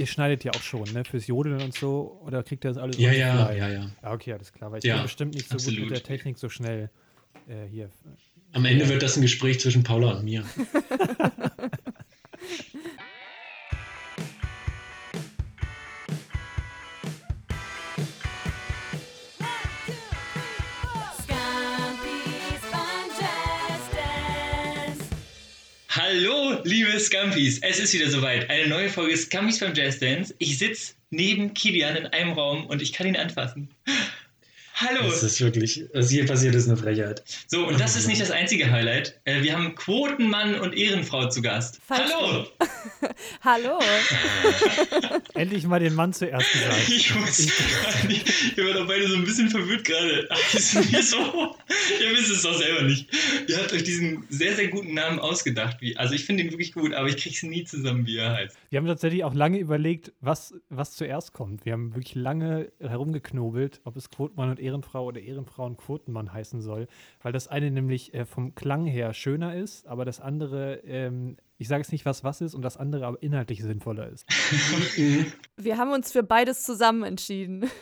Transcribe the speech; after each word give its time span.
ihr 0.00 0.06
schneidet 0.06 0.42
ja 0.42 0.52
auch 0.52 0.62
schon, 0.62 0.84
ne? 0.92 1.04
Fürs 1.04 1.26
Jodeln 1.28 1.60
und 1.62 1.74
so. 1.74 2.20
Oder 2.26 2.42
kriegt 2.42 2.64
ihr 2.64 2.70
das 2.70 2.78
alles 2.78 2.98
Ja, 2.98 3.12
ja, 3.12 3.52
ja, 3.52 3.68
ja. 3.68 3.90
Ah, 4.02 4.12
okay, 4.14 4.32
alles 4.32 4.52
klar. 4.52 4.72
Weil 4.72 4.78
ich 4.78 4.84
Ja, 4.84 4.94
bin 4.96 5.02
bestimmt 5.04 5.34
nicht 5.34 5.48
so 5.48 5.56
gut 5.56 5.66
absolut. 5.66 5.80
mit 5.82 5.90
der 5.90 6.02
Technik 6.02 6.38
so 6.38 6.48
schnell 6.48 6.90
äh, 7.46 7.66
hier. 7.70 7.90
Am 8.52 8.64
Ende 8.64 8.88
wird 8.88 9.02
das 9.02 9.16
ein 9.16 9.22
Gespräch 9.22 9.60
zwischen 9.60 9.84
Paula 9.84 10.12
und 10.18 10.24
mir. 10.24 10.42
Hallo, 26.12 26.58
liebe 26.64 26.98
Scumpies. 26.98 27.60
Es 27.62 27.78
ist 27.78 27.94
wieder 27.94 28.10
soweit. 28.10 28.50
Eine 28.50 28.66
neue 28.66 28.88
Folge 28.88 29.16
Scumpies 29.16 29.60
beim 29.60 29.74
Jazz 29.76 30.00
Dance. 30.00 30.34
Ich 30.38 30.58
sitze 30.58 30.94
neben 31.10 31.54
Kilian 31.54 31.94
in 31.94 32.06
einem 32.06 32.32
Raum 32.32 32.66
und 32.66 32.82
ich 32.82 32.92
kann 32.92 33.06
ihn 33.06 33.16
anfassen. 33.16 33.68
Hallo. 34.82 35.02
Das 35.02 35.22
ist 35.22 35.38
wirklich, 35.42 35.84
was 35.92 36.08
hier 36.08 36.24
passiert, 36.24 36.54
ist 36.54 36.66
eine 36.66 36.76
Frechheit. 36.78 37.22
So, 37.48 37.68
und 37.68 37.78
das 37.78 37.96
ist 37.96 38.06
nicht 38.06 38.18
das 38.18 38.30
einzige 38.30 38.70
Highlight. 38.70 39.20
Äh, 39.24 39.42
Wir 39.42 39.52
haben 39.54 39.74
Quotenmann 39.74 40.58
und 40.58 40.74
Ehrenfrau 40.74 41.28
zu 41.28 41.42
Gast. 41.42 41.78
Falsch 41.84 42.10
Hallo. 42.14 42.46
Hallo. 43.44 43.78
Endlich 45.34 45.66
mal 45.66 45.80
den 45.80 45.94
Mann 45.94 46.14
zuerst 46.14 46.50
gesagt. 46.50 46.76
Ich 46.88 47.14
muss 47.14 47.46
gar 47.46 48.08
nicht. 48.08 48.56
Wir 48.56 48.64
waren 48.64 48.74
doch 48.74 48.86
beide 48.86 49.06
so 49.06 49.16
ein 49.16 49.24
bisschen 49.24 49.50
verwirrt 49.50 49.84
gerade. 49.84 50.26
So. 51.02 51.56
Ihr 52.00 52.16
wisst 52.16 52.30
es 52.30 52.42
doch 52.42 52.56
selber 52.56 52.82
nicht. 52.82 53.06
Ihr 53.48 53.58
habt 53.58 53.72
euch 53.74 53.82
diesen 53.82 54.24
sehr, 54.30 54.56
sehr 54.56 54.68
guten 54.68 54.94
Namen 54.94 55.18
ausgedacht. 55.18 55.76
Wie, 55.80 55.96
also 55.98 56.14
ich 56.14 56.24
finde 56.24 56.44
ihn 56.44 56.52
wirklich 56.52 56.72
gut, 56.72 56.94
aber 56.94 57.08
ich 57.08 57.18
krieg's 57.18 57.42
nie 57.42 57.64
zusammen, 57.64 58.06
wie 58.06 58.16
er 58.16 58.32
heißt. 58.32 58.56
Wir 58.70 58.78
haben 58.78 58.86
tatsächlich 58.86 59.24
auch 59.24 59.34
lange 59.34 59.58
überlegt, 59.58 60.12
was, 60.20 60.54
was 60.70 60.92
zuerst 60.92 61.34
kommt. 61.34 61.66
Wir 61.66 61.74
haben 61.74 61.94
wirklich 61.94 62.14
lange 62.14 62.72
herumgeknobelt, 62.80 63.82
ob 63.84 63.96
es 63.96 64.10
Quotenmann 64.10 64.50
und 64.50 64.58
Ehrenfrau 64.60 64.69
oder 64.69 64.69
Ehrenfrau 64.70 65.66
und 65.66 65.76
Quotenmann 65.76 66.32
heißen 66.32 66.60
soll, 66.62 66.86
weil 67.22 67.32
das 67.32 67.48
eine 67.48 67.70
nämlich 67.70 68.14
äh, 68.14 68.24
vom 68.24 68.54
Klang 68.54 68.86
her 68.86 69.12
schöner 69.14 69.54
ist, 69.54 69.86
aber 69.86 70.04
das 70.04 70.20
andere, 70.20 70.76
ähm, 70.86 71.36
ich 71.58 71.68
sage 71.68 71.82
jetzt 71.82 71.92
nicht, 71.92 72.04
was 72.04 72.24
was 72.24 72.40
ist, 72.40 72.54
und 72.54 72.62
das 72.62 72.76
andere 72.76 73.06
aber 73.06 73.22
inhaltlich 73.22 73.62
sinnvoller 73.62 74.08
ist. 74.08 74.26
Wir 75.56 75.76
haben 75.76 75.92
uns 75.92 76.12
für 76.12 76.22
beides 76.22 76.64
zusammen 76.64 77.04
entschieden. 77.04 77.70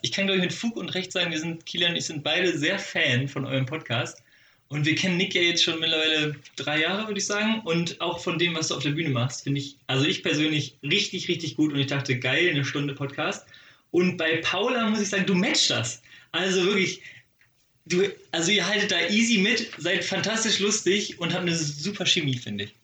Ich 0.00 0.12
kann, 0.12 0.26
glaube 0.26 0.38
ich, 0.38 0.44
mit 0.44 0.52
Fug 0.52 0.76
und 0.76 0.90
Recht 0.90 1.10
sagen, 1.12 1.32
wir 1.32 1.38
sind, 1.38 1.66
Kilian 1.66 1.90
und 1.90 1.96
ich 1.96 2.06
sind 2.06 2.22
beide 2.22 2.56
sehr 2.56 2.78
Fan 2.78 3.26
von 3.28 3.44
eurem 3.44 3.66
Podcast. 3.66 4.22
Und 4.68 4.84
wir 4.84 4.94
kennen 4.94 5.16
Nick 5.16 5.34
ja 5.34 5.40
jetzt 5.40 5.64
schon 5.64 5.80
mittlerweile 5.80 6.36
drei 6.56 6.80
Jahre, 6.80 7.08
würde 7.08 7.18
ich 7.18 7.26
sagen. 7.26 7.62
Und 7.64 8.00
auch 8.00 8.18
von 8.20 8.38
dem, 8.38 8.54
was 8.54 8.68
du 8.68 8.76
auf 8.76 8.82
der 8.82 8.90
Bühne 8.90 9.08
machst, 9.08 9.44
finde 9.44 9.60
ich, 9.60 9.76
also 9.86 10.04
ich 10.04 10.22
persönlich 10.22 10.76
richtig, 10.82 11.28
richtig 11.28 11.56
gut. 11.56 11.72
Und 11.72 11.78
ich 11.78 11.86
dachte, 11.86 12.18
geil, 12.18 12.50
eine 12.50 12.64
Stunde 12.64 12.94
Podcast. 12.94 13.46
Und 13.90 14.16
bei 14.16 14.38
Paula 14.38 14.88
muss 14.88 15.00
ich 15.00 15.08
sagen, 15.08 15.26
du 15.26 15.34
matchst 15.34 15.70
das. 15.70 16.02
Also 16.32 16.64
wirklich, 16.64 17.02
du, 17.86 18.04
also 18.32 18.50
ihr 18.50 18.66
haltet 18.66 18.90
da 18.90 19.00
easy 19.08 19.38
mit, 19.38 19.70
seid 19.78 20.04
fantastisch 20.04 20.58
lustig 20.58 21.18
und 21.18 21.32
habt 21.32 21.42
eine 21.42 21.54
super 21.54 22.06
Chemie, 22.06 22.36
finde 22.36 22.64
ich. 22.64 22.74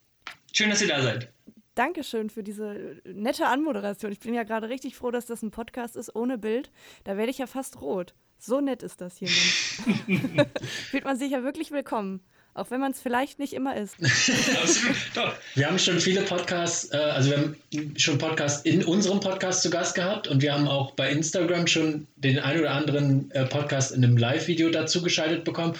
Schön, 0.52 0.70
dass 0.70 0.80
ihr 0.80 0.88
da 0.88 1.02
seid. 1.02 1.28
Dankeschön 1.74 2.30
für 2.30 2.44
diese 2.44 3.00
nette 3.04 3.46
Anmoderation. 3.46 4.12
Ich 4.12 4.20
bin 4.20 4.32
ja 4.32 4.44
gerade 4.44 4.68
richtig 4.68 4.94
froh, 4.94 5.10
dass 5.10 5.26
das 5.26 5.42
ein 5.42 5.50
Podcast 5.50 5.96
ist 5.96 6.14
ohne 6.14 6.38
Bild. 6.38 6.70
Da 7.02 7.16
werde 7.16 7.30
ich 7.30 7.38
ja 7.38 7.46
fast 7.46 7.80
rot. 7.80 8.14
So 8.38 8.60
nett 8.60 8.82
ist 8.82 9.00
das 9.00 9.16
hier. 9.16 9.28
Fühlt 10.90 11.04
man 11.04 11.16
sich 11.16 11.32
ja 11.32 11.42
wirklich 11.42 11.72
willkommen. 11.72 12.20
Auch 12.54 12.70
wenn 12.70 12.80
man 12.80 12.92
es 12.92 13.00
vielleicht 13.00 13.40
nicht 13.40 13.52
immer 13.52 13.76
ist. 13.76 13.96
Absolut, 14.00 14.96
doch. 15.14 15.34
Wir 15.56 15.66
haben 15.66 15.78
schon 15.80 15.98
viele 15.98 16.22
Podcasts, 16.22 16.92
äh, 16.92 16.96
also 16.96 17.30
wir 17.30 17.38
haben 17.38 17.56
schon 17.96 18.16
Podcasts 18.18 18.64
in 18.64 18.84
unserem 18.84 19.18
Podcast 19.18 19.62
zu 19.62 19.70
Gast 19.70 19.96
gehabt 19.96 20.28
und 20.28 20.40
wir 20.40 20.54
haben 20.54 20.68
auch 20.68 20.92
bei 20.92 21.10
Instagram 21.10 21.66
schon 21.66 22.06
den 22.14 22.38
ein 22.38 22.60
oder 22.60 22.70
anderen 22.70 23.28
äh, 23.32 23.44
Podcast 23.44 23.90
in 23.90 24.04
einem 24.04 24.16
Live-Video 24.16 24.70
dazu 24.70 25.02
geschaltet 25.02 25.42
bekommen. 25.42 25.74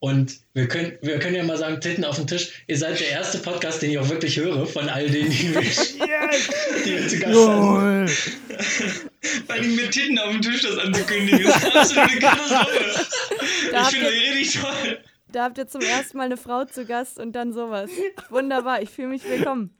Und 0.00 0.38
wir 0.54 0.66
können, 0.66 0.98
wir 1.02 1.20
können 1.20 1.36
ja 1.36 1.44
mal 1.44 1.56
sagen, 1.56 1.80
Titten 1.80 2.04
auf 2.04 2.16
den 2.16 2.26
Tisch, 2.26 2.50
ihr 2.66 2.78
seid 2.78 2.98
der 2.98 3.10
erste 3.10 3.38
Podcast, 3.38 3.82
den 3.82 3.90
ich 3.90 3.98
auch 3.98 4.08
wirklich 4.08 4.36
höre 4.36 4.66
von 4.66 4.88
all 4.88 5.08
denen, 5.08 5.30
die 5.30 5.54
wir, 5.54 5.60
die 6.84 6.90
wir 6.96 7.08
zu 7.08 7.18
Gast 7.20 7.34
hatten. 7.34 7.34
Jawohl. 7.36 8.08
Vor 9.46 9.54
allem 9.54 9.76
mit 9.76 9.92
Titten 9.92 10.18
auf 10.18 10.32
dem 10.32 10.42
Tisch 10.42 10.62
das 10.62 10.78
anzukündigen, 10.78 11.46
ist 11.46 11.64
eine 11.64 11.80
absolute 11.80 12.18
Katastrophe. 12.18 13.06
Ich 13.70 13.88
finde 13.88 14.08
richtig 14.08 14.60
toll. 14.60 14.98
Da 15.32 15.44
habt 15.44 15.58
ihr 15.58 15.66
zum 15.66 15.80
ersten 15.82 16.18
Mal 16.18 16.24
eine 16.24 16.36
Frau 16.36 16.64
zu 16.64 16.84
Gast 16.86 17.18
und 17.18 17.32
dann 17.32 17.52
sowas. 17.52 17.90
Wunderbar, 18.30 18.82
ich 18.82 18.90
fühle 18.90 19.08
mich 19.08 19.28
willkommen. 19.28 19.74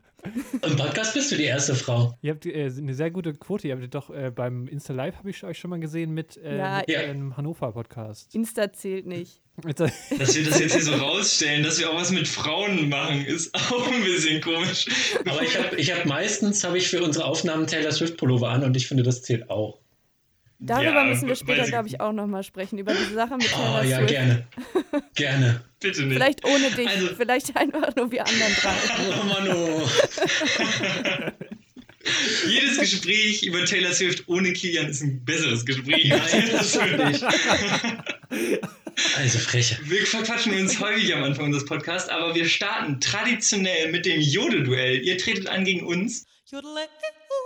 Im 0.62 0.76
Podcast 0.76 1.14
bist 1.14 1.30
du 1.30 1.36
die 1.36 1.44
erste 1.44 1.76
Frau. 1.76 2.18
Ihr 2.22 2.32
habt 2.32 2.44
äh, 2.44 2.64
eine 2.76 2.92
sehr 2.92 3.10
gute 3.10 3.34
Quote. 3.34 3.68
Ihr 3.68 3.76
habt 3.80 3.94
doch 3.94 4.10
äh, 4.10 4.32
beim 4.34 4.66
Insta 4.66 4.92
Live, 4.92 5.16
habe 5.16 5.30
ich 5.30 5.44
euch 5.44 5.58
schon 5.60 5.70
mal 5.70 5.78
gesehen, 5.78 6.12
mit, 6.12 6.36
äh, 6.38 6.58
Ja. 6.58 6.78
mit 6.78 6.90
Ja. 6.90 7.00
einem 7.00 7.36
Hannover-Podcast. 7.36 8.34
Insta 8.34 8.72
zählt 8.72 9.06
nicht. 9.06 9.40
Dass 9.62 9.78
wir 10.36 10.44
das 10.44 10.60
jetzt 10.60 10.72
hier 10.74 10.82
so 10.82 10.94
rausstellen, 10.94 11.62
dass 11.62 11.78
wir 11.78 11.90
auch 11.90 11.96
was 11.96 12.10
mit 12.10 12.26
Frauen 12.28 12.88
machen, 12.88 13.24
ist 13.24 13.54
auch 13.72 13.90
ein 13.90 14.02
bisschen 14.04 14.40
komisch. 14.40 14.86
Aber 15.24 15.40
ich 15.42 15.56
habe 15.56 15.76
ich 15.76 15.92
hab 15.92 16.04
meistens 16.06 16.62
habe 16.64 16.78
ich 16.78 16.88
für 16.88 17.02
unsere 17.02 17.24
Aufnahmen 17.24 17.66
Taylor 17.68 17.92
Swift 17.92 18.16
Pullover 18.16 18.50
an 18.50 18.64
und 18.64 18.76
ich 18.76 18.86
finde, 18.88 19.04
das 19.04 19.22
zählt 19.22 19.48
auch. 19.50 19.78
Darüber 20.60 20.92
Ja, 20.92 21.04
müssen 21.04 21.28
wir 21.28 21.36
später, 21.36 21.64
glaube 21.66 21.86
ich, 21.88 22.00
auch 22.00 22.12
nochmal 22.12 22.42
sprechen. 22.42 22.78
Über 22.78 22.92
diese 22.92 23.14
Sache 23.14 23.36
mit 23.36 23.48
Taylor 23.48 23.80
Oh 23.80 23.84
ja, 23.86 23.98
Swift. 23.98 24.10
gerne. 24.10 24.46
Gerne. 25.14 25.60
Bitte 25.80 26.02
nicht. 26.02 26.14
Vielleicht 26.14 26.44
ohne 26.44 26.70
dich. 26.72 26.88
Also- 26.88 27.14
Vielleicht 27.16 27.56
einfach 27.56 27.94
nur 27.94 28.10
wir 28.10 28.26
anderen 28.26 28.52
drei. 28.60 28.74
Oh 28.98 29.24
Mann, 29.24 29.48
oh. 29.56 29.88
Jedes 32.48 32.78
Gespräch 32.78 33.42
über 33.42 33.64
Taylor 33.64 33.92
Swift 33.92 34.24
ohne 34.28 34.52
Kilian 34.52 34.88
ist 34.88 35.02
ein 35.02 35.24
besseres 35.24 35.64
Gespräch. 35.66 36.12
Stimmt 36.64 37.04
nicht. 37.08 37.24
Also 39.16 39.38
freche. 39.38 39.78
Wir 39.84 40.04
verquatschen 40.06 40.54
uns 40.58 40.80
häufig 40.80 41.14
am 41.14 41.22
Anfang 41.22 41.46
unseres 41.46 41.66
Podcasts, 41.66 42.08
aber 42.08 42.34
wir 42.34 42.46
starten 42.46 43.00
traditionell 43.00 43.92
mit 43.92 44.06
dem 44.06 44.20
Jodelduell. 44.20 45.02
Ihr 45.04 45.18
tretet 45.18 45.46
an 45.48 45.64
gegen 45.64 45.86
uns. 45.86 46.24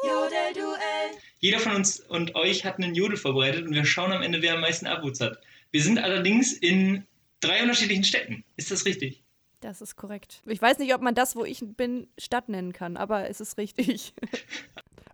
Jodelduell. 0.05 1.11
Jeder 1.41 1.59
von 1.59 1.73
uns 1.73 2.01
und 2.01 2.35
euch 2.35 2.65
hat 2.65 2.79
einen 2.79 2.95
Jodel 2.95 3.17
vorbereitet 3.17 3.67
und 3.67 3.75
wir 3.75 3.85
schauen 3.85 4.13
am 4.13 4.23
Ende, 4.23 4.43
wer 4.43 4.55
am 4.55 4.61
meisten 4.61 4.87
Abwurz 4.87 5.21
hat. 5.21 5.39
Wir 5.71 5.83
sind 5.83 5.99
allerdings 5.99 6.53
in 6.53 7.05
drei 7.41 7.63
unterschiedlichen 7.63 8.05
Städten. 8.05 8.45
Ist 8.57 8.71
das 8.71 8.85
richtig? 8.85 9.23
Das 9.61 9.81
ist 9.81 9.97
korrekt. 9.97 10.43
Ich 10.47 10.61
weiß 10.61 10.79
nicht, 10.79 10.93
ob 10.95 11.03
man 11.03 11.15
das, 11.15 11.37
wo 11.37 11.45
ich 11.45 11.63
bin, 11.77 12.09
Stadt 12.19 12.49
nennen 12.49 12.73
kann, 12.73 12.97
aber 12.97 13.29
es 13.29 13.41
ist 13.41 13.59
richtig. 13.59 14.13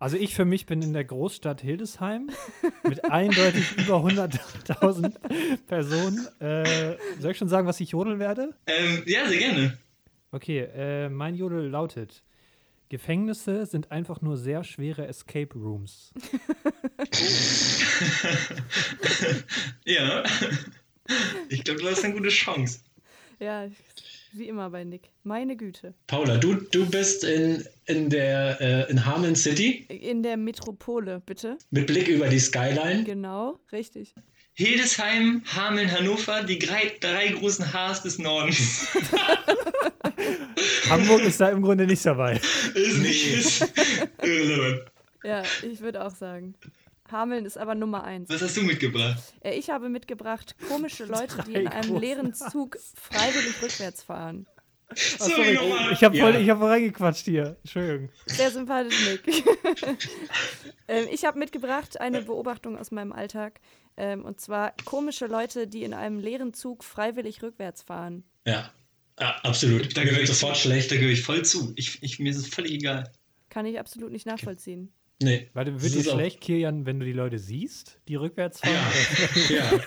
Also 0.00 0.16
ich 0.16 0.36
für 0.36 0.44
mich 0.44 0.66
bin 0.66 0.80
in 0.80 0.92
der 0.92 1.02
Großstadt 1.02 1.60
Hildesheim 1.60 2.30
mit 2.84 3.04
eindeutig 3.10 3.76
über 3.78 3.96
100.000 3.96 5.12
Personen. 5.66 6.28
Äh, 6.38 6.96
soll 7.18 7.32
ich 7.32 7.36
schon 7.36 7.48
sagen, 7.48 7.66
was 7.66 7.80
ich 7.80 7.90
jodeln 7.90 8.20
werde? 8.20 8.54
Ähm, 8.66 9.02
ja, 9.06 9.26
sehr 9.26 9.38
gerne. 9.38 9.78
Okay, 10.30 10.60
äh, 10.60 11.08
mein 11.08 11.34
Jodel 11.34 11.68
lautet: 11.68 12.22
Gefängnisse 12.88 13.66
sind 13.66 13.91
einfach 13.91 14.21
nur 14.22 14.37
sehr 14.37 14.65
schwere 14.65 15.06
Escape 15.06 15.54
Rooms. 15.59 16.12
Ja. 19.84 20.22
Ich 21.49 21.65
glaube, 21.65 21.81
du 21.81 21.88
hast 21.88 22.04
eine 22.04 22.15
gute 22.15 22.28
Chance. 22.28 22.81
Ja, 23.41 23.69
wie 24.32 24.49
immer 24.49 24.69
bei 24.71 24.84
Nick. 24.84 25.10
Meine 25.22 25.56
Güte. 25.56 25.94
Paula, 26.06 26.37
du, 26.37 26.54
du 26.54 26.88
bist 26.91 27.25
in, 27.25 27.65
in 27.87 28.10
der 28.10 28.60
äh, 28.60 28.91
in 28.91 29.06
Hameln 29.06 29.37
City 29.37 29.87
In 29.88 30.22
der 30.22 30.37
Metropole, 30.37 31.22
bitte. 31.25 31.56
mit 31.70 31.87
Blick 31.87 32.09
über 32.09 32.28
die 32.28 32.41
Skyline. 32.41 33.05
Genau, 33.05 33.59
richtig. 33.72 34.15
Hildesheim, 34.69 35.42
Hameln, 35.54 35.88
Hannover, 35.88 36.42
die 36.42 36.58
drei, 36.58 36.92
drei 36.98 37.28
großen 37.28 37.72
Hs 37.72 38.02
des 38.02 38.19
Nordens. 38.19 38.88
Hamburg 40.91 41.22
ist 41.22 41.41
da 41.41 41.50
im 41.50 41.62
Grunde 41.62 41.86
nicht 41.86 42.04
dabei. 42.04 42.41
Ist 42.74 42.98
nicht 42.98 43.34
ist 43.36 43.72
irrelevant. 44.20 44.90
Ja, 45.22 45.44
ich 45.62 45.81
würde 45.81 46.05
auch 46.05 46.10
sagen. 46.10 46.55
Hameln 47.08 47.46
ist 47.46 47.56
aber 47.56 47.76
Nummer 47.76 48.02
eins. 48.02 48.28
Was 48.31 48.43
hast 48.43 48.56
du 48.56 48.62
mitgebracht? 48.62 49.22
Äh, 49.44 49.55
Ich 49.55 49.70
habe 49.70 49.88
mitgebracht 49.88 50.56
komische 50.69 51.05
Leute, 51.06 51.37
die 51.46 51.55
in 51.55 51.69
einem 51.69 51.96
leeren 51.96 52.34
Zug 52.34 52.76
freiwillig 52.96 53.62
rückwärts 53.62 54.02
fahren. 54.02 54.46
Sorry, 54.96 55.31
Sorry, 55.34 55.55
nochmal. 55.55 55.93
ich 55.93 56.02
habe 56.02 56.19
voll, 56.19 56.34
Ja. 56.34 56.40
ich 56.40 56.50
hab 56.50 56.58
voll 56.58 56.70
reingequatscht 56.70 57.26
hier. 57.26 57.56
Entschuldigung. 57.62 58.08
Sehr 58.26 58.50
sympathisch, 58.50 58.99
Nick. 59.25 59.44
ähm, 60.88 61.06
ich 61.12 61.25
habe 61.25 61.38
mitgebracht 61.38 62.00
eine 62.00 62.22
Beobachtung 62.22 62.76
aus 62.76 62.90
meinem 62.90 63.12
Alltag. 63.12 63.60
Ähm, 63.98 64.24
und 64.24 64.40
zwar 64.40 64.74
komische 64.84 65.26
Leute, 65.26 65.66
die 65.66 65.82
in 65.82 65.92
einem 65.92 66.20
leeren 66.20 66.54
Zug 66.54 66.84
freiwillig 66.84 67.42
rückwärts 67.42 67.82
fahren. 67.82 68.22
Ja, 68.46 68.72
ja 69.18 69.36
absolut. 69.42 69.96
Da 69.96 70.04
wird 70.04 70.26
sofort 70.28 70.56
schlecht. 70.56 70.92
Da 70.92 70.96
gehöre 70.96 71.10
ich 71.10 71.22
voll 71.22 71.44
zu. 71.44 71.72
Ich, 71.74 72.00
ich, 72.00 72.20
mir 72.20 72.30
ist 72.30 72.36
es 72.36 72.46
völlig 72.46 72.72
egal. 72.72 73.10
Kann 73.50 73.66
ich 73.66 73.78
absolut 73.80 74.12
nicht 74.12 74.24
nachvollziehen. 74.24 74.92
Nee. 75.20 75.50
Warte, 75.52 75.82
wird 75.82 75.94
dir 75.94 75.98
ist 75.98 76.08
auch- 76.08 76.14
schlecht, 76.14 76.40
Kilian, 76.40 76.86
wenn 76.86 77.00
du 77.00 77.06
die 77.06 77.12
Leute 77.12 77.40
siehst, 77.40 77.98
die 78.06 78.14
rückwärts 78.14 78.60
fahren? 78.60 78.76
Ja. 79.48 79.80
Ja. 79.80 79.82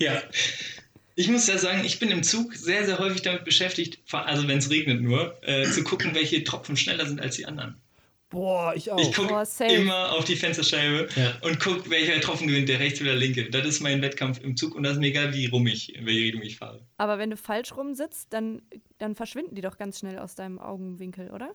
ja. 0.16 0.22
Ich 1.14 1.28
muss 1.28 1.46
ja 1.46 1.58
sagen, 1.58 1.84
ich 1.84 1.98
bin 1.98 2.10
im 2.10 2.22
Zug 2.22 2.54
sehr, 2.54 2.84
sehr 2.86 2.98
häufig 2.98 3.22
damit 3.22 3.44
beschäftigt, 3.44 4.00
also 4.12 4.46
wenn 4.46 4.58
es 4.58 4.70
regnet 4.70 5.00
nur, 5.00 5.36
äh, 5.42 5.64
zu 5.64 5.82
gucken, 5.82 6.14
welche 6.14 6.44
Tropfen 6.44 6.76
schneller 6.76 7.06
sind 7.06 7.20
als 7.20 7.36
die 7.36 7.46
anderen. 7.46 7.80
Boah, 8.30 8.74
ich 8.76 8.90
auch. 8.90 8.98
Ich 8.98 9.14
gucke 9.14 9.42
immer 9.64 10.12
auf 10.12 10.24
die 10.26 10.36
Fensterscheibe 10.36 11.08
Ja. 11.16 11.38
und 11.40 11.58
gucke, 11.60 11.88
welcher 11.88 12.20
Tropfen 12.20 12.46
gewinnt, 12.46 12.68
der 12.68 12.78
rechts 12.78 13.00
oder 13.00 13.12
der 13.12 13.20
linke. 13.20 13.48
Das 13.48 13.66
ist 13.66 13.80
mein 13.80 14.02
Wettkampf 14.02 14.40
im 14.42 14.54
Zug 14.56 14.74
und 14.74 14.82
das 14.82 14.94
ist 14.94 14.98
mir 14.98 15.06
egal, 15.06 15.32
wie 15.32 15.46
rum 15.46 15.66
ich, 15.66 15.94
in 15.94 16.04
welche 16.04 16.20
Richtung 16.20 16.42
ich 16.42 16.58
fahre. 16.58 16.86
Aber 16.98 17.18
wenn 17.18 17.30
du 17.30 17.36
falsch 17.38 17.74
rum 17.74 17.94
sitzt, 17.94 18.32
dann, 18.34 18.60
dann 18.98 19.14
verschwinden 19.14 19.54
die 19.54 19.62
doch 19.62 19.78
ganz 19.78 20.00
schnell 20.00 20.18
aus 20.18 20.34
deinem 20.34 20.58
Augenwinkel, 20.58 21.30
oder? 21.30 21.54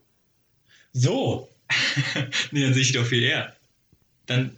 So, 0.93 1.47
nee, 2.51 2.61
dann 2.63 2.73
sehe 2.73 2.81
ich 2.81 2.91
die 2.91 2.97
doch 2.97 3.05
viel 3.05 3.23
eher. 3.23 3.55
Dann 4.25 4.57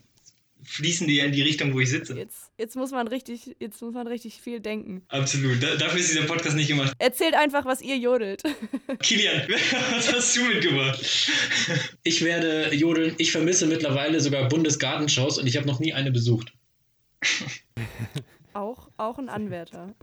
fließen 0.65 1.07
die 1.07 1.15
ja 1.15 1.25
in 1.25 1.31
die 1.31 1.41
Richtung, 1.41 1.73
wo 1.73 1.79
ich 1.79 1.89
sitze. 1.89 2.15
Jetzt, 2.17 2.51
jetzt, 2.57 2.75
muss 2.75 2.91
man 2.91 3.07
richtig, 3.07 3.55
jetzt 3.59 3.81
muss 3.81 3.93
man 3.93 4.07
richtig 4.07 4.41
viel 4.41 4.59
denken. 4.59 5.03
Absolut. 5.09 5.61
Da, 5.61 5.75
dafür 5.75 5.99
ist 5.99 6.11
dieser 6.11 6.25
Podcast 6.25 6.55
nicht 6.55 6.67
gemacht. 6.67 6.93
Erzählt 6.99 7.35
einfach, 7.35 7.65
was 7.65 7.81
ihr 7.81 7.97
jodelt. 7.97 8.43
Kilian, 9.01 9.47
was 9.91 10.11
hast 10.13 10.35
du 10.35 10.43
mitgebracht? 10.45 10.99
ich 12.03 12.23
werde 12.23 12.73
jodeln. 12.73 13.15
Ich 13.17 13.31
vermisse 13.31 13.67
mittlerweile 13.67 14.19
sogar 14.19 14.47
Bundesgartenshows 14.49 15.37
und 15.37 15.47
ich 15.47 15.57
habe 15.57 15.67
noch 15.67 15.79
nie 15.79 15.93
eine 15.93 16.11
besucht. 16.11 16.53
auch, 18.53 18.89
auch 18.97 19.17
ein 19.17 19.29
Anwärter. 19.29 19.95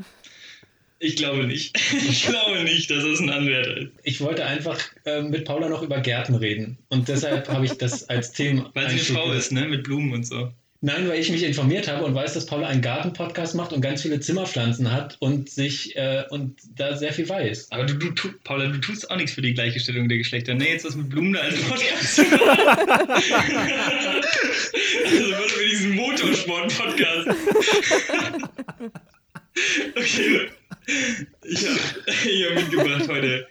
Ich 1.05 1.17
glaube 1.17 1.49
nicht. 1.49 1.77
Ich 1.93 2.29
glaube 2.29 2.63
nicht, 2.63 2.89
dass 2.89 3.03
es 3.03 3.19
ein 3.19 3.29
Anwärter 3.29 3.77
ist. 3.77 3.89
Ich 4.05 4.21
wollte 4.21 4.47
einfach 4.47 4.79
äh, 5.05 5.21
mit 5.21 5.45
Paula 5.45 5.69
noch 5.69 5.83
über 5.83 6.01
Gärten 6.01 6.37
reden 6.37 6.79
und 6.91 7.09
deshalb 7.09 7.49
habe 7.49 7.65
ich 7.65 7.73
das 7.73 8.09
als 8.09 8.31
Thema. 8.31 8.71
Weil 8.75 8.89
sie 8.89 9.13
eine 9.13 9.19
Frau 9.19 9.33
ist, 9.33 9.51
ne? 9.51 9.67
Mit 9.67 9.83
Blumen 9.83 10.13
und 10.13 10.25
so. 10.25 10.53
Nein, 10.81 11.09
weil 11.09 11.19
ich 11.19 11.29
mich 11.31 11.43
informiert 11.43 11.89
habe 11.89 12.05
und 12.05 12.15
weiß, 12.15 12.35
dass 12.35 12.47
Paula 12.47 12.69
einen 12.69 12.83
Gartenpodcast 12.83 13.57
macht 13.57 13.73
und 13.73 13.81
ganz 13.81 14.03
viele 14.03 14.21
Zimmerpflanzen 14.21 14.93
hat 14.93 15.17
und 15.19 15.51
sich 15.51 15.97
äh, 15.97 16.23
und 16.31 16.61
da 16.77 16.97
sehr 16.97 17.13
viel 17.13 17.29
weiß. 17.29 17.73
Aber 17.73 17.85
du, 17.85 17.95
du, 17.95 18.13
tu, 18.13 18.29
Paula, 18.45 18.69
du 18.69 18.79
tust 18.79 19.11
auch 19.11 19.17
nichts 19.17 19.33
für 19.33 19.43
die 19.43 19.55
Gleichgestellung 19.55 20.09
der 20.09 20.19
Geschlechter. 20.19 20.55
Ne, 20.55 20.69
jetzt 20.69 20.85
was 20.85 20.95
mit 20.95 21.09
Blumen 21.09 21.33
da 21.33 21.41
als 21.41 21.61
Podcast. 21.63 22.19
also 22.21 22.33
warte 25.33 25.49
für 25.49 25.69
diesen 25.69 25.97
Motorsport-Podcast. 25.97 27.29
okay. 29.97 30.49
Ich 30.87 31.67
habe 31.67 31.79
ich 32.29 32.45
hab 32.47 32.55
mitgebracht 32.55 33.09
heute. 33.09 33.47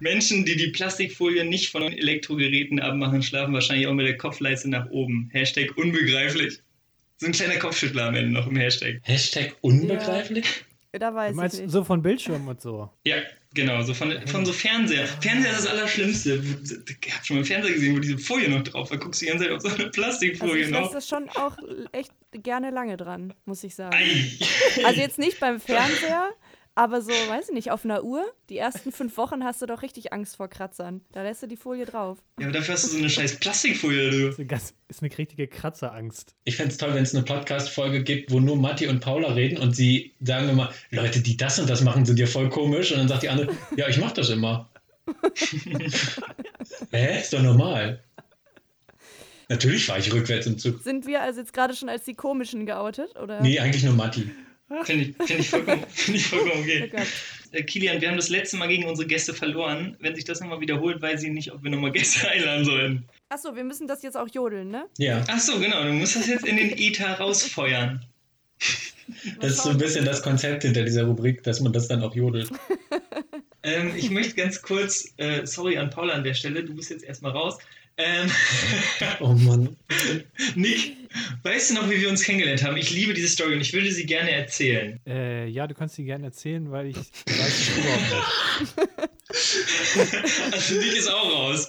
Menschen, 0.00 0.44
die 0.44 0.56
die 0.56 0.68
Plastikfolie 0.68 1.44
nicht 1.44 1.70
von 1.70 1.82
Elektrogeräten 1.92 2.80
abmachen, 2.80 3.22
schlafen 3.22 3.54
wahrscheinlich 3.54 3.86
auch 3.86 3.92
mit 3.94 4.06
der 4.06 4.16
Kopfleiste 4.16 4.68
nach 4.68 4.90
oben. 4.90 5.30
Hashtag 5.32 5.76
unbegreiflich. 5.76 6.60
So 7.18 7.26
ein 7.26 7.32
kleiner 7.32 7.56
Kopfschüttler 7.56 8.06
am 8.06 8.14
Ende 8.14 8.30
noch 8.32 8.46
im 8.46 8.56
Hashtag. 8.56 9.00
Hashtag 9.02 9.54
unbegreiflich? 9.60 10.44
Da 10.92 11.14
weiß 11.14 11.28
Du 11.28 11.30
ich 11.32 11.36
meinst 11.36 11.60
nicht. 11.60 11.70
so 11.70 11.84
von 11.84 12.02
Bildschirmen 12.02 12.48
und 12.48 12.60
so. 12.60 12.90
Ja, 13.04 13.16
genau, 13.54 13.82
so 13.82 13.94
von, 13.94 14.12
von 14.26 14.44
so 14.44 14.52
Fernseher. 14.52 15.06
Fernseher 15.06 15.52
ist 15.52 15.64
das 15.64 15.66
Allerschlimmste. 15.66 16.42
Ich 17.02 17.14
habe 17.14 17.24
schon 17.24 17.36
mal 17.36 17.44
Fernseher 17.44 17.72
gesehen, 17.74 17.96
wo 17.96 18.00
diese 18.00 18.18
Folie 18.18 18.50
noch 18.50 18.62
drauf 18.62 18.90
war. 18.90 18.98
Guckst 18.98 19.20
du 19.22 19.26
die 19.26 19.30
ganze 19.30 19.44
Zeit 19.46 19.54
auf 19.54 19.62
so 19.62 19.68
eine 19.68 19.76
Also 19.78 19.90
Plastikfolie 19.90 20.64
ich 20.64 20.70
noch. 20.70 20.82
lasse 20.82 20.94
das 20.94 21.08
schon 21.08 21.28
auch 21.30 21.56
echt 21.92 22.12
gerne 22.32 22.70
lange 22.70 22.96
dran, 22.96 23.32
muss 23.44 23.64
ich 23.64 23.74
sagen. 23.74 23.94
Ei. 23.94 24.30
Also 24.84 25.00
jetzt 25.00 25.18
nicht 25.18 25.40
beim 25.40 25.60
Fernseher, 25.60 26.30
aber 26.76 27.02
so, 27.02 27.10
weiß 27.10 27.48
ich 27.48 27.54
nicht, 27.54 27.70
auf 27.70 27.84
einer 27.84 28.02
Uhr. 28.04 28.24
Die 28.50 28.58
ersten 28.58 28.90
fünf 28.92 29.16
Wochen 29.16 29.44
hast 29.44 29.62
du 29.62 29.66
doch 29.66 29.82
richtig 29.82 30.12
Angst 30.12 30.36
vor 30.36 30.48
Kratzern. 30.48 31.02
Da 31.12 31.22
lässt 31.22 31.42
du 31.42 31.46
die 31.46 31.56
Folie 31.56 31.86
drauf. 31.86 32.18
Ja, 32.38 32.46
aber 32.46 32.52
dafür 32.52 32.74
hast 32.74 32.84
du 32.84 32.88
so 32.88 32.98
eine 32.98 33.08
scheiß 33.08 33.38
Plastikfolie 33.40 34.06
Das 34.06 34.14
drüber. 34.14 34.28
ist 34.30 34.38
eine, 34.38 34.46
ganz, 34.46 34.74
ist 34.88 35.02
eine 35.02 35.18
richtige 35.18 35.46
Kratzerangst. 35.46 36.34
Ich 36.44 36.56
fände 36.56 36.72
es 36.72 36.78
toll, 36.78 36.94
wenn 36.94 37.02
es 37.04 37.14
eine 37.14 37.24
Podcast-Folge 37.24 38.02
gibt, 38.02 38.32
wo 38.32 38.40
nur 38.40 38.56
Matti 38.56 38.88
und 38.88 39.00
Paula 39.00 39.28
reden 39.34 39.58
und 39.58 39.76
sie 39.76 40.14
sagen 40.20 40.48
immer, 40.48 40.72
Leute, 40.90 41.20
die 41.20 41.36
das 41.36 41.58
und 41.58 41.70
das 41.70 41.82
machen, 41.82 42.04
sind 42.04 42.18
ja 42.18 42.26
voll 42.26 42.48
komisch. 42.50 42.90
Und 42.92 42.98
dann 42.98 43.08
sagt 43.08 43.22
die 43.22 43.28
andere, 43.28 43.52
ja, 43.76 43.88
ich 43.88 43.98
mache 43.98 44.14
das 44.14 44.30
immer. 44.30 44.68
Hä? 46.90 47.20
Ist 47.20 47.32
doch 47.32 47.42
normal. 47.42 48.00
Natürlich 49.48 49.84
fahre 49.86 49.98
ich 50.00 50.12
rückwärts 50.12 50.46
im 50.46 50.58
Zug. 50.58 50.82
Sind 50.82 51.06
wir 51.06 51.20
also 51.20 51.40
jetzt 51.40 51.52
gerade 51.52 51.74
schon 51.74 51.88
als 51.88 52.04
die 52.04 52.14
komischen 52.14 52.66
geoutet? 52.66 53.14
Oder? 53.20 53.40
Nee, 53.42 53.60
eigentlich 53.60 53.84
nur 53.84 53.94
Matti. 53.94 54.30
Finde 54.84 55.04
ich, 55.04 55.16
find 55.26 55.40
ich, 55.40 55.48
vollkommen- 55.50 55.84
find 55.88 56.16
ich 56.16 56.26
vollkommen 56.26 56.62
okay. 56.62 56.90
Oh. 56.96 57.00
Äh, 57.56 57.62
Kilian, 57.62 58.00
wir 58.00 58.08
haben 58.08 58.16
das 58.16 58.30
letzte 58.30 58.56
Mal 58.56 58.68
gegen 58.68 58.84
unsere 58.84 59.06
Gäste 59.06 59.34
verloren. 59.34 59.96
Wenn 60.00 60.14
sich 60.14 60.24
das 60.24 60.40
nochmal 60.40 60.60
wiederholt, 60.60 61.00
weiß 61.02 61.22
ich 61.22 61.30
nicht, 61.30 61.52
ob 61.52 61.62
wir 61.62 61.70
nochmal 61.70 61.92
Gäste 61.92 62.28
einladen 62.30 62.64
sollen. 62.64 63.08
Achso, 63.28 63.54
wir 63.54 63.64
müssen 63.64 63.86
das 63.86 64.02
jetzt 64.02 64.16
auch 64.16 64.28
jodeln, 64.28 64.68
ne? 64.70 64.86
Ja, 64.98 65.24
Ach 65.28 65.38
so, 65.38 65.58
genau. 65.58 65.82
Du 65.84 65.92
musst 65.92 66.16
das 66.16 66.26
jetzt 66.26 66.46
in 66.46 66.56
den 66.56 66.70
Ether 66.78 67.18
rausfeuern. 67.18 68.04
das 69.40 69.52
ist 69.52 69.62
so 69.62 69.70
ein 69.70 69.78
bisschen 69.78 70.04
das 70.04 70.22
Konzept 70.22 70.62
hinter 70.62 70.82
dieser 70.84 71.04
Rubrik, 71.04 71.42
dass 71.42 71.60
man 71.60 71.72
das 71.72 71.88
dann 71.88 72.02
auch 72.02 72.14
jodelt. 72.14 72.50
Ähm, 73.62 73.92
ich 73.96 74.10
möchte 74.10 74.34
ganz 74.34 74.60
kurz, 74.62 75.12
äh, 75.16 75.46
sorry 75.46 75.78
an 75.78 75.90
Paula 75.90 76.14
an 76.14 76.24
der 76.24 76.34
Stelle, 76.34 76.64
du 76.64 76.74
bist 76.74 76.90
jetzt 76.90 77.04
erstmal 77.04 77.32
raus. 77.32 77.58
Ähm, 77.96 78.30
Oh 79.20 79.32
Mann. 79.34 79.76
Nick, 80.56 80.96
weißt 81.44 81.70
du 81.70 81.74
noch, 81.74 81.88
wie 81.90 82.00
wir 82.00 82.08
uns 82.10 82.22
kennengelernt 82.22 82.64
haben? 82.64 82.76
Ich 82.76 82.90
liebe 82.90 83.14
diese 83.14 83.28
Story 83.28 83.54
und 83.54 83.60
ich 83.60 83.72
würde 83.72 83.90
sie 83.92 84.04
gerne 84.06 84.30
erzählen. 84.32 84.98
Äh, 85.06 85.46
ja, 85.48 85.66
du 85.66 85.74
kannst 85.74 85.96
die 85.98 86.04
gerne 86.04 86.24
erzählen, 86.26 86.70
weil 86.72 86.86
ich 86.88 86.96
weiß 86.96 87.06
es 87.26 87.68
überhaupt 87.78 88.10
nicht. 88.60 88.74
Also 90.52 90.74
Nick 90.80 90.96
ist 90.96 91.08
auch 91.08 91.32
raus. 91.32 91.68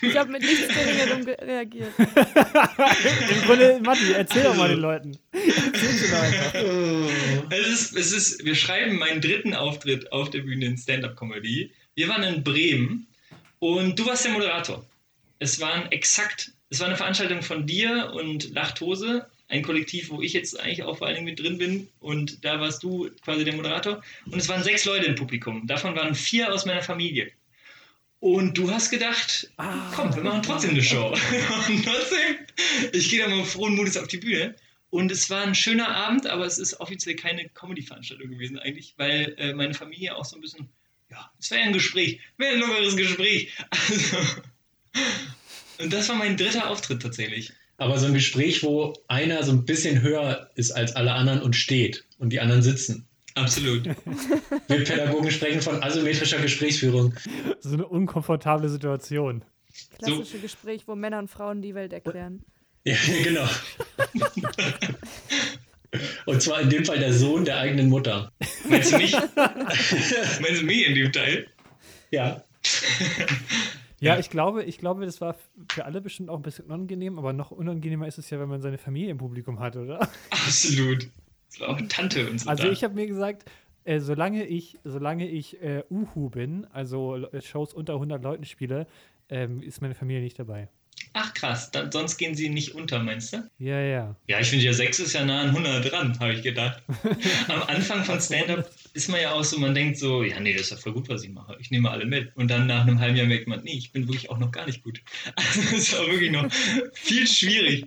Ich 0.00 0.16
habe 0.16 0.30
mit 0.32 0.42
nichts 0.42 0.68
Geringerem 0.68 1.24
ge- 1.24 1.36
reagiert. 1.44 1.90
Im 1.98 3.42
Grunde, 3.46 3.80
Matti, 3.84 4.12
erzähl 4.12 4.42
doch 4.44 4.56
mal 4.56 4.68
den 4.68 4.78
Leuten. 4.80 5.16
Erzähl 5.32 5.88
sie 5.90 6.10
doch 6.10 6.22
einfach. 6.22 6.54
Es 7.50 7.66
ist, 7.68 7.96
es 7.96 8.12
ist, 8.12 8.44
wir 8.44 8.54
schreiben 8.54 8.96
meinen 8.98 9.20
dritten 9.20 9.54
Auftritt 9.54 10.10
auf 10.12 10.30
der 10.30 10.40
Bühne 10.40 10.66
in 10.66 10.76
Stand-Up-Comedy. 10.78 11.70
Wir 11.94 12.08
waren 12.08 12.22
in 12.22 12.42
Bremen 12.42 13.06
und 13.58 13.98
du 13.98 14.06
warst 14.06 14.24
der 14.24 14.32
Moderator. 14.32 14.84
Es 15.42 15.58
waren 15.58 15.90
exakt, 15.90 16.52
es 16.70 16.78
war 16.78 16.86
eine 16.86 16.96
Veranstaltung 16.96 17.42
von 17.42 17.66
dir 17.66 18.12
und 18.14 18.50
Lachtose, 18.54 19.26
ein 19.48 19.64
Kollektiv, 19.64 20.10
wo 20.10 20.22
ich 20.22 20.34
jetzt 20.34 20.58
eigentlich 20.60 20.84
auch 20.84 20.98
vor 20.98 21.08
allen 21.08 21.16
Dingen 21.16 21.26
mit 21.26 21.40
drin 21.40 21.58
bin. 21.58 21.88
Und 21.98 22.44
da 22.44 22.60
warst 22.60 22.84
du 22.84 23.10
quasi 23.24 23.44
der 23.44 23.56
Moderator. 23.56 24.04
Und 24.26 24.38
es 24.38 24.48
waren 24.48 24.62
sechs 24.62 24.84
Leute 24.84 25.06
im 25.06 25.16
Publikum. 25.16 25.66
Davon 25.66 25.96
waren 25.96 26.14
vier 26.14 26.52
aus 26.52 26.64
meiner 26.64 26.80
Familie. 26.80 27.32
Und 28.20 28.56
du 28.56 28.70
hast 28.70 28.90
gedacht, 28.90 29.50
komm, 29.96 30.14
wir 30.14 30.22
machen 30.22 30.44
trotzdem 30.44 30.70
eine 30.70 30.82
Show. 30.82 31.08
Und 31.68 31.84
trotzdem, 31.84 32.36
ich 32.92 33.10
gehe 33.10 33.20
da 33.20 33.28
mal 33.28 33.44
frohen 33.44 33.74
Mutes 33.74 33.96
auf 33.96 34.06
die 34.06 34.18
Bühne. 34.18 34.54
Und 34.90 35.10
es 35.10 35.28
war 35.28 35.42
ein 35.42 35.56
schöner 35.56 35.88
Abend, 35.88 36.28
aber 36.28 36.46
es 36.46 36.56
ist 36.56 36.78
offiziell 36.78 37.16
keine 37.16 37.48
Comedy-Veranstaltung 37.48 38.30
gewesen 38.30 38.60
eigentlich, 38.60 38.94
weil 38.96 39.34
äh, 39.38 39.54
meine 39.54 39.74
Familie 39.74 40.14
auch 40.14 40.24
so 40.24 40.36
ein 40.36 40.40
bisschen, 40.40 40.68
ja, 41.10 41.32
es 41.40 41.50
wäre 41.50 41.62
ja 41.62 41.66
ein 41.66 41.72
Gespräch, 41.72 42.20
wäre 42.36 42.52
ein 42.52 42.60
lockeres 42.60 42.94
Gespräch. 42.94 43.52
Also, 43.70 44.42
und 45.78 45.92
das 45.92 46.08
war 46.08 46.16
mein 46.16 46.36
dritter 46.36 46.68
Auftritt 46.68 47.02
tatsächlich. 47.02 47.52
Aber 47.78 47.98
so 47.98 48.06
ein 48.06 48.14
Gespräch, 48.14 48.62
wo 48.62 48.94
einer 49.08 49.42
so 49.42 49.52
ein 49.52 49.64
bisschen 49.64 50.02
höher 50.02 50.50
ist 50.54 50.70
als 50.70 50.94
alle 50.94 51.12
anderen 51.12 51.40
und 51.42 51.56
steht 51.56 52.04
und 52.18 52.30
die 52.30 52.40
anderen 52.40 52.62
sitzen. 52.62 53.06
Absolut. 53.34 53.86
Wir 54.68 54.84
Pädagogen 54.84 55.30
sprechen 55.30 55.62
von 55.62 55.82
asymmetrischer 55.82 56.38
Gesprächsführung. 56.38 57.14
So 57.60 57.74
eine 57.74 57.86
unkomfortable 57.86 58.68
Situation. 58.68 59.42
Klassische 59.98 60.38
Gespräch, 60.38 60.82
wo 60.86 60.94
Männer 60.94 61.18
und 61.18 61.28
Frauen 61.28 61.62
die 61.62 61.74
Welt 61.74 61.92
erklären. 61.92 62.44
Ja, 62.84 62.96
genau. 63.24 63.48
Und 66.24 66.40
zwar 66.40 66.60
in 66.60 66.70
dem 66.70 66.84
Fall 66.84 66.98
der 66.98 67.12
Sohn 67.12 67.44
der 67.44 67.58
eigenen 67.58 67.90
Mutter. 67.90 68.32
Meinst 68.68 68.92
du 68.92 68.96
mich? 68.96 69.12
Meinst 69.12 70.62
du 70.62 70.64
mich 70.64 70.86
in 70.86 70.94
dem 70.94 71.12
Teil? 71.12 71.46
Ja. 72.10 72.42
Ja, 74.02 74.18
ich 74.18 74.30
glaube, 74.30 74.64
ich 74.64 74.78
glaube, 74.78 75.04
das 75.06 75.20
war 75.20 75.36
für 75.70 75.84
alle 75.84 76.00
bestimmt 76.00 76.28
auch 76.28 76.36
ein 76.36 76.42
bisschen 76.42 76.66
unangenehm, 76.66 77.18
aber 77.18 77.32
noch 77.32 77.50
unangenehmer 77.50 78.06
ist 78.06 78.18
es 78.18 78.30
ja, 78.30 78.40
wenn 78.40 78.48
man 78.48 78.60
seine 78.60 78.78
Familie 78.78 79.10
im 79.10 79.18
Publikum 79.18 79.60
hat, 79.60 79.76
oder? 79.76 80.00
Absolut. 80.30 81.08
Das 81.48 81.60
war 81.60 81.68
auch 81.68 81.80
Tante 81.88 82.28
und 82.28 82.40
so. 82.40 82.50
Also 82.50 82.64
da. 82.64 82.70
ich 82.70 82.82
habe 82.82 82.94
mir 82.94 83.06
gesagt, 83.06 83.44
äh, 83.84 84.00
solange 84.00 84.44
ich, 84.44 84.78
solange 84.84 85.28
ich 85.28 85.60
äh, 85.62 85.84
Uhu 85.90 86.30
bin, 86.30 86.66
also 86.72 87.26
Shows 87.40 87.74
unter 87.74 87.94
100 87.94 88.22
Leuten 88.22 88.44
spiele, 88.44 88.86
ähm, 89.28 89.62
ist 89.62 89.80
meine 89.80 89.94
Familie 89.94 90.22
nicht 90.22 90.38
dabei. 90.38 90.68
Ach 91.14 91.34
krass, 91.34 91.70
dann, 91.70 91.92
sonst 91.92 92.16
gehen 92.16 92.34
sie 92.34 92.48
nicht 92.48 92.74
unter, 92.74 92.98
meinst 92.98 93.34
du? 93.34 93.48
Ja, 93.58 93.78
ja. 93.80 94.16
Ja, 94.28 94.40
ich 94.40 94.48
finde 94.48 94.64
ja 94.64 94.72
6 94.72 94.98
ist 95.00 95.12
ja 95.12 95.24
nah 95.24 95.42
an 95.42 95.48
100 95.48 95.92
dran, 95.92 96.18
habe 96.18 96.32
ich 96.32 96.42
gedacht. 96.42 96.82
Am 97.48 97.62
Anfang 97.64 98.04
von 98.04 98.18
Stand-Up 98.18 98.70
ist 98.94 99.08
man 99.10 99.20
ja 99.20 99.32
auch 99.32 99.44
so, 99.44 99.58
man 99.58 99.74
denkt 99.74 99.98
so, 99.98 100.22
ja, 100.22 100.40
nee, 100.40 100.54
das 100.54 100.62
ist 100.62 100.70
ja 100.70 100.76
voll 100.78 100.94
gut, 100.94 101.08
was 101.10 101.22
ich 101.22 101.30
mache. 101.30 101.56
Ich 101.60 101.70
nehme 101.70 101.90
alle 101.90 102.06
mit. 102.06 102.34
Und 102.36 102.50
dann 102.50 102.66
nach 102.66 102.82
einem 102.82 102.98
halben 102.98 103.16
Jahr 103.16 103.26
merkt 103.26 103.46
man, 103.46 103.62
nee, 103.62 103.76
ich 103.76 103.92
bin 103.92 104.08
wirklich 104.08 104.30
auch 104.30 104.38
noch 104.38 104.52
gar 104.52 104.66
nicht 104.66 104.82
gut. 104.82 105.02
Also 105.36 105.62
das 105.62 105.72
ist 105.72 105.94
auch 105.94 106.06
wirklich 106.06 106.30
noch 106.30 106.50
viel 106.94 107.26
schwierig. 107.26 107.86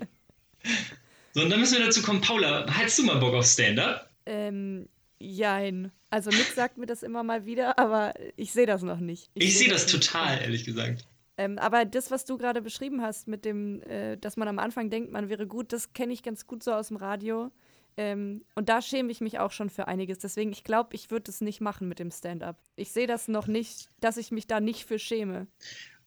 So, 1.33 1.41
und 1.41 1.49
dann 1.49 1.59
müssen 1.59 1.79
wir 1.79 1.85
dazu 1.85 2.03
kommen, 2.03 2.21
Paula, 2.21 2.65
hast 2.69 2.99
du 2.99 3.03
mal 3.03 3.15
Bock 3.17 3.33
auf 3.33 3.45
Stand-Up? 3.45 4.09
Ähm, 4.27 4.87
jein. 5.19 5.91
Also 6.11 6.29
Nick 6.29 6.47
sagt 6.55 6.77
mir 6.77 6.85
das 6.85 7.01
immer 7.01 7.23
mal 7.23 7.45
wieder, 7.45 7.79
aber 7.79 8.13
ich 8.37 8.51
sehe 8.53 8.67
das 8.67 8.83
noch 8.83 8.99
nicht. 8.99 9.29
Ich 9.33 9.57
sehe 9.57 9.67
das 9.67 9.91
nicht. 9.91 10.03
total, 10.03 10.41
ehrlich 10.41 10.63
gesagt. 10.63 11.05
Ähm, 11.37 11.57
aber 11.59 11.85
das, 11.85 12.11
was 12.11 12.25
du 12.25 12.37
gerade 12.37 12.61
beschrieben 12.61 13.01
hast, 13.01 13.27
mit 13.27 13.45
dem, 13.45 13.81
äh, 13.83 14.17
dass 14.17 14.37
man 14.37 14.47
am 14.47 14.59
Anfang 14.59 14.89
denkt, 14.89 15.11
man 15.11 15.29
wäre 15.29 15.47
gut, 15.47 15.73
das 15.73 15.93
kenne 15.93 16.13
ich 16.13 16.23
ganz 16.23 16.47
gut 16.47 16.63
so 16.63 16.71
aus 16.73 16.87
dem 16.87 16.97
Radio. 16.97 17.51
Ähm, 17.97 18.43
und 18.55 18.69
da 18.69 18.81
schäme 18.81 19.11
ich 19.11 19.21
mich 19.21 19.39
auch 19.39 19.51
schon 19.51 19.69
für 19.69 19.87
einiges. 19.87 20.19
Deswegen, 20.19 20.51
ich 20.51 20.63
glaube, 20.63 20.95
ich 20.95 21.11
würde 21.11 21.31
es 21.31 21.41
nicht 21.41 21.61
machen 21.61 21.87
mit 21.87 21.99
dem 21.99 22.11
Stand-up. 22.11 22.57
Ich 22.75 22.91
sehe 22.91 23.07
das 23.07 23.27
noch 23.27 23.47
nicht, 23.47 23.89
dass 24.01 24.17
ich 24.17 24.31
mich 24.31 24.47
da 24.47 24.59
nicht 24.59 24.85
für 24.85 24.99
schäme. 24.99 25.47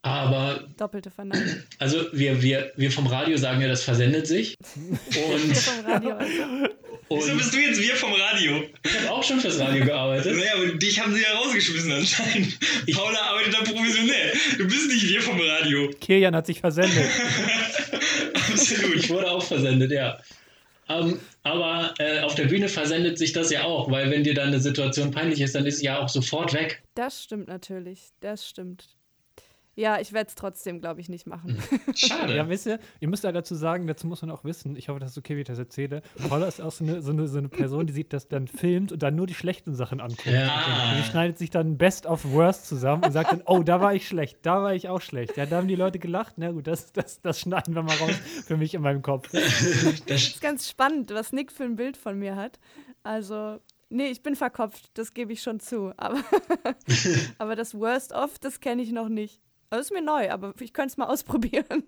Aber 0.08 0.64
Doppelte 0.76 1.10
Verneinung. 1.10 1.62
also 1.78 2.06
wir, 2.12 2.42
wir, 2.42 2.72
wir 2.76 2.90
vom 2.90 3.06
Radio 3.06 3.36
sagen 3.36 3.60
ja, 3.60 3.68
das 3.68 3.84
versendet 3.84 4.26
sich. 4.26 4.56
Und, 4.74 5.56
vom 5.56 5.86
Radio, 5.86 6.12
also. 6.12 6.42
Wieso 7.10 7.32
und 7.32 7.38
bist 7.38 7.54
du 7.54 7.58
jetzt 7.58 7.80
wir 7.80 7.94
vom 7.94 8.12
Radio? 8.12 8.64
ich 8.84 8.98
habe 9.00 9.10
auch 9.10 9.22
schon 9.22 9.40
fürs 9.40 9.58
Radio 9.58 9.84
gearbeitet. 9.84 10.36
Naja, 10.36 10.52
aber 10.56 10.66
dich 10.74 11.00
haben 11.00 11.14
sie 11.14 11.22
ja 11.22 11.32
rausgeschmissen 11.38 11.92
anscheinend. 11.92 12.58
Paula 12.92 13.18
arbeitet 13.20 13.54
da 13.54 13.62
provisionell. 13.62 14.32
Du 14.58 14.64
bist 14.66 14.88
nicht 14.88 15.08
wir 15.08 15.22
vom 15.22 15.40
Radio. 15.40 15.90
Kilian 16.00 16.34
hat 16.34 16.46
sich 16.46 16.60
versendet. 16.60 17.04
Absolut. 18.34 18.96
Ich 18.96 19.08
wurde 19.10 19.30
auch 19.30 19.42
versendet, 19.42 19.90
ja. 19.90 20.18
Ähm, 20.90 21.18
aber 21.42 21.94
äh, 21.98 22.20
auf 22.20 22.34
der 22.34 22.44
Bühne 22.44 22.68
versendet 22.68 23.18
sich 23.18 23.32
das 23.32 23.50
ja 23.50 23.64
auch, 23.64 23.90
weil 23.90 24.10
wenn 24.10 24.24
dir 24.24 24.34
dann 24.34 24.48
eine 24.48 24.60
Situation 24.60 25.10
peinlich 25.10 25.40
ist, 25.40 25.54
dann 25.54 25.66
ist 25.66 25.78
sie 25.78 25.86
ja 25.86 25.98
auch 25.98 26.08
sofort 26.08 26.54
weg. 26.54 26.82
Das 26.94 27.24
stimmt 27.24 27.48
natürlich. 27.48 28.10
Das 28.20 28.48
stimmt. 28.48 28.97
Ja, 29.78 30.00
ich 30.00 30.12
werde 30.12 30.26
es 30.26 30.34
trotzdem, 30.34 30.80
glaube 30.80 31.00
ich, 31.00 31.08
nicht 31.08 31.28
machen. 31.28 31.56
Schade. 31.94 32.34
Ja, 32.34 32.48
wisst 32.48 32.66
ihr, 32.66 32.80
ihr 32.98 33.06
müsst 33.06 33.22
ja 33.22 33.30
dazu 33.30 33.54
sagen, 33.54 33.86
dazu 33.86 34.08
muss 34.08 34.22
man 34.22 34.32
auch 34.32 34.42
wissen, 34.42 34.74
ich 34.74 34.88
hoffe, 34.88 34.98
das 34.98 35.12
ist 35.12 35.18
okay, 35.18 35.36
wie 35.36 35.42
ich 35.42 35.46
das 35.46 35.60
erzähle. 35.60 36.02
Paula 36.28 36.48
ist 36.48 36.60
auch 36.60 36.72
so 36.72 36.82
eine, 36.82 37.00
so 37.00 37.12
eine, 37.12 37.28
so 37.28 37.38
eine 37.38 37.48
Person, 37.48 37.86
die 37.86 37.92
sieht 37.92 38.12
das 38.12 38.26
dann 38.26 38.48
filmt 38.48 38.90
und 38.90 39.04
dann 39.04 39.14
nur 39.14 39.28
die 39.28 39.34
schlechten 39.34 39.76
Sachen 39.76 40.00
anguckt. 40.00 40.26
Ja. 40.26 40.46
Und 40.90 40.98
die 40.98 41.08
schneidet 41.08 41.38
sich 41.38 41.50
dann 41.50 41.78
Best 41.78 42.06
of 42.06 42.24
Worst 42.32 42.66
zusammen 42.66 43.04
und 43.04 43.12
sagt 43.12 43.30
dann, 43.30 43.42
oh, 43.46 43.62
da 43.62 43.80
war 43.80 43.94
ich 43.94 44.08
schlecht, 44.08 44.38
da 44.42 44.64
war 44.64 44.74
ich 44.74 44.88
auch 44.88 45.00
schlecht. 45.00 45.36
Ja, 45.36 45.46
da 45.46 45.58
haben 45.58 45.68
die 45.68 45.76
Leute 45.76 46.00
gelacht. 46.00 46.34
Na 46.38 46.50
gut, 46.50 46.66
das, 46.66 46.92
das, 46.92 47.22
das 47.22 47.38
schneiden 47.38 47.76
wir 47.76 47.84
mal 47.84 47.94
raus 47.98 48.16
für 48.46 48.56
mich 48.56 48.74
in 48.74 48.82
meinem 48.82 49.02
Kopf. 49.02 49.30
Das, 50.08 50.22
ist 50.22 50.40
ganz 50.40 50.68
spannend, 50.68 51.12
was 51.14 51.32
Nick 51.32 51.52
für 51.52 51.62
ein 51.62 51.76
Bild 51.76 51.96
von 51.96 52.18
mir 52.18 52.34
hat. 52.34 52.58
Also, 53.04 53.60
nee, 53.90 54.08
ich 54.08 54.24
bin 54.24 54.34
verkopft, 54.34 54.90
das 54.94 55.14
gebe 55.14 55.32
ich 55.32 55.40
schon 55.40 55.60
zu. 55.60 55.92
Aber, 55.96 56.20
aber 57.38 57.54
das 57.54 57.78
Worst 57.78 58.12
of, 58.12 58.40
das 58.40 58.58
kenne 58.58 58.82
ich 58.82 58.90
noch 58.90 59.08
nicht. 59.08 59.40
Das 59.70 59.80
ist 59.80 59.92
mir 59.92 60.02
neu, 60.02 60.30
aber 60.30 60.54
ich 60.60 60.72
könnte 60.72 60.88
es 60.88 60.96
mal 60.96 61.06
ausprobieren. 61.12 61.84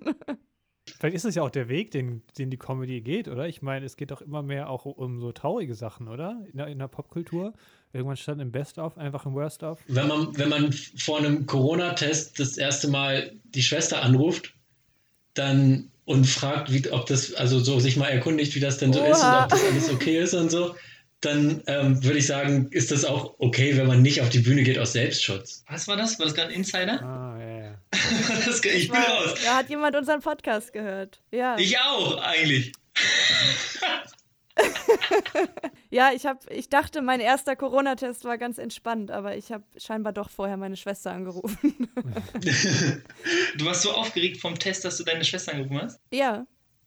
Vielleicht 0.99 1.17
ist 1.17 1.25
es 1.25 1.35
ja 1.35 1.43
auch 1.43 1.51
der 1.51 1.69
Weg, 1.69 1.91
den, 1.91 2.23
den 2.39 2.51
die 2.51 2.57
Comedy 2.57 3.01
geht, 3.01 3.29
oder? 3.29 3.47
Ich 3.47 3.63
meine, 3.63 3.87
es 3.87 3.97
geht 3.97 4.11
doch 4.11 4.23
immer 4.23 4.43
mehr 4.43 4.69
auch 4.69 4.85
um 4.85 5.21
so 5.21 5.33
traurige 5.33 5.75
Sachen, 5.75 6.09
oder? 6.09 6.43
In 6.51 6.59
der, 6.59 6.67
in 6.67 6.79
der 6.79 6.89
Popkultur. 6.89 7.53
Irgendwann 7.93 8.17
stand 8.17 8.41
im 8.41 8.53
Best 8.53 8.79
of, 8.79 8.99
einfach 8.99 9.27
im 9.27 9.35
Worst 9.35 9.63
of. 9.63 9.81
wenn, 9.89 10.09
man, 10.09 10.37
wenn 10.39 10.49
man 10.49 10.73
vor 10.73 11.19
einem 11.19 11.47
Corona-Test 11.47 12.39
das 12.39 12.57
erste 12.57 12.89
Mal 12.89 13.33
die 13.45 13.63
Schwester 13.63 14.03
anruft, 14.03 14.55
dann 15.35 15.91
und 16.05 16.27
fragt, 16.27 16.73
wie, 16.73 16.91
ob 16.91 17.07
das, 17.07 17.35
also 17.35 17.61
so 17.61 17.79
sich 17.79 17.97
mal 17.97 18.09
erkundigt, 18.09 18.55
wie 18.57 18.61
das 18.61 18.79
denn 18.79 18.93
so 18.93 19.01
ist 19.01 19.21
und 19.21 19.29
Oha. 19.29 19.45
ob 19.45 19.51
das 19.51 19.65
alles 19.65 19.91
okay 19.91 20.19
ist 20.19 20.35
und 20.35 20.51
so, 20.51 20.75
dann 21.21 21.63
ähm, 21.67 22.03
würde 22.03 22.19
ich 22.19 22.27
sagen, 22.27 22.69
ist 22.71 22.91
das 22.91 23.05
auch 23.05 23.35
okay, 23.39 23.77
wenn 23.77 23.87
man 23.87 24.03
nicht 24.03 24.21
auf 24.21 24.29
die 24.31 24.41
Bühne 24.41 24.63
geht 24.63 24.79
aus 24.79 24.93
Selbstschutz. 24.93 25.63
Was 25.69 25.87
war 25.87 25.97
das? 25.97 26.19
War 26.19 26.27
das 26.27 26.35
gerade 26.35 26.49
ein 26.49 26.55
Insider? 26.55 27.03
Ah. 27.03 27.30
Das, 28.47 28.65
ich 28.65 28.89
bin 28.89 29.01
raus. 29.01 29.35
Da 29.45 29.57
hat 29.57 29.69
jemand 29.69 29.97
unseren 29.97 30.21
Podcast 30.21 30.73
gehört. 30.73 31.21
Ja, 31.31 31.59
Ich 31.59 31.79
auch, 31.79 32.19
eigentlich. 32.23 32.73
ja 35.91 36.11
ich, 36.15 36.27
hab, 36.27 36.49
ich 36.51 36.69
dachte, 36.69 37.03
mein 37.03 37.21
erster 37.21 37.57
Corona-Test 37.57 38.25
war 38.25 38.39
ganz 38.39 38.59
entspannt, 38.59 39.11
aber 39.11 39.37
ich 39.37 39.53
habe 39.53 39.65
scheinbar 39.77 40.13
doch 40.13 40.31
vorher 40.31 40.57
meine 40.57 40.77
Schwester 40.77 41.13
angerufen. 41.13 41.89
Du 43.57 43.67
warst 43.67 43.83
so 43.83 43.93
aufgeregt 43.93 44.41
vom 44.41 44.59
Test, 44.59 44.85
dass 44.85 44.97
du 44.97 45.05
deine 45.05 45.25
Schwester 45.25 45.53
angerufen 45.53 45.83
hast? 45.83 46.01
ja, 46.13 46.47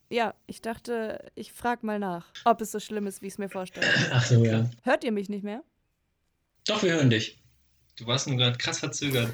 ja, 0.10 0.34
ich 0.48 0.62
dachte, 0.62 1.32
ich 1.36 1.52
frage 1.54 1.86
mal 1.86 1.98
nach, 2.00 2.28
ob 2.46 2.62
es 2.62 2.72
so 2.72 2.80
schlimm 2.80 3.08
ist, 3.08 3.22
wie 3.22 3.28
ich 3.28 3.34
es 3.34 3.38
mir 3.40 3.50
vorstelle. 3.50 3.88
Ach 4.12 4.24
so, 4.24 4.44
ja. 4.46 4.70
Hört 4.84 5.04
ihr 5.04 5.12
mich 5.12 5.28
nicht 5.28 5.44
mehr? 5.44 5.64
Doch, 6.68 6.84
wir 6.84 6.94
hören 6.94 7.10
dich. 7.10 7.42
Du 7.96 8.06
warst 8.06 8.28
nur 8.28 8.38
gerade 8.38 8.58
krass 8.58 8.80
verzögert. 8.80 9.34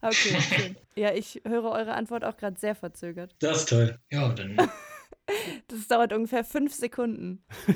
Okay, 0.00 0.36
schön. 0.40 0.76
Ja, 0.96 1.12
ich 1.14 1.40
höre 1.46 1.70
eure 1.70 1.94
Antwort 1.94 2.24
auch 2.24 2.36
gerade 2.36 2.58
sehr 2.58 2.74
verzögert. 2.74 3.34
Das 3.40 3.58
ist 3.58 3.68
toll. 3.68 3.98
Ja, 4.10 4.28
dann. 4.30 4.56
Das 5.66 5.86
dauert 5.86 6.14
ungefähr 6.14 6.42
fünf 6.42 6.72
Sekunden. 6.72 7.44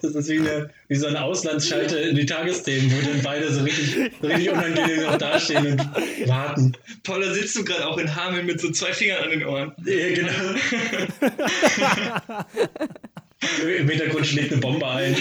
Das 0.00 0.14
ist 0.14 0.28
wie, 0.28 0.38
eine, 0.38 0.70
wie 0.88 0.96
so 0.96 1.06
eine 1.06 1.22
Auslandsschalte 1.22 1.98
in 1.98 2.16
die 2.16 2.26
Tagesthemen, 2.26 2.90
wo 2.90 3.00
dann 3.06 3.22
beide 3.22 3.52
so 3.52 3.62
richtig, 3.62 4.12
so 4.20 4.26
richtig 4.26 4.50
unangenehm 4.50 5.02
noch 5.02 5.16
dastehen 5.18 5.66
und 5.66 6.28
warten. 6.28 6.76
Paula, 7.02 7.32
sitzt 7.32 7.56
du 7.56 7.64
gerade 7.64 7.86
auch 7.86 7.98
in 7.98 8.14
Hameln 8.14 8.46
mit 8.46 8.60
so 8.60 8.70
zwei 8.70 8.92
Fingern 8.92 9.24
an 9.24 9.30
den 9.30 9.46
Ohren? 9.46 9.72
Ja, 9.84 10.14
genau. 10.14 10.32
Im 13.78 13.88
Hintergrund 13.88 14.26
schlägt 14.26 14.52
eine 14.52 14.60
Bombe 14.60 14.86
ein. 14.86 15.16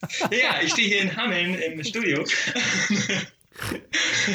Ja, 0.30 0.60
ich 0.62 0.72
stehe 0.72 0.88
hier 0.88 1.02
in 1.02 1.16
Hameln 1.16 1.54
im 1.54 1.82
Studio. 1.84 2.24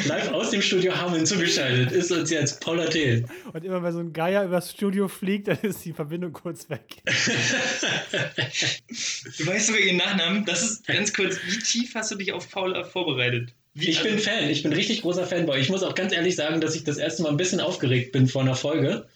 Live 0.06 0.32
aus 0.32 0.50
dem 0.50 0.62
Studio 0.62 0.96
Hameln 0.96 1.26
zugeschaltet 1.26 1.92
ist 1.92 2.10
uns 2.10 2.30
jetzt 2.30 2.60
Paula 2.60 2.86
Thelen. 2.86 3.30
Und 3.52 3.64
immer 3.64 3.82
wenn 3.82 3.92
so 3.92 4.00
ein 4.00 4.12
Geier 4.12 4.44
übers 4.44 4.72
Studio 4.72 5.06
fliegt, 5.08 5.48
dann 5.48 5.58
ist 5.62 5.84
die 5.84 5.92
Verbindung 5.92 6.32
kurz 6.32 6.68
weg. 6.70 7.02
Du 9.38 9.46
weißt 9.46 9.66
sogar 9.68 9.80
ihren 9.80 9.98
Nachnamen. 9.98 10.44
Das 10.44 10.62
ist 10.62 10.86
ganz 10.86 11.12
kurz. 11.12 11.36
Wie 11.46 11.58
tief 11.58 11.94
hast 11.94 12.10
du 12.10 12.16
dich 12.16 12.32
auf 12.32 12.50
Paula 12.50 12.82
vorbereitet? 12.84 13.54
Wie, 13.74 13.90
Ich 13.90 14.02
bin 14.02 14.18
Fan, 14.18 14.50
ich 14.50 14.62
bin 14.62 14.72
richtig 14.72 15.02
großer 15.02 15.26
Fanboy. 15.26 15.58
Ich 15.58 15.70
muss 15.70 15.82
auch 15.82 15.94
ganz 15.94 16.12
ehrlich 16.12 16.36
sagen, 16.36 16.60
dass 16.60 16.74
ich 16.74 16.84
das 16.84 16.98
erste 16.98 17.22
Mal 17.22 17.30
ein 17.30 17.38
bisschen 17.38 17.60
aufgeregt 17.60 18.12
bin 18.12 18.28
vor 18.28 18.42
einer 18.42 18.54
Folge, 18.56 19.06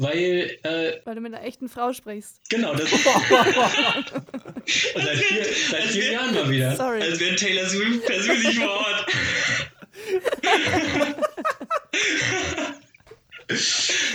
weil, 0.00 0.56
äh, 0.62 0.92
Weil 1.04 1.14
du 1.14 1.20
mit 1.20 1.34
einer 1.34 1.44
echten 1.44 1.68
Frau 1.68 1.92
sprichst. 1.92 2.40
genau, 2.48 2.74
das. 2.74 2.90
Und 4.94 5.04
seit 5.04 5.18
vier, 5.18 5.44
seit 5.70 5.82
vier 5.82 6.12
Jahren 6.12 6.34
mal 6.34 6.48
wieder. 6.48 6.74
Sorry. 6.74 7.02
Als 7.02 7.20
wäre 7.20 7.36
Taylor 7.36 7.68
Swift 7.68 8.06
persönlich 8.06 8.58
vor 8.58 8.70
Ort. 8.70 9.06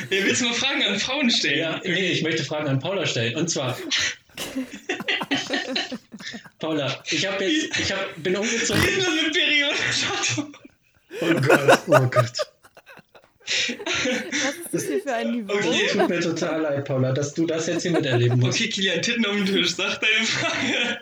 Ja, 0.10 0.24
willst 0.24 0.42
du 0.42 0.46
mal 0.46 0.54
Fragen 0.54 0.82
an 0.84 0.98
Frauen 0.98 1.30
stellen? 1.30 1.60
Ja, 1.60 1.82
nee, 1.84 2.12
ich 2.12 2.24
möchte 2.24 2.46
Fragen 2.46 2.70
an 2.70 2.80
Paula 2.80 3.06
stellen. 3.06 3.36
Und 3.36 3.50
zwar. 3.50 3.78
Paula, 6.60 7.04
ich 7.12 7.28
habe 7.28 7.44
jetzt, 7.44 7.78
ich 7.78 7.92
hab, 7.92 8.00
bin 8.24 8.38
umgezogen. 8.38 8.82
Mit 8.82 9.34
Periode? 9.34 9.76
Oh 11.20 11.34
Gott, 11.42 11.80
oh 11.88 12.08
Gott. 12.10 12.32
Was 13.46 14.56
ist 14.56 14.74
das 14.74 14.84
hier 14.86 15.02
für 15.02 15.14
ein 15.14 15.32
Niveau? 15.32 15.54
Okay. 15.54 15.88
Tut 15.92 16.10
mir 16.10 16.20
total 16.20 16.62
leid, 16.62 16.86
Paula, 16.86 17.12
dass 17.12 17.34
du 17.34 17.46
das 17.46 17.68
jetzt 17.68 17.84
hier 17.84 17.92
miterleben 17.92 18.40
musst. 18.40 18.60
Okay, 18.60 18.70
Kilian, 18.70 19.02
Titten 19.02 19.26
auf 19.26 19.36
den 19.36 19.46
Tisch, 19.46 19.76
sag 19.76 20.00
deine 20.02 20.26
Frage. 20.26 21.00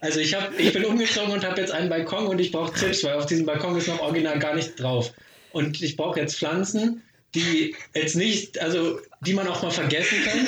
Also 0.00 0.20
ich, 0.20 0.34
hab, 0.34 0.58
ich 0.58 0.72
bin 0.72 0.84
umgezogen 0.84 1.32
und 1.32 1.44
habe 1.44 1.60
jetzt 1.60 1.72
einen 1.72 1.88
Balkon 1.88 2.26
und 2.26 2.40
ich 2.40 2.52
brauche 2.52 2.78
Tipps, 2.78 3.04
weil 3.04 3.14
auf 3.14 3.26
diesem 3.26 3.46
Balkon 3.46 3.76
ist 3.76 3.88
noch 3.88 4.00
original 4.00 4.38
gar 4.38 4.54
nicht 4.54 4.80
drauf. 4.80 5.12
Und 5.52 5.80
ich 5.82 5.96
brauche 5.96 6.20
jetzt 6.20 6.36
Pflanzen, 6.36 7.02
die 7.34 7.74
jetzt 7.94 8.16
nicht, 8.16 8.60
also 8.60 9.00
die 9.20 9.34
man 9.34 9.46
auch 9.48 9.62
mal 9.62 9.70
vergessen 9.70 10.18
kann. 10.24 10.46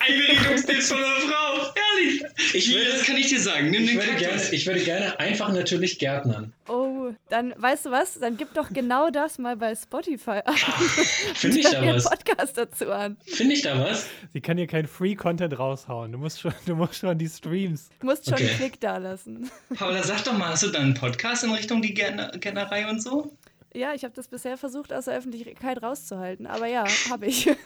Einwilligungstipps 0.00 0.88
von 0.88 0.98
einer 0.98 1.06
Frau. 1.20 1.72
Ehrlich. 1.96 2.22
Ich 2.54 2.74
würde- 2.74 2.92
das 2.92 3.04
kann 3.04 3.16
ich 3.16 3.28
dir 3.28 3.40
sagen. 3.40 3.70
Nimm 3.70 3.82
Ich 3.84 3.90
den 3.90 3.96
würde, 4.00 4.14
gerne, 4.16 4.42
ich 4.52 4.66
würde 4.66 4.80
gerne 4.80 5.18
einfach 5.18 5.52
natürlich 5.52 5.98
Gärtnern. 5.98 6.52
Oh, 6.68 7.10
dann 7.30 7.54
weißt 7.56 7.86
du 7.86 7.90
was? 7.90 8.18
Dann 8.18 8.36
gib 8.36 8.52
doch 8.54 8.68
genau 8.72 9.10
das 9.10 9.38
mal 9.38 9.56
bei 9.56 9.74
Spotify 9.74 10.40
an. 10.44 10.54
Finde 11.34 11.58
ich 11.58 11.70
da 11.70 11.84
was? 11.86 12.04
Podcast 12.04 12.58
dazu 12.58 12.90
an. 12.92 13.16
Finde 13.24 13.54
ich 13.54 13.62
da 13.62 13.78
was? 13.80 14.06
Sie 14.32 14.40
kann 14.40 14.58
hier 14.58 14.66
kein 14.66 14.86
Free-Content 14.86 15.58
raushauen. 15.58 16.12
Du 16.12 16.18
musst 16.18 16.40
schon, 16.40 16.52
du 16.66 16.76
musst 16.76 16.96
schon 16.96 17.16
die 17.18 17.28
Streams. 17.28 17.88
Du 18.00 18.06
musst 18.06 18.24
schon 18.26 18.34
Okay. 18.34 18.48
einen 18.48 18.56
Klick 18.58 18.80
da 18.80 18.98
lassen. 18.98 19.50
Paula, 19.74 20.02
sag 20.02 20.22
doch 20.24 20.36
mal, 20.36 20.48
hast 20.50 20.64
du 20.64 20.68
da 20.68 20.80
einen 20.80 20.94
Podcast 20.94 21.44
in 21.44 21.52
Richtung 21.52 21.80
die 21.82 21.94
Gärtner 21.94 22.30
Gärtnerei 22.38 22.88
und 22.88 23.02
so? 23.02 23.34
Ja, 23.74 23.92
ich 23.94 24.04
habe 24.04 24.14
das 24.14 24.28
bisher 24.28 24.56
versucht, 24.56 24.92
aus 24.92 25.06
der 25.06 25.16
Öffentlichkeit 25.16 25.82
rauszuhalten. 25.82 26.46
Aber 26.46 26.66
ja, 26.66 26.84
habe 27.10 27.26
ich. 27.26 27.48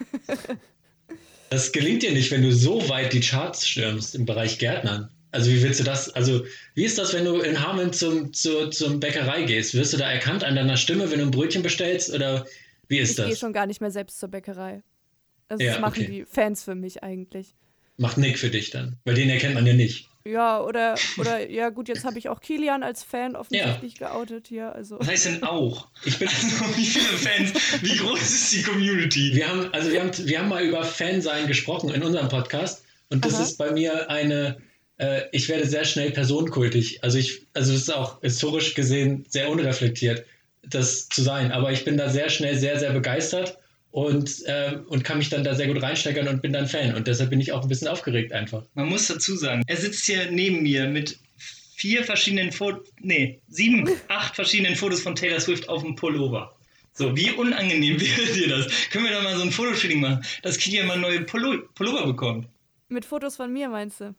Das 1.50 1.72
gelingt 1.72 2.02
dir 2.02 2.12
nicht, 2.12 2.30
wenn 2.30 2.42
du 2.42 2.52
so 2.52 2.88
weit 2.88 3.12
die 3.12 3.20
Charts 3.20 3.66
stürmst 3.68 4.14
im 4.14 4.24
Bereich 4.24 4.58
Gärtnern. 4.58 5.10
Also 5.32 5.50
wie 5.50 5.62
willst 5.62 5.80
du 5.80 5.84
das, 5.84 6.08
also 6.10 6.44
wie 6.74 6.84
ist 6.84 6.98
das, 6.98 7.12
wenn 7.12 7.24
du 7.24 7.40
in 7.40 7.64
Hameln 7.64 7.92
zum, 7.92 8.32
zu, 8.32 8.68
zum 8.70 8.98
Bäckerei 8.98 9.42
gehst? 9.42 9.74
Wirst 9.74 9.92
du 9.92 9.96
da 9.96 10.10
erkannt 10.10 10.42
an 10.44 10.56
deiner 10.56 10.76
Stimme, 10.76 11.10
wenn 11.10 11.18
du 11.18 11.26
ein 11.26 11.30
Brötchen 11.30 11.62
bestellst 11.62 12.12
oder 12.12 12.46
wie 12.88 12.98
ist 12.98 13.10
Ich 13.10 13.16
gehe 13.16 13.28
das? 13.30 13.38
schon 13.38 13.52
gar 13.52 13.66
nicht 13.66 13.80
mehr 13.80 13.90
selbst 13.92 14.18
zur 14.18 14.28
Bäckerei. 14.28 14.82
Also 15.48 15.62
Ja, 15.64 15.72
das 15.72 15.80
machen 15.80 16.02
okay. 16.02 16.10
die 16.10 16.24
Fans 16.24 16.64
für 16.64 16.74
mich 16.74 17.02
eigentlich. 17.02 17.54
Macht 17.96 18.18
Nick 18.18 18.38
für 18.38 18.50
dich 18.50 18.70
dann, 18.70 18.96
weil 19.04 19.14
den 19.14 19.28
erkennt 19.30 19.54
man 19.54 19.66
ja 19.66 19.74
nicht. 19.74 20.09
Ja, 20.24 20.60
oder, 20.60 20.96
oder 21.18 21.48
ja 21.48 21.70
gut, 21.70 21.88
jetzt 21.88 22.04
habe 22.04 22.18
ich 22.18 22.28
auch 22.28 22.40
Kilian 22.40 22.82
als 22.82 23.02
Fan 23.02 23.36
offensichtlich 23.36 23.96
geoutet 23.96 24.48
hier. 24.48 24.74
Also 24.74 24.98
Was 25.00 25.08
heißt 25.08 25.26
denn 25.26 25.42
auch? 25.44 25.88
Ich 26.04 26.18
bin, 26.18 26.28
Also, 26.28 26.76
wie 26.76 26.84
viele 26.84 27.04
Fans? 27.16 27.52
Wie 27.82 27.96
groß 27.96 28.20
ist 28.20 28.52
die 28.52 28.62
Community? 28.62 29.34
wir 29.34 29.48
haben, 29.48 29.72
also 29.72 29.90
wir 29.90 30.00
haben, 30.02 30.10
wir 30.16 30.38
haben 30.38 30.48
mal 30.48 30.62
über 30.62 30.84
Fansein 30.84 31.46
gesprochen 31.46 31.90
in 31.90 32.02
unserem 32.02 32.28
Podcast 32.28 32.84
und 33.08 33.24
das 33.24 33.34
Aha. 33.34 33.42
ist 33.44 33.56
bei 33.56 33.70
mir 33.72 34.10
eine, 34.10 34.58
äh, 34.98 35.22
ich 35.32 35.48
werde 35.48 35.66
sehr 35.66 35.84
schnell 35.84 36.10
personenkultig. 36.10 37.02
Also 37.02 37.16
ich, 37.16 37.46
also 37.54 37.72
das 37.72 37.82
ist 37.82 37.94
auch 37.94 38.20
historisch 38.20 38.74
gesehen 38.74 39.24
sehr 39.28 39.48
unreflektiert. 39.48 40.26
das 40.62 41.08
zu 41.08 41.22
sein. 41.22 41.50
Aber 41.50 41.72
ich 41.72 41.84
bin 41.86 41.96
da 41.96 42.10
sehr 42.10 42.28
schnell 42.28 42.58
sehr, 42.58 42.78
sehr 42.78 42.92
begeistert 42.92 43.56
und, 43.90 44.46
äh, 44.46 44.78
und 44.88 45.04
kann 45.04 45.18
mich 45.18 45.30
dann 45.30 45.44
da 45.44 45.54
sehr 45.54 45.66
gut 45.66 45.82
reinsteigern 45.82 46.28
und 46.28 46.42
bin 46.42 46.52
dann 46.52 46.66
Fan. 46.66 46.94
Und 46.94 47.06
deshalb 47.06 47.30
bin 47.30 47.40
ich 47.40 47.52
auch 47.52 47.62
ein 47.62 47.68
bisschen 47.68 47.88
aufgeregt 47.88 48.32
einfach. 48.32 48.64
Man 48.74 48.88
muss 48.88 49.08
dazu 49.08 49.36
sagen, 49.36 49.62
er 49.66 49.76
sitzt 49.76 50.06
hier 50.06 50.30
neben 50.30 50.62
mir 50.62 50.86
mit 50.86 51.18
vier 51.76 52.04
verschiedenen 52.04 52.52
Fotos, 52.52 52.88
nee, 53.00 53.40
sieben, 53.48 53.88
acht 54.08 54.36
verschiedenen 54.36 54.76
Fotos 54.76 55.00
von 55.00 55.14
Taylor 55.14 55.40
Swift 55.40 55.68
auf 55.68 55.82
dem 55.82 55.96
Pullover. 55.96 56.54
So, 56.92 57.16
wie 57.16 57.30
unangenehm 57.30 58.00
wäre 58.00 58.32
dir 58.32 58.48
das? 58.48 58.90
Können 58.90 59.04
wir 59.04 59.12
da 59.12 59.22
mal 59.22 59.36
so 59.36 59.42
ein 59.42 59.50
Fotoshooting 59.50 60.00
machen, 60.00 60.24
dass 60.42 60.58
Kilian 60.58 60.86
mal 60.86 60.98
neue 60.98 61.22
Pullo 61.22 61.62
Pullover 61.74 62.06
bekommt? 62.06 62.46
Mit 62.88 63.04
Fotos 63.04 63.36
von 63.36 63.52
mir, 63.52 63.68
meinst 63.68 64.00
du? 64.00 64.14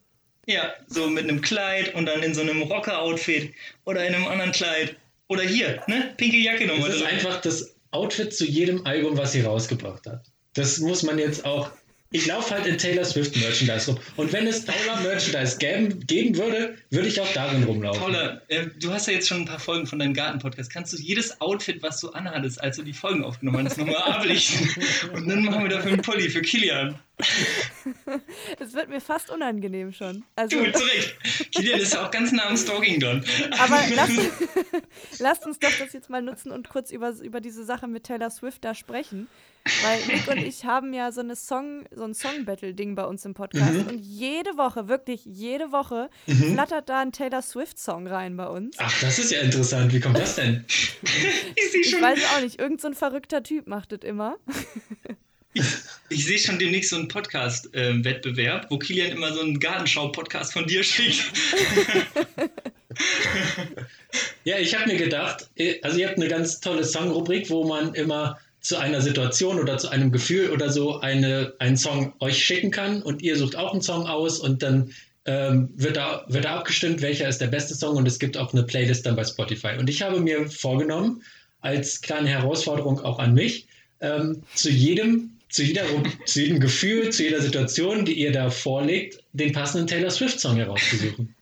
Ja, 0.47 0.73
so 0.87 1.07
mit 1.07 1.25
einem 1.25 1.41
Kleid 1.41 1.93
und 1.93 2.07
dann 2.07 2.23
in 2.23 2.33
so 2.33 2.41
einem 2.41 2.61
Rocker-Outfit 2.63 3.53
oder 3.85 4.05
in 4.07 4.15
einem 4.15 4.27
anderen 4.27 4.51
Kleid. 4.51 4.95
Oder 5.27 5.43
hier, 5.43 5.81
ne? 5.87 6.13
Pinke 6.17 6.37
Jacke 6.37 6.65
nochmal. 6.65 6.89
Das 6.89 6.97
ist 6.97 7.05
einfach 7.05 7.41
das 7.41 7.75
Outfit 7.91 8.33
zu 8.33 8.45
jedem 8.45 8.85
Album, 8.85 9.17
was 9.17 9.33
sie 9.33 9.41
rausgebracht 9.41 10.07
hat. 10.07 10.25
Das 10.53 10.79
muss 10.79 11.03
man 11.03 11.19
jetzt 11.19 11.45
auch. 11.45 11.71
Ich 12.13 12.25
laufe 12.25 12.53
halt 12.53 12.65
in 12.65 12.77
Taylor 12.77 13.05
Swift 13.05 13.37
Merchandise 13.37 13.89
rum. 13.89 13.99
Und 14.17 14.33
wenn 14.33 14.45
es 14.45 14.65
Paula 14.65 14.99
Merchandise 15.01 15.57
geben, 15.57 16.05
geben 16.05 16.35
würde, 16.35 16.77
würde 16.89 17.07
ich 17.07 17.21
auch 17.21 17.33
darin 17.33 17.63
rumlaufen. 17.63 18.01
Paula, 18.01 18.41
äh, 18.49 18.67
du 18.79 18.91
hast 18.91 19.07
ja 19.07 19.13
jetzt 19.13 19.29
schon 19.29 19.39
ein 19.41 19.45
paar 19.45 19.59
Folgen 19.59 19.87
von 19.87 19.97
deinem 19.97 20.13
Garten-Podcast. 20.13 20.71
Kannst 20.71 20.91
du 20.91 20.97
jedes 20.97 21.39
Outfit, 21.39 21.81
was 21.81 22.01
du 22.01 22.09
anhattest, 22.09 22.61
als 22.61 22.75
du 22.75 22.83
die 22.83 22.91
Folgen 22.93 23.23
aufgenommen 23.23 23.65
hast, 23.65 23.77
nochmal 23.77 23.95
ablichten? 23.95 24.69
Und 25.13 25.27
dann 25.29 25.45
machen 25.45 25.63
wir 25.63 25.69
dafür 25.69 25.93
einen 25.93 26.01
Pulli 26.01 26.29
für 26.29 26.41
Kilian. 26.41 26.99
Es 28.59 28.73
wird 28.73 28.89
mir 28.89 28.99
fast 28.99 29.29
unangenehm 29.29 29.93
schon. 29.93 30.23
Also, 30.35 30.57
Du, 30.57 30.71
zurecht. 30.71 31.15
Kilian 31.53 31.79
ist 31.79 31.93
ja 31.93 32.05
auch 32.05 32.11
ganz 32.11 32.31
nah 32.33 32.47
am 32.47 32.57
Stalking 32.57 32.99
dran. 32.99 33.23
aber 33.57 33.79
lasst, 33.95 34.19
lasst 35.19 35.45
uns 35.45 35.59
doch 35.59 35.71
das 35.79 35.93
jetzt 35.93 36.09
mal 36.09 36.21
nutzen 36.21 36.51
und 36.51 36.67
kurz 36.67 36.91
über, 36.91 37.11
über 37.21 37.39
diese 37.39 37.63
Sache 37.63 37.87
mit 37.87 38.03
Taylor 38.03 38.29
Swift 38.31 38.65
da 38.65 38.75
sprechen. 38.75 39.27
Weil 39.83 39.99
Nick 40.07 40.27
und 40.27 40.37
ich 40.47 40.65
haben 40.65 40.93
ja 40.93 41.11
so 41.11 41.21
eine 41.21 41.35
Song, 41.35 41.85
so 41.91 42.03
ein 42.03 42.13
Song-Battle-Ding 42.13 42.95
bei 42.95 43.05
uns 43.05 43.25
im 43.25 43.33
Podcast. 43.33 43.87
Und 43.87 43.99
jede 43.99 44.57
Woche, 44.57 44.87
wirklich 44.87 45.25
jede 45.25 45.71
Woche, 45.71 46.09
flattert 46.25 46.89
da 46.89 47.01
ein 47.01 47.11
Taylor 47.11 47.41
Swift-Song 47.41 48.07
rein 48.07 48.37
bei 48.37 48.47
uns. 48.47 48.75
Ach, 48.79 49.01
das 49.01 49.19
ist 49.19 49.31
ja 49.31 49.41
interessant. 49.41 49.93
Wie 49.93 49.99
kommt 49.99 50.17
das 50.17 50.35
denn? 50.35 50.65
Ich 51.55 51.75
Ich 51.75 51.89
schon, 51.89 52.01
weiß 52.01 52.19
auch 52.35 52.41
nicht, 52.41 52.59
irgend 52.59 52.81
so 52.81 52.87
ein 52.87 52.93
verrückter 52.93 53.43
Typ 53.43 53.67
macht 53.67 53.91
das 53.91 53.99
immer. 54.03 54.37
ich 56.09 56.25
sehe 56.25 56.39
schon 56.39 56.59
demnächst 56.59 56.91
so 56.91 56.95
einen 56.95 57.07
Podcast-Wettbewerb, 57.07 58.67
wo 58.69 58.77
Kilian 58.77 59.11
immer 59.11 59.33
so 59.33 59.41
einen 59.41 59.59
Gartenschau-Podcast 59.59 60.53
von 60.53 60.65
dir 60.65 60.83
schickt. 60.83 61.23
Ja, 64.43 64.57
ich 64.57 64.75
habe 64.75 64.91
mir 64.91 64.97
gedacht, 64.97 65.49
also 65.81 65.97
ihr 65.97 66.07
habt 66.07 66.17
eine 66.17 66.27
ganz 66.27 66.59
tolle 66.59 66.83
Songrubrik, 66.83 67.49
wo 67.49 67.63
man 67.65 67.93
immer 67.93 68.39
zu 68.61 68.77
einer 68.77 69.01
Situation 69.01 69.59
oder 69.59 69.77
zu 69.77 69.89
einem 69.89 70.11
Gefühl 70.11 70.51
oder 70.51 70.71
so 70.71 70.99
eine, 70.99 71.53
einen 71.59 71.77
Song 71.77 72.13
euch 72.19 72.43
schicken 72.43 72.71
kann 72.71 73.01
und 73.01 73.21
ihr 73.21 73.35
sucht 73.35 73.55
auch 73.55 73.73
einen 73.73 73.81
Song 73.81 74.05
aus 74.07 74.39
und 74.39 74.61
dann 74.61 74.91
ähm, 75.25 75.69
wird, 75.75 75.97
da, 75.97 76.25
wird 76.27 76.45
da 76.45 76.57
abgestimmt, 76.57 77.01
welcher 77.01 77.27
ist 77.27 77.39
der 77.39 77.47
beste 77.47 77.75
Song 77.75 77.97
und 77.97 78.07
es 78.07 78.19
gibt 78.19 78.37
auch 78.37 78.53
eine 78.53 78.63
Playlist 78.63 79.05
dann 79.05 79.15
bei 79.15 79.23
Spotify. 79.23 79.77
Und 79.79 79.89
ich 79.89 80.01
habe 80.01 80.19
mir 80.19 80.49
vorgenommen, 80.49 81.23
als 81.61 82.01
kleine 82.01 82.29
Herausforderung 82.29 82.99
auch 83.01 83.19
an 83.19 83.33
mich, 83.33 83.67
ähm, 83.99 84.43
zu 84.55 84.69
jedem 84.69 85.31
zu, 85.49 85.63
jeder, 85.63 85.83
zu 86.25 86.41
jedem 86.41 86.59
Gefühl, 86.61 87.09
zu 87.09 87.23
jeder 87.23 87.41
Situation, 87.41 88.05
die 88.05 88.13
ihr 88.13 88.31
da 88.31 88.49
vorlegt, 88.49 89.21
den 89.33 89.51
passenden 89.51 89.85
Taylor 89.85 90.09
Swift-Song 90.09 90.55
herauszusuchen. 90.55 91.35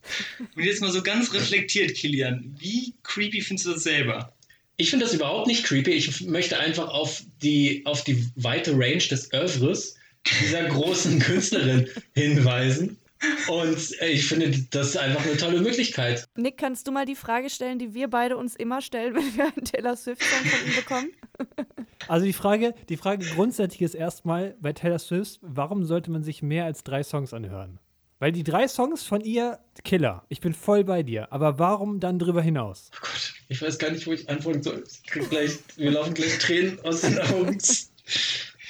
Und 0.56 0.64
jetzt 0.64 0.82
mal 0.82 0.92
so 0.92 1.04
ganz 1.04 1.32
reflektiert, 1.34 1.94
Kilian. 1.94 2.56
Wie 2.58 2.96
creepy 3.04 3.42
findest 3.42 3.68
du 3.68 3.74
das 3.74 3.84
selber? 3.84 4.34
Ich 4.80 4.92
finde 4.92 5.04
das 5.04 5.14
überhaupt 5.14 5.48
nicht 5.48 5.66
creepy. 5.66 5.92
Ich 5.92 6.22
möchte 6.22 6.58
einfach 6.58 6.88
auf 6.88 7.22
die, 7.42 7.82
auf 7.86 8.06
die 8.06 8.26
weite 8.38 8.72
Range 8.72 9.04
des 9.04 9.34
Oeuvres 9.34 9.98
dieser 10.42 10.70
großen 10.70 11.20
Künstlerin 11.20 11.90
hinweisen. 12.16 12.98
Und 13.50 14.02
äh, 14.02 14.08
ich 14.08 14.26
finde, 14.26 14.58
das 14.72 14.96
einfach 14.96 15.26
eine 15.26 15.36
tolle 15.36 15.60
Möglichkeit. 15.60 16.26
Nick, 16.38 16.58
kannst 16.58 16.88
du 16.88 16.94
mal 16.94 17.06
die 17.06 17.18
Frage 17.18 17.50
stellen, 17.50 17.78
die 17.78 17.94
wir 17.94 18.10
beide 18.10 18.38
uns 18.38 18.56
immer 18.56 18.82
stellen, 18.82 19.16
wenn 19.16 19.36
wir 19.36 19.48
einen 19.48 19.66
Taylor 19.66 19.98
Swift-Song 19.98 20.46
von 20.46 20.70
ihm 20.70 20.76
bekommen? 20.76 21.12
Also 22.08 22.26
die 22.26 22.34
Frage, 22.34 22.74
die 22.88 22.98
Frage 22.98 23.26
grundsätzlich 23.26 23.82
ist 23.82 23.94
erstmal 23.94 24.56
bei 24.62 24.74
Taylor 24.74 25.00
Swift, 25.00 25.38
warum 25.42 25.84
sollte 25.84 26.10
man 26.10 26.24
sich 26.24 26.42
mehr 26.42 26.66
als 26.66 26.84
drei 26.84 27.04
Songs 27.04 27.34
anhören? 27.34 27.78
Weil 28.20 28.34
die 28.34 28.44
drei 28.44 28.68
Songs 28.68 29.04
von 29.04 29.22
ihr, 29.22 29.60
Killer, 29.86 30.26
ich 30.28 30.42
bin 30.42 30.54
voll 30.54 30.84
bei 30.84 31.04
dir. 31.04 31.32
Aber 31.32 31.58
warum 31.58 32.02
dann 32.02 32.20
drüber 32.20 32.42
hinaus? 32.42 32.92
Oh 32.94 33.00
Gott, 33.02 33.34
ich 33.48 33.62
weiß 33.62 33.80
gar 33.80 33.92
nicht, 33.92 34.06
wo 34.06 34.12
ich 34.12 34.30
anfangen 34.30 34.62
soll. 34.62 34.84
Ich 34.86 35.04
krieg 35.04 35.30
gleich, 35.30 35.60
wir 35.78 35.92
laufen 35.92 36.14
gleich 36.14 36.38
Tränen 36.38 36.80
aus 36.84 37.02
den 37.02 37.18
Augen. 37.20 37.58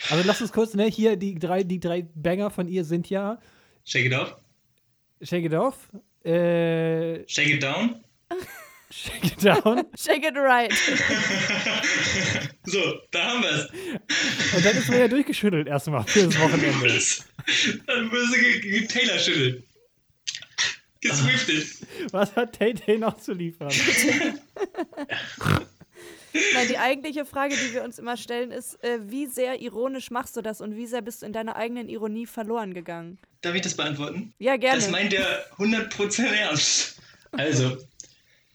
Also 0.09 0.23
lass 0.27 0.41
uns 0.41 0.51
kurz, 0.51 0.75
ne, 0.75 0.85
hier 0.85 1.15
die 1.15 1.35
drei, 1.35 1.63
die 1.63 1.79
drei 1.79 2.03
Banger 2.13 2.51
von 2.51 2.67
ihr 2.67 2.85
sind 2.85 3.09
ja 3.09 3.39
Shake 3.85 4.05
it 4.05 4.13
off, 4.13 4.35
Shake 5.21 5.45
It 5.45 5.53
Off, 5.53 5.89
äh, 6.23 7.27
shake 7.27 7.49
it 7.49 7.63
down. 7.63 8.03
Shake 8.91 9.25
It 9.25 9.43
Down 9.43 9.85
Shake 9.97 10.23
it 10.25 10.35
right. 10.35 10.73
So, 12.65 12.99
da 13.11 13.23
haben 13.23 13.41
wir 13.43 13.49
es. 13.51 13.69
und 14.55 14.65
dann 14.65 14.77
ist 14.77 14.89
man 14.89 14.99
ja 14.99 15.07
durchgeschüttelt 15.07 15.67
erstmal 15.67 16.03
für 16.03 16.25
das 16.25 16.39
Wochenende. 16.39 16.99
Dann 17.87 18.09
müssen 18.09 18.35
wir 18.35 18.87
Taylor 18.87 19.17
schütteln. 19.17 19.63
Geswiftet. 21.01 21.87
Was 22.11 22.35
hat 22.35 22.57
Tay 22.57 22.73
Tay 22.73 22.97
noch 22.97 23.17
zu 23.17 23.33
liefern? 23.33 23.69
Nein, 26.53 26.67
die 26.67 26.77
eigentliche 26.77 27.25
Frage, 27.25 27.55
die 27.55 27.73
wir 27.73 27.83
uns 27.83 27.97
immer 27.97 28.17
stellen, 28.17 28.51
ist, 28.51 28.83
äh, 28.83 28.99
wie 29.03 29.25
sehr 29.25 29.61
ironisch 29.61 30.11
machst 30.11 30.37
du 30.37 30.41
das 30.41 30.61
und 30.61 30.75
wie 30.75 30.85
sehr 30.85 31.01
bist 31.01 31.21
du 31.21 31.25
in 31.25 31.33
deiner 31.33 31.55
eigenen 31.55 31.89
Ironie 31.89 32.27
verloren 32.27 32.73
gegangen? 32.75 33.17
Darf 33.41 33.55
ich 33.55 33.61
das 33.61 33.73
beantworten? 33.75 34.33
Ja, 34.37 34.57
gerne. 34.57 34.79
Das 34.79 34.91
meint 34.91 35.11
der 35.11 35.49
100% 35.57 36.23
ernst. 36.25 37.01
Also, 37.31 37.77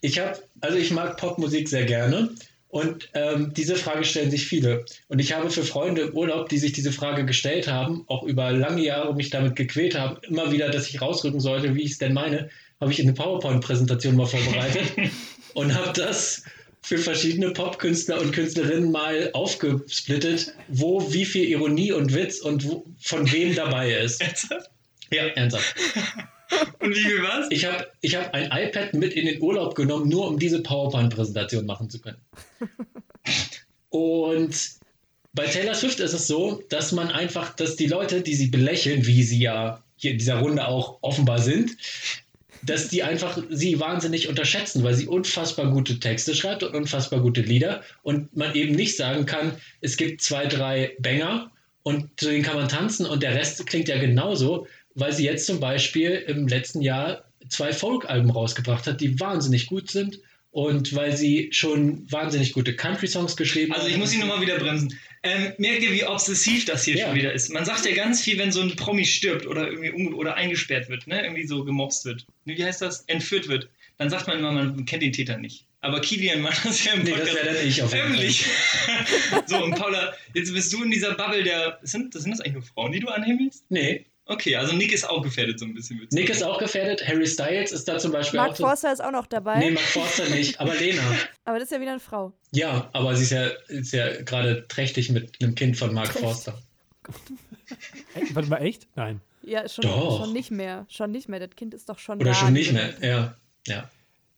ich 0.05 0.19
habe, 0.19 0.39
also 0.61 0.77
ich 0.77 0.91
mag 0.91 1.17
Popmusik 1.17 1.67
sehr 1.67 1.85
gerne 1.85 2.29
und 2.69 3.09
ähm, 3.15 3.55
diese 3.57 3.75
Frage 3.75 4.05
stellen 4.05 4.31
sich 4.31 4.47
viele. 4.47 4.85
Und 5.09 5.19
ich 5.19 5.33
habe 5.33 5.49
für 5.49 5.63
Freunde 5.63 6.03
im 6.03 6.15
Urlaub, 6.15 6.51
die 6.51 6.59
sich 6.59 6.73
diese 6.73 6.93
Frage 6.93 7.25
gestellt 7.25 7.69
haben, 7.69 8.05
auch 8.07 8.23
über 8.23 8.53
lange 8.53 8.83
Jahre 8.83 9.15
mich 9.15 9.31
damit 9.31 9.57
gequält 9.57 9.99
haben, 9.99 10.19
immer 10.29 10.53
wieder, 10.53 10.69
dass 10.69 10.91
ich 10.91 11.01
rausrücken 11.01 11.41
sollte, 11.41 11.75
wie 11.75 11.85
ich 11.85 11.93
es 11.93 11.99
denn 11.99 12.13
meine, 12.13 12.51
habe 12.83 12.93
ich 12.93 13.01
eine 13.01 13.15
PowerPoint-Präsentation 13.15 14.15
mal 14.17 14.27
vorbereitet 14.27 14.93
und 15.55 15.75
habe 15.75 15.99
das 15.99 16.43
für 16.83 16.99
verschiedene 16.99 17.53
Popkünstler 17.53 18.21
und 18.21 18.33
Künstlerinnen 18.33 18.91
mal 18.91 19.31
aufgesplittet, 19.33 20.53
wo 20.69 21.11
wie 21.15 21.25
viel 21.25 21.45
Ironie 21.45 21.93
und 21.93 22.13
Witz 22.13 22.41
und 22.41 22.69
wo, 22.69 22.85
von 23.01 23.33
wem 23.33 23.55
dabei 23.55 23.95
ist. 23.95 24.21
Ernsthaft? 24.21 24.71
Ja, 25.11 25.29
ernsthaft. 25.29 25.75
Und 26.81 26.95
wie 26.95 27.23
war's? 27.23 27.47
Ich 27.51 27.65
habe 27.65 27.87
ich 28.01 28.17
hab 28.17 28.35
ein 28.35 28.51
iPad 28.51 28.95
mit 28.95 29.15
in 29.15 29.27
den 29.27 29.41
Urlaub 29.41 29.75
genommen, 29.75 30.09
nur 30.09 30.29
um 30.29 30.39
diese 30.39 30.63
PowerPoint-Präsentation 30.63 31.67
machen 31.67 31.91
zu 31.91 32.01
können. 32.01 32.19
Und 33.91 34.55
bei 35.33 35.47
Taylor 35.47 35.75
Swift 35.75 36.01
ist 36.01 36.13
es 36.13 36.27
so, 36.27 36.63
dass 36.69 36.93
man 36.93 37.11
einfach, 37.11 37.55
dass 37.55 37.77
die 37.77 37.87
Leute, 37.87 38.23
die 38.23 38.35
sie 38.35 38.49
belächeln, 38.49 39.07
wie 39.07 39.23
sie 39.23 39.41
ja 39.41 39.83
hier 39.97 40.13
in 40.13 40.19
dieser 40.19 40.37
Runde 40.37 40.67
auch 40.67 40.99
offenbar 41.01 41.39
sind, 41.39 41.77
dass 42.63 42.89
die 42.89 43.03
einfach 43.03 43.39
sie 43.51 43.79
wahnsinnig 43.81 44.29
unterschätzen, 44.29 44.83
weil 44.85 44.95
sie 44.95 45.07
unfassbar 45.07 45.71
gute 45.71 46.01
Texte 46.01 46.35
schreibt 46.35 46.63
und 46.63 46.75
unfassbar 46.75 47.21
gute 47.21 47.43
Lieder 47.43 47.83
und 48.03 48.35
man 48.37 48.55
eben 48.55 48.75
nicht 48.75 48.97
sagen 48.97 49.27
kann, 49.27 49.53
es 49.81 49.97
gibt 49.97 50.23
zwei, 50.23 50.47
drei 50.47 50.97
Banger 50.99 51.51
und 51.83 52.09
zu 52.19 52.31
denen 52.31 52.43
kann 52.43 52.57
man 52.57 52.69
tanzen 52.69 53.07
und 53.07 53.23
der 53.23 53.35
Rest 53.35 53.67
klingt 53.67 53.89
ja 53.89 53.99
genauso, 53.99 54.67
weil 54.95 55.13
sie 55.13 55.25
jetzt 55.25 55.47
zum 55.47 55.61
Beispiel 55.61 56.11
im 56.11 56.49
letzten 56.49 56.81
Jahr 56.81 57.25
zwei 57.49 57.73
Folk-Alben 57.73 58.31
rausgebracht 58.31 58.87
hat, 58.87 59.01
die 59.01 59.19
wahnsinnig 59.21 59.67
gut 59.67 59.91
sind 59.91 60.21
und 60.51 60.95
weil 60.95 61.17
sie 61.17 61.49
schon 61.53 62.11
wahnsinnig 62.11 62.53
gute 62.53 62.77
Country-Songs 62.77 63.37
geschrieben 63.37 63.73
hat. 63.73 63.81
Also 63.81 63.91
ich 63.91 63.99
muss 63.99 64.15
ihn 64.15 64.21
nochmal 64.21 64.41
wieder 64.41 64.59
bremsen. 64.59 64.99
Ähm, 65.23 65.53
merkt 65.59 65.83
ihr, 65.83 65.93
wie 65.93 66.05
obsessiv 66.05 66.65
das 66.65 66.85
hier 66.85 66.97
Ja. 66.97 67.07
schon 67.07 67.17
wieder 67.17 67.33
ist? 67.33 67.53
Man 67.53 67.65
sagt 67.65 67.87
ja 67.87 67.95
ganz 67.95 68.23
viel, 68.23 68.39
wenn 68.39 68.53
so 68.53 68.61
ein 68.61 68.77
Promi 68.77 69.05
stirbt 69.05 69.47
oder 69.47 69.69
irgendwie 69.71 70.13
oder 70.13 70.37
eingesperrt 70.37 70.89
wird, 70.89 71.07
ne? 71.07 71.23
irgendwie 71.23 71.47
so 71.47 71.65
gemobst 71.65 72.05
wird. 72.05 72.25
Wie 72.45 72.63
heißt 72.63 72.83
das? 72.83 73.01
Entführt 73.07 73.49
wird. 73.49 73.69
Dann 73.97 74.11
sagt 74.11 74.27
man 74.27 74.39
immer, 74.39 74.53
man 74.53 74.85
kennt 74.87 75.03
den 75.03 75.13
Täter 75.13 75.39
nicht. 75.39 75.67
Aber 75.81 76.01
Kilian 76.01 76.41
macht 76.41 76.65
das 76.65 76.85
ja 76.85 76.93
im 76.95 77.03
Nee, 77.03 77.11
das 77.11 77.21
Podcast 77.21 77.45
wäre 77.45 77.55
dann 77.57 77.67
ich 77.69 77.83
auf 77.83 77.95
jeden 77.95 78.15
Fall. 78.15 79.43
so, 79.47 79.63
und 79.63 79.75
Paula, 79.77 80.15
jetzt 80.35 80.53
bist 80.53 80.73
du 80.73 80.83
in 80.83 80.91
dieser 80.91 81.15
Bubble 81.15 81.43
der. 81.43 81.79
Sind, 81.83 82.13
sind 82.15 82.31
das 82.31 82.41
eigentlich 82.41 82.55
nur 82.55 82.63
Frauen, 82.63 82.93
die 82.93 83.01
du 83.01 83.09
anhimmelst? 83.09 83.65
Nee, 83.69 84.07
Okay, 84.27 84.57
also 84.57 84.75
Nick 84.75 84.93
ist 84.93 85.09
auch 85.09 85.23
gefährdet 85.23 85.59
so 85.59 85.67
ein 85.67 85.75
bisschen. 85.75 85.99
du 85.99 86.07
Nick 86.17 86.31
ist 86.31 86.43
auch 86.43 86.59
gefährdet, 86.59 87.07
Harry 87.07 87.27
Styles 87.27 87.73
ist 87.73 87.87
da 87.87 87.99
zum 87.99 88.11
Beispiel 88.13 88.39
Mark 88.41 88.53
auch. 88.53 88.57
so- 88.57 88.65
Forster 88.65 88.93
ist 88.93 89.05
auch 89.05 89.11
noch 89.11 89.27
dabei, 89.27 89.59
Nee, 89.59 89.71
Mark 89.73 89.85
Forster 89.85 90.29
nicht, 90.31 90.59
aber 90.61 90.75
Lena. 90.75 91.03
aber 91.45 91.59
das 91.59 91.67
ist 91.67 91.73
ja 91.73 91.81
wieder 91.81 91.91
eine 91.91 92.01
Frau. 92.01 92.33
Ja, 92.53 92.89
aber 92.95 93.15
sie 93.17 93.25
ist 93.25 93.31
ja, 93.33 93.47
ist 93.69 93.93
ja 93.93 94.23
gerade 94.23 94.67
trächtig 94.69 95.11
mit 95.11 95.43
einem 95.43 95.55
Kind 95.55 95.77
von 95.77 95.93
Mark 95.93 96.09
Forster. 96.09 96.59
Ey, 98.15 98.35
warte 98.35 98.49
mal, 98.49 98.63
echt? 98.63 98.87
Nein. 98.97 99.21
Ja, 99.43 99.69
schon, 99.69 99.83
Doch. 99.85 100.21
schon 100.25 100.33
nicht 100.33 100.51
mehr. 100.51 100.87
Schon 100.89 101.11
nicht 101.11 101.29
mehr. 101.29 101.41
Das 101.41 101.55
Kind 101.55 101.75
ist 101.75 101.89
doch 101.91 101.99
schon 101.99 102.17
Oder 102.19 102.31
da. 102.31 102.35
schon 102.35 102.53
nicht 102.55 102.73
mehr. 102.73 102.95
Ja, 103.03 103.37
ja. 103.67 103.91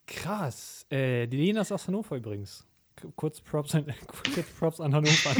Krass. 0.09 0.85
Äh, 0.91 1.27
die 1.29 1.37
Lena 1.37 1.61
ist 1.61 1.71
aus 1.73 1.87
Hannover 1.87 2.17
übrigens. 2.17 2.65
Kurz 3.17 3.41
Props 3.41 3.75
an, 3.75 3.85
kurz 4.07 4.47
Props 4.59 4.81
an 4.81 4.95
Hannover. 4.95 5.37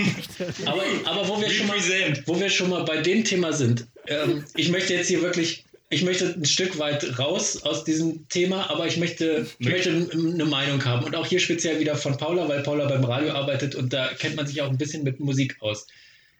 Aber, 0.67 0.83
aber 1.05 1.29
wo, 1.29 1.41
wir 1.41 1.51
schon 1.51 1.67
mal, 1.67 1.79
wo 2.27 2.39
wir 2.39 2.51
schon 2.51 2.71
mal 2.71 2.85
bei 2.85 3.01
dem 3.01 3.25
Thema 3.25 3.53
sind, 3.53 3.87
ähm, 4.09 4.45
ich 4.57 4.71
möchte 4.71 4.95
jetzt 4.95 5.09
hier 5.09 5.23
wirklich, 5.23 5.65
ich 5.89 6.03
möchte 6.03 6.35
ein 6.35 6.45
Stück 6.45 6.79
weit 6.79 7.19
raus 7.19 7.63
aus 7.63 7.85
diesem 7.85 8.29
Thema, 8.29 8.71
aber 8.71 8.87
ich 8.87 8.99
möchte, 8.99 9.47
ich 9.59 9.69
möchte 9.69 9.91
eine 10.13 10.45
Meinung 10.45 10.85
haben. 10.85 11.05
Und 11.05 11.17
auch 11.17 11.27
hier 11.27 11.41
speziell 11.41 11.81
wieder 11.81 11.97
von 11.97 12.17
Paula, 12.19 12.49
weil 12.49 12.63
Paula 12.63 12.87
beim 12.87 13.05
Radio 13.05 13.33
arbeitet 13.33 13.75
und 13.75 13.93
da 13.93 14.09
kennt 14.15 14.37
man 14.37 14.47
sich 14.47 14.61
auch 14.61 14.69
ein 14.69 14.79
bisschen 14.79 15.03
mit 15.03 15.21
Musik 15.21 15.57
aus. 15.61 15.87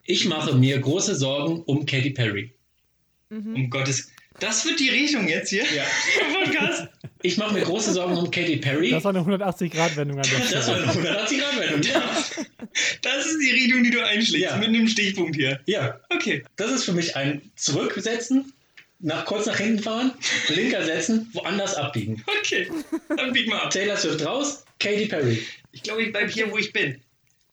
Ich 0.05 0.25
mache 0.25 0.55
mir 0.55 0.79
große 0.79 1.15
Sorgen 1.15 1.63
um 1.63 1.85
Katy 1.85 2.11
Perry. 2.11 2.51
Um 3.29 3.69
Gottes. 3.69 4.09
Das 4.39 4.65
wird 4.65 4.79
die 4.79 4.89
Richtung 4.89 5.27
jetzt 5.27 5.49
hier 5.49 5.63
Ja. 5.73 5.83
im 6.27 6.33
Podcast. 6.43 6.87
Ich 7.23 7.37
mache 7.37 7.53
mir 7.55 7.61
große 7.61 7.93
Sorgen 7.93 8.15
um 8.15 8.29
Katy 8.29 8.57
Perry. 8.57 8.91
Das 8.91 9.03
war 9.03 9.09
eine 9.15 9.19
180-Grad-Wendung 9.21 10.19
an 10.19 10.23
der 10.29 10.39
Das 10.59 10.67
war 10.67 10.75
eine 10.75 10.87
180 10.87 11.39
Grad 11.39 11.59
Wendung. 11.59 11.81
Ja. 11.81 12.03
Das 13.01 13.25
ist 13.25 13.39
die 13.41 13.51
Richtung, 13.51 13.83
die 13.83 13.89
du 13.89 14.05
einschlägst. 14.05 14.51
Ja. 14.51 14.55
Mit 14.57 14.67
einem 14.67 14.87
Stichpunkt 14.87 15.35
hier. 15.35 15.59
ja, 15.65 15.99
Okay. 16.13 16.43
das 16.57 16.71
ist 16.71 16.83
für 16.83 16.91
mich 16.93 17.15
ein 17.15 17.41
Zurücksetzen, 17.55 18.53
nach, 18.99 19.25
kurz 19.25 19.47
nach 19.47 19.57
hinten 19.57 19.81
fahren, 19.81 20.11
linker 20.49 20.83
setzen, 20.85 21.27
woanders 21.33 21.73
abbiegen. 21.75 22.23
Okay. 22.39 22.69
Dann 23.15 23.33
bieg 23.33 23.47
mal 23.47 23.59
ab. 23.61 23.71
Taylor 23.71 23.97
Swift 23.97 24.23
raus, 24.25 24.63
Katy 24.79 25.07
Perry. 25.07 25.43
Ich 25.71 25.81
glaube, 25.83 26.03
ich 26.03 26.11
bleibe 26.11 26.29
hier, 26.29 26.51
wo 26.51 26.57
ich 26.59 26.71
bin. 26.71 27.01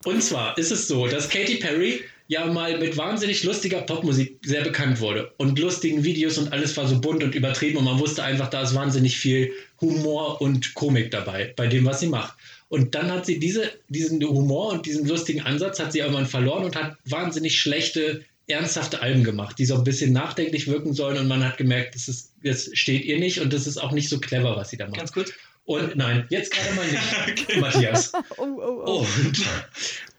Und 0.04 0.22
zwar 0.22 0.58
ist 0.58 0.70
es 0.70 0.88
so, 0.88 1.06
dass 1.06 1.28
Katy 1.30 1.56
Perry 1.56 2.04
ja 2.26 2.46
mal 2.46 2.78
mit 2.78 2.96
wahnsinnig 2.96 3.44
lustiger 3.44 3.82
Popmusik 3.82 4.38
sehr 4.42 4.62
bekannt 4.62 5.00
wurde. 5.00 5.32
Und 5.36 5.58
lustigen 5.58 6.04
Videos 6.04 6.38
und 6.38 6.52
alles 6.52 6.76
war 6.76 6.86
so 6.86 7.00
bunt 7.00 7.22
und 7.22 7.34
übertrieben 7.34 7.78
und 7.78 7.84
man 7.84 7.98
wusste 7.98 8.22
einfach, 8.22 8.48
da 8.48 8.62
ist 8.62 8.74
wahnsinnig 8.74 9.16
viel 9.18 9.52
Humor 9.80 10.40
und 10.40 10.74
Komik 10.74 11.10
dabei, 11.10 11.52
bei 11.56 11.66
dem, 11.66 11.84
was 11.84 12.00
sie 12.00 12.08
macht. 12.08 12.34
Und 12.68 12.94
dann 12.94 13.12
hat 13.12 13.26
sie 13.26 13.38
diese, 13.38 13.70
diesen 13.88 14.22
Humor 14.24 14.72
und 14.72 14.86
diesen 14.86 15.06
lustigen 15.06 15.42
Ansatz 15.42 15.78
hat 15.78 15.92
sie 15.92 15.98
irgendwann 15.98 16.26
verloren 16.26 16.64
und 16.64 16.76
hat 16.76 16.96
wahnsinnig 17.04 17.60
schlechte, 17.60 18.24
ernsthafte 18.46 19.00
Alben 19.00 19.24
gemacht, 19.24 19.58
die 19.58 19.64
so 19.64 19.74
ein 19.74 19.84
bisschen 19.84 20.12
nachdenklich 20.12 20.66
wirken 20.66 20.92
sollen 20.92 21.18
und 21.18 21.28
man 21.28 21.44
hat 21.44 21.56
gemerkt, 21.56 21.94
das, 21.94 22.08
ist, 22.08 22.32
das 22.42 22.70
steht 22.72 23.04
ihr 23.04 23.18
nicht 23.18 23.40
und 23.40 23.52
das 23.52 23.66
ist 23.66 23.78
auch 23.78 23.92
nicht 23.92 24.08
so 24.08 24.18
clever, 24.18 24.56
was 24.56 24.70
sie 24.70 24.76
da 24.76 24.86
macht. 24.86 24.98
Ganz 24.98 25.12
kurz. 25.12 25.32
Und 25.66 25.96
nein, 25.96 26.26
jetzt 26.28 26.52
gerade 26.52 26.74
mal 26.74 26.86
nicht, 26.86 27.02
Okay. 27.44 27.60
Matthias. 27.60 28.12
Oh, 28.36 28.42
oh, 28.42 28.82
oh. 28.84 29.06
Und, 29.24 29.42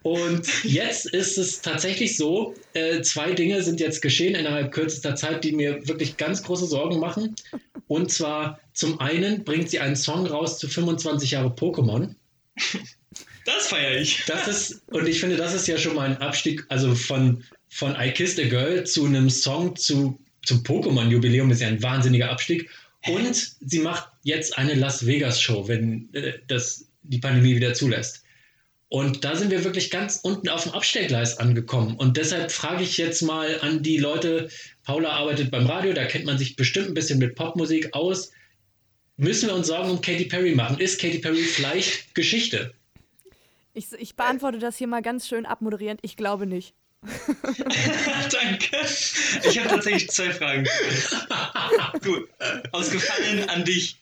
und 0.05 0.63
jetzt 0.63 1.07
ist 1.07 1.35
es 1.39 1.61
tatsächlich 1.61 2.15
so, 2.15 2.53
äh, 2.73 3.01
zwei 3.01 3.31
Dinge 3.33 3.63
sind 3.63 3.79
jetzt 3.79 4.03
geschehen 4.03 4.35
innerhalb 4.35 4.71
kürzester 4.71 5.15
Zeit, 5.15 5.43
die 5.43 5.51
mir 5.51 5.87
wirklich 5.87 6.15
ganz 6.15 6.43
große 6.43 6.67
Sorgen 6.67 6.99
machen. 6.99 7.33
Und 7.87 8.11
zwar 8.11 8.59
zum 8.73 8.99
einen 8.99 9.43
bringt 9.43 9.71
sie 9.71 9.79
einen 9.79 9.95
Song 9.95 10.27
raus 10.27 10.59
zu 10.59 10.67
25 10.67 11.31
Jahre 11.31 11.47
Pokémon. 11.47 12.13
Das 13.45 13.65
feiere 13.67 13.99
ich. 13.99 14.23
Das 14.27 14.47
ist, 14.47 14.83
und 14.91 15.07
ich 15.07 15.19
finde, 15.19 15.37
das 15.37 15.55
ist 15.55 15.67
ja 15.67 15.79
schon 15.79 15.95
mal 15.95 16.07
ein 16.07 16.17
Abstieg, 16.17 16.63
also 16.69 16.93
von, 16.93 17.43
von 17.69 17.95
I 17.99 18.11
Kissed 18.11 18.39
a 18.45 18.47
Girl 18.47 18.83
zu 18.85 19.05
einem 19.05 19.31
Song 19.31 19.75
zu, 19.75 20.19
zum 20.45 20.61
Pokémon-Jubiläum 20.61 21.49
ist 21.49 21.61
ja 21.61 21.67
ein 21.67 21.81
wahnsinniger 21.81 22.29
Abstieg. 22.29 22.69
Und 23.07 23.55
sie 23.59 23.79
macht 23.79 24.07
jetzt 24.21 24.55
eine 24.59 24.75
Las 24.75 25.07
Vegas-Show, 25.07 25.67
wenn 25.67 26.13
äh, 26.13 26.33
das 26.47 26.85
die 27.01 27.17
Pandemie 27.17 27.55
wieder 27.55 27.73
zulässt. 27.73 28.24
Und 28.95 29.25
da 29.25 29.35
sind 29.35 29.51
wir 29.51 29.65
wirklich 29.65 29.91
ganz 29.91 30.21
unten 30.23 30.47
auf 30.47 30.63
dem 30.63 30.71
Abstellgleis 30.71 31.37
angekommen. 31.37 31.97
Und 31.97 32.15
deshalb 32.15 32.49
frage 32.49 32.81
ich 32.81 32.95
jetzt 32.95 33.23
mal 33.23 33.59
an 33.59 33.83
die 33.83 33.97
Leute, 33.97 34.47
Paula 34.85 35.09
arbeitet 35.09 35.51
beim 35.51 35.65
Radio, 35.65 35.91
da 35.91 36.05
kennt 36.05 36.23
man 36.23 36.37
sich 36.37 36.55
bestimmt 36.55 36.87
ein 36.87 36.93
bisschen 36.93 37.19
mit 37.19 37.35
Popmusik 37.35 37.93
aus. 37.93 38.31
Müssen 39.17 39.49
wir 39.49 39.55
uns 39.55 39.67
Sorgen 39.67 39.89
um 39.89 39.99
Katy 39.99 40.23
Perry 40.23 40.55
machen? 40.55 40.79
Ist 40.79 41.01
Katy 41.01 41.17
Perry 41.17 41.41
vielleicht 41.41 42.15
Geschichte? 42.15 42.73
Ich, 43.73 43.91
ich 43.91 44.15
beantworte 44.15 44.59
das 44.59 44.77
hier 44.77 44.87
mal 44.87 45.01
ganz 45.01 45.27
schön 45.27 45.45
abmoderierend. 45.45 45.99
Ich 46.01 46.15
glaube 46.15 46.47
nicht. 46.47 46.73
Danke. 48.31 48.77
Ich 49.47 49.59
habe 49.59 49.69
tatsächlich 49.69 50.09
zwei 50.09 50.31
Fragen. 50.31 50.65
Gut. 52.03 52.29
Aus 52.71 52.91
Gefallen 52.91 53.47
an 53.49 53.63
dich 53.63 53.97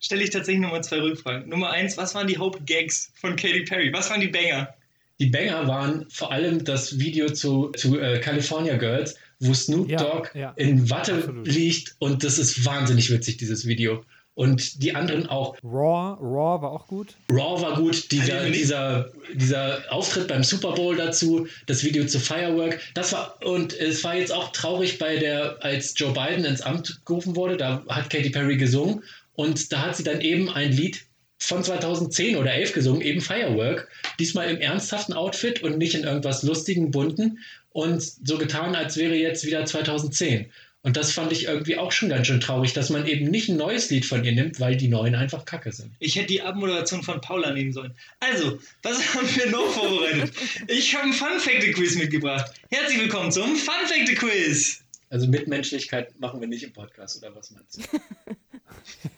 stelle 0.00 0.22
ich 0.22 0.30
tatsächlich 0.30 0.62
nochmal 0.62 0.84
zwei 0.84 1.00
Rückfragen. 1.00 1.48
Nummer 1.48 1.70
eins, 1.70 1.96
was 1.96 2.14
waren 2.14 2.26
die 2.26 2.38
Hauptgags 2.38 3.12
von 3.14 3.36
Katy 3.36 3.64
Perry? 3.64 3.92
Was 3.92 4.10
waren 4.10 4.20
die 4.20 4.28
Banger? 4.28 4.74
Die 5.20 5.26
Banger 5.26 5.66
waren 5.66 6.06
vor 6.10 6.30
allem 6.30 6.64
das 6.64 6.98
Video 6.98 7.28
zu, 7.30 7.70
zu 7.76 7.98
äh, 7.98 8.20
California 8.20 8.76
Girls, 8.76 9.16
wo 9.40 9.52
Snoop 9.52 9.90
Ja, 9.90 9.98
Dogg 9.98 10.30
ja. 10.34 10.52
in 10.56 10.88
Watte 10.90 11.14
Absolut. 11.14 11.46
liegt 11.46 11.96
und 11.98 12.22
das 12.22 12.38
ist 12.38 12.64
wahnsinnig 12.64 13.10
witzig, 13.10 13.36
dieses 13.36 13.66
Video. 13.66 14.04
Und 14.38 14.84
die 14.84 14.94
anderen 14.94 15.26
auch. 15.26 15.56
Raw, 15.64 16.16
Raw 16.20 16.62
war 16.62 16.70
auch 16.70 16.86
gut. 16.86 17.16
Raw 17.28 17.60
war 17.60 17.74
gut, 17.74 18.12
dieser, 18.12 18.48
dieser, 18.48 19.10
dieser 19.34 19.82
Auftritt 19.90 20.28
beim 20.28 20.44
Super 20.44 20.74
Bowl 20.74 20.94
dazu, 20.94 21.48
das 21.66 21.82
Video 21.82 22.06
zu 22.06 22.20
Firework, 22.20 22.78
das 22.94 23.12
war, 23.12 23.36
und 23.44 23.76
es 23.76 24.04
war 24.04 24.14
jetzt 24.14 24.32
auch 24.32 24.52
traurig 24.52 25.00
bei 25.00 25.16
der, 25.16 25.56
als 25.64 25.92
Joe 25.96 26.12
Biden 26.12 26.44
ins 26.44 26.60
Amt 26.60 27.00
gerufen 27.04 27.34
wurde, 27.34 27.56
da 27.56 27.82
hat 27.88 28.10
Katy 28.10 28.30
Perry 28.30 28.56
gesungen. 28.56 29.02
Und 29.34 29.72
da 29.72 29.80
hat 29.80 29.96
sie 29.96 30.04
dann 30.04 30.20
eben 30.20 30.48
ein 30.48 30.70
Lied 30.70 31.04
von 31.40 31.64
2010 31.64 32.36
oder 32.36 32.52
11 32.52 32.74
gesungen, 32.74 33.00
eben 33.00 33.20
Firework, 33.20 33.88
diesmal 34.20 34.48
im 34.50 34.60
ernsthaften 34.60 35.14
Outfit 35.14 35.64
und 35.64 35.78
nicht 35.78 35.96
in 35.96 36.04
irgendwas 36.04 36.44
lustigen, 36.44 36.92
bunten. 36.92 37.40
Und 37.70 38.00
so 38.02 38.38
getan, 38.38 38.76
als 38.76 38.96
wäre 38.96 39.16
jetzt 39.16 39.44
wieder 39.44 39.64
2010. 39.64 40.46
Und 40.82 40.96
das 40.96 41.12
fand 41.12 41.32
ich 41.32 41.44
irgendwie 41.44 41.76
auch 41.76 41.90
schon 41.90 42.08
ganz 42.08 42.28
schön 42.28 42.40
traurig, 42.40 42.72
dass 42.72 42.88
man 42.88 43.06
eben 43.06 43.26
nicht 43.26 43.48
ein 43.48 43.56
neues 43.56 43.90
Lied 43.90 44.06
von 44.06 44.24
ihr 44.24 44.32
nimmt, 44.32 44.60
weil 44.60 44.76
die 44.76 44.88
neuen 44.88 45.16
einfach 45.16 45.44
kacke 45.44 45.72
sind. 45.72 45.92
Ich 45.98 46.16
hätte 46.16 46.28
die 46.28 46.42
Abmoderation 46.42 47.02
von 47.02 47.20
Paula 47.20 47.52
nehmen 47.52 47.72
sollen. 47.72 47.94
Also, 48.20 48.58
was 48.82 49.14
haben 49.14 49.28
wir 49.36 49.50
noch 49.50 49.66
vorbereitet? 49.72 50.32
Ich 50.68 50.94
habe 50.94 51.08
ein 51.08 51.12
Fun-Fact-Quiz 51.12 51.96
mitgebracht. 51.96 52.52
Herzlich 52.70 53.00
willkommen 53.00 53.32
zum 53.32 53.56
Fun-Fact-Quiz. 53.56 54.84
Also 55.10 55.26
Mitmenschlichkeit 55.26 56.18
machen 56.20 56.40
wir 56.40 56.48
nicht 56.48 56.62
im 56.62 56.72
Podcast, 56.72 57.18
oder 57.18 57.34
was 57.34 57.50
meinst 57.50 57.78
du? 57.78 57.82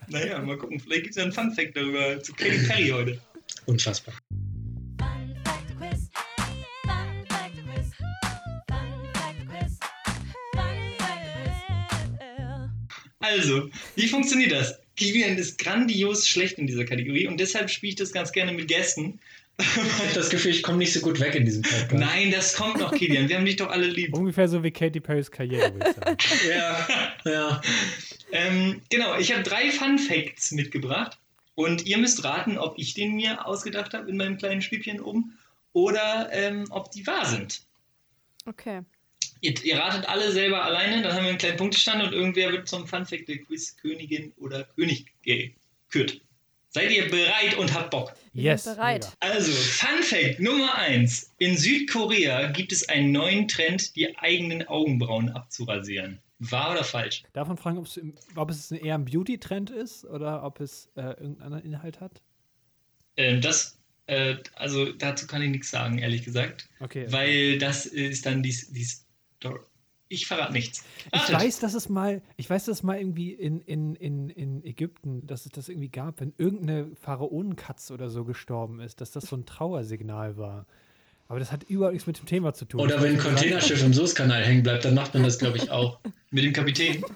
Naja, 0.09 0.41
mal 0.41 0.57
gucken. 0.59 0.81
Vielleicht 0.81 1.03
gibt 1.03 1.11
es 1.11 1.17
ja 1.17 1.23
einen 1.23 1.33
Fun-Fact 1.33 1.77
darüber 1.77 2.21
zu 2.21 2.33
Katy 2.33 2.67
Perry 2.67 2.89
heute. 2.89 3.21
Unfassbar. 3.67 4.15
Also, 13.21 13.71
wie 13.97 14.09
funktioniert 14.09 14.53
das? 14.53 14.79
Kilian 14.97 15.37
ist 15.37 15.59
grandios 15.59 16.27
schlecht 16.27 16.59
in 16.59 16.67
dieser 16.67 16.85
Kategorie 16.85 17.27
und 17.27 17.39
deshalb 17.39 17.71
spiele 17.71 17.91
ich 17.91 17.97
das 17.97 18.13
ganz 18.13 18.33
gerne 18.33 18.53
mit 18.53 18.69
Gästen. 18.69 19.21
Ich 19.59 19.77
habe 19.77 20.15
das 20.15 20.31
Gefühl, 20.31 20.53
ich 20.53 20.63
komme 20.63 20.79
nicht 20.79 20.93
so 20.93 21.01
gut 21.01 21.21
weg 21.21 21.35
in 21.35 21.45
diesem 21.45 21.63
Podcast. 21.63 21.93
Nein, 21.93 22.31
das 22.31 22.55
kommt 22.55 22.79
noch, 22.79 22.93
Kilian. 22.93 23.29
Wir 23.29 23.37
haben 23.37 23.45
dich 23.45 23.57
doch 23.57 23.71
alle 23.71 23.87
lieb. 23.87 24.15
Ungefähr 24.15 24.49
so 24.49 24.63
wie 24.63 24.71
Katy 24.71 25.01
Perrys 25.01 25.31
Karriere, 25.31 25.73
würde 25.75 25.91
ich 25.91 25.97
sagen. 25.97 26.17
Ja, 26.49 26.89
ja. 27.31 27.61
Ähm, 28.33 28.81
genau, 28.89 29.19
ich 29.19 29.33
habe 29.33 29.43
drei 29.43 29.71
Fun 29.71 29.99
Facts 29.99 30.53
mitgebracht 30.53 31.19
und 31.57 31.85
ihr 31.87 31.99
müsst 31.99 32.25
raten, 32.25 32.57
ob 32.57 32.79
ich 32.79 32.95
den 32.95 33.17
mir 33.17 33.47
ausgedacht 33.47 33.93
habe 33.93 34.09
in 34.09 34.17
meinem 34.17 34.39
kleinen 34.39 34.63
Stübchen 34.63 35.01
oben 35.01 35.39
oder 35.75 36.31
ähm, 36.33 36.65
ob 36.71 36.91
die 36.91 37.07
wahr 37.07 37.27
sind. 37.27 37.63
Okay. 38.47 38.81
Ihr, 39.43 39.55
ihr 39.65 39.79
ratet 39.79 40.09
alle 40.09 40.31
selber 40.33 40.63
alleine, 40.65 41.03
dann 41.03 41.13
haben 41.15 41.23
wir 41.25 41.31
einen 41.31 41.39
kleinen 41.39 41.57
Punktestand 41.57 42.03
und 42.03 42.13
irgendwer 42.13 42.53
wird 42.53 42.69
zum 42.69 42.87
Fun 42.87 43.07
Fact 43.07 43.29
der 43.29 43.39
Quiz 43.39 43.77
Königin 43.77 44.33
oder 44.37 44.65
König 44.65 45.07
gekürt. 45.23 46.21
Seid 46.73 46.93
ihr 46.93 47.11
bereit 47.11 47.57
und 47.59 47.75
habt 47.75 47.91
Bock? 47.91 48.15
Yes. 48.33 48.65
bereit. 48.65 49.11
Also, 49.19 49.51
Fun 49.51 50.03
Fact 50.05 50.39
Nummer 50.39 50.75
1. 50.77 51.33
In 51.39 51.57
Südkorea 51.57 52.51
gibt 52.53 52.71
es 52.73 52.89
einen 52.89 53.11
neuen 53.11 53.49
Trend, 53.49 53.97
die 53.97 54.17
eigenen 54.19 54.69
Augenbrauen 54.69 55.31
abzurasieren. 55.31 56.21
Wahr 56.39 56.71
oder 56.73 56.85
falsch? 56.85 57.23
Darf 57.33 57.49
man 57.49 57.57
fragen, 57.59 57.77
ob 57.79 57.87
es, 57.87 57.97
im- 57.97 58.15
ob 58.37 58.51
es 58.51 58.71
eher 58.71 58.95
ein 58.95 59.05
Beauty-Trend 59.05 59.71
ist 59.71 60.05
oder 60.05 60.45
ob 60.45 60.61
es 60.61 60.89
äh, 60.97 61.01
irgendeinen 61.01 61.43
anderen 61.43 61.65
Inhalt 61.65 62.01
hat? 62.01 62.23
Ähm, 63.17 63.41
das, 63.41 63.77
äh, 64.07 64.37
also 64.55 64.93
dazu 64.93 65.27
kann 65.27 65.43
ich 65.43 65.51
nichts 65.51 65.71
sagen, 65.71 65.99
ehrlich 65.99 66.25
gesagt. 66.25 66.69
Okay. 66.79 67.07
Weil 67.11 67.59
das 67.59 67.85
ist 67.85 68.25
dann 68.27 68.43
die, 68.43 68.57
die 68.71 68.85
Story. 68.85 69.07
Ich 70.09 70.27
verrate 70.27 70.53
nichts. 70.53 70.85
Ich 71.13 71.21
Ratet. 71.21 71.35
weiß, 71.37 71.61
dass 71.61 71.75
es 71.75 71.89
mal, 71.89 72.21
ich 72.37 72.51
weiß, 72.51 72.65
dass 72.65 72.79
es 72.79 72.83
mal 72.83 72.99
irgendwie 72.99 73.33
in, 73.33 73.61
in, 73.61 73.95
in, 73.95 74.29
in 74.29 74.65
Ägypten, 74.65 75.25
dass 75.27 75.47
es 75.47 75.53
das 75.53 75.69
irgendwie 75.69 75.89
gab, 75.89 76.21
wenn 76.21 76.33
irgendeine 76.37 76.91
Pharaonenkatze 77.01 77.95
oder 77.95 78.11
so 78.11 78.25
gestorben 78.25 78.81
ist, 78.81 79.01
dass 79.01 79.13
das 79.13 79.25
so 79.25 79.37
ein 79.37 79.47
Trauersignal 79.47 80.37
war. 80.37 80.67
Aber 81.29 81.39
das 81.39 81.53
hat 81.53 81.63
überhaupt 81.63 81.93
nichts 81.93 82.09
mit 82.09 82.19
dem 82.19 82.27
Thema 82.27 82.53
zu 82.55 82.65
tun. 82.65 82.81
Oder 82.81 83.01
wenn 83.01 83.13
ein 83.13 83.19
Containerschiff 83.19 83.85
im 83.85 83.95
Suezkanal 83.95 84.45
hängen 84.45 84.65
bleibt, 84.65 84.85
dann 84.85 84.95
macht 84.95 85.15
man 85.15 85.23
das, 85.23 85.39
glaube 85.39 85.59
ich, 85.59 85.71
auch. 85.71 86.01
Mit 86.33 86.43
dem 86.43 86.53
Kapitän. 86.53 87.05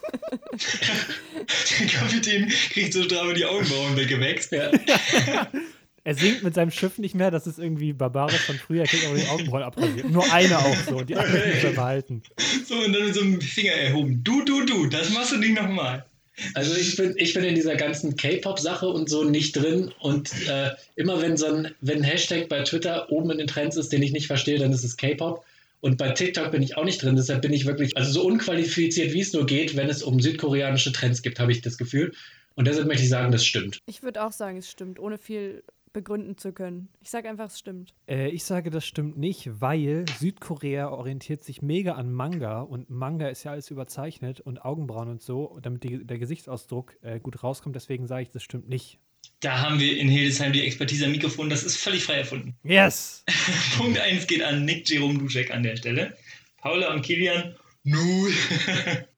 Der 1.81 1.87
Kapitän 1.89 2.49
kriegt 2.49 2.93
so 2.93 3.03
Strafe 3.03 3.35
die 3.35 3.45
Augenbrauen 3.45 3.97
weggewächst. 3.97 4.53
Ja. 4.53 4.71
Er 6.07 6.14
singt 6.14 6.43
mit 6.43 6.55
seinem 6.55 6.71
Schiff 6.71 6.99
nicht 6.99 7.14
mehr, 7.14 7.31
das 7.31 7.47
ist 7.47 7.59
irgendwie 7.59 7.95
barbarisch 7.95 8.43
von 8.43 8.57
früher, 8.57 8.83
er 8.83 8.87
kriegt 8.87 9.07
aber 9.07 9.17
die 9.17 9.27
Augenbrauen 9.27 9.62
abrasiert. 9.62 10.11
Nur 10.11 10.31
eine 10.31 10.59
auch 10.59 10.77
so, 10.87 10.99
und 10.99 11.09
die 11.09 11.17
andere 11.17 11.38
muss 11.55 11.64
er 11.64 11.73
behalten. 11.73 12.23
So, 12.67 12.75
und 12.75 12.93
dann 12.93 13.07
mit 13.07 13.14
so 13.14 13.23
einem 13.23 13.40
Finger 13.40 13.73
erhoben. 13.73 14.23
Du, 14.23 14.45
du, 14.45 14.67
du, 14.67 14.87
das 14.87 15.11
machst 15.14 15.33
du 15.33 15.38
nicht 15.38 15.55
nochmal. 15.55 16.05
Also 16.53 16.75
ich 16.75 16.97
bin, 16.97 17.14
ich 17.17 17.33
bin 17.33 17.45
in 17.45 17.55
dieser 17.55 17.77
ganzen 17.77 18.17
K-Pop-Sache 18.17 18.87
und 18.87 19.09
so 19.09 19.25
nicht 19.25 19.57
drin. 19.57 19.93
Und 20.01 20.31
äh, 20.47 20.71
immer 20.97 21.23
wenn 21.23 21.37
so 21.37 21.47
ein, 21.47 21.75
wenn 21.81 21.99
ein 21.99 22.05
Hashtag 22.05 22.49
bei 22.49 22.62
Twitter 22.62 23.11
oben 23.11 23.31
in 23.31 23.38
den 23.38 23.47
Trends 23.47 23.77
ist, 23.77 23.93
den 23.93 24.03
ich 24.03 24.12
nicht 24.12 24.27
verstehe, 24.27 24.59
dann 24.59 24.73
ist 24.73 24.85
es 24.85 24.97
K-Pop. 24.97 25.45
Und 25.81 25.97
bei 25.97 26.11
TikTok 26.11 26.51
bin 26.51 26.62
ich 26.62 26.77
auch 26.77 26.85
nicht 26.85 27.03
drin. 27.03 27.17
Deshalb 27.17 27.43
bin 27.43 27.53
ich 27.53 27.67
wirklich, 27.67 27.97
also 27.97 28.11
so 28.11 28.27
unqualifiziert, 28.27 29.12
wie 29.12 29.21
es 29.21 29.33
nur 29.33 29.47
geht, 29.47 29.77
wenn 29.77 29.88
es 29.88 30.03
um 30.03 30.21
südkoreanische 30.21 30.93
Trends 30.93 31.23
gibt, 31.23 31.38
habe 31.38 31.53
ich 31.53 31.62
das 31.62 31.79
Gefühl. 31.79 32.12
Und 32.57 32.67
deshalb 32.67 32.88
möchte 32.88 33.05
ich 33.05 33.09
sagen, 33.09 33.33
das 33.33 33.45
stimmt. 33.45 33.79
Ich 33.87 34.03
würde 34.03 34.23
auch 34.25 34.33
sagen, 34.33 34.59
es 34.59 34.71
stimmt, 34.71 34.99
ohne 34.99 35.19
viel 35.19 35.62
begründen 35.95 36.37
zu 36.37 36.53
können. 36.53 36.91
Ich 37.01 37.09
sage 37.09 37.31
einfach, 37.31 37.47
es 37.47 37.59
stimmt. 37.59 37.95
Äh, 38.07 38.29
ich 38.29 38.45
sage, 38.45 38.69
das 38.71 38.85
stimmt 38.85 39.17
nicht, 39.17 39.49
weil 39.61 40.05
Südkorea 40.19 40.91
orientiert 40.91 41.43
sich 41.43 41.63
mega 41.63 41.93
an 41.93 42.13
Manga 42.13 42.61
und 42.61 42.91
Manga 42.91 43.29
ist 43.29 43.45
ja 43.45 43.53
alles 43.53 43.71
überzeichnet 43.71 44.41
und 44.41 44.63
Augenbrauen 44.63 45.09
und 45.09 45.23
so, 45.23 45.59
damit 45.63 45.85
die, 45.85 46.05
der 46.05 46.19
Gesichtsausdruck 46.19 46.99
äh, 47.01 47.19
gut 47.19 47.43
rauskommt. 47.43 47.75
Deswegen 47.75 48.07
sage 48.07 48.25
ich, 48.25 48.31
das 48.31 48.43
stimmt 48.43 48.69
nicht. 48.69 48.99
Da 49.41 49.63
haben 49.63 49.79
wir 49.79 49.97
in 49.99 50.09
Hildesheim 50.09 50.53
die 50.53 50.67
Expertise 50.67 51.07
am 51.07 51.13
Mikrofon. 51.13 51.49
Das 51.49 51.63
ist 51.63 51.77
völlig 51.77 52.05
frei 52.05 52.17
erfunden. 52.17 52.55
Yes! 52.63 53.25
Punkt 53.79 53.99
1 53.99 54.27
geht 54.27 54.43
an 54.43 54.67
Nick 54.67 54.89
Jerome 54.89 55.19
Duschek 55.19 55.51
an 55.51 55.63
der 55.63 55.77
Stelle. 55.77 56.15
Paula 56.59 56.93
und 56.93 57.03
Kilian, 57.03 57.55
null. 57.85 58.33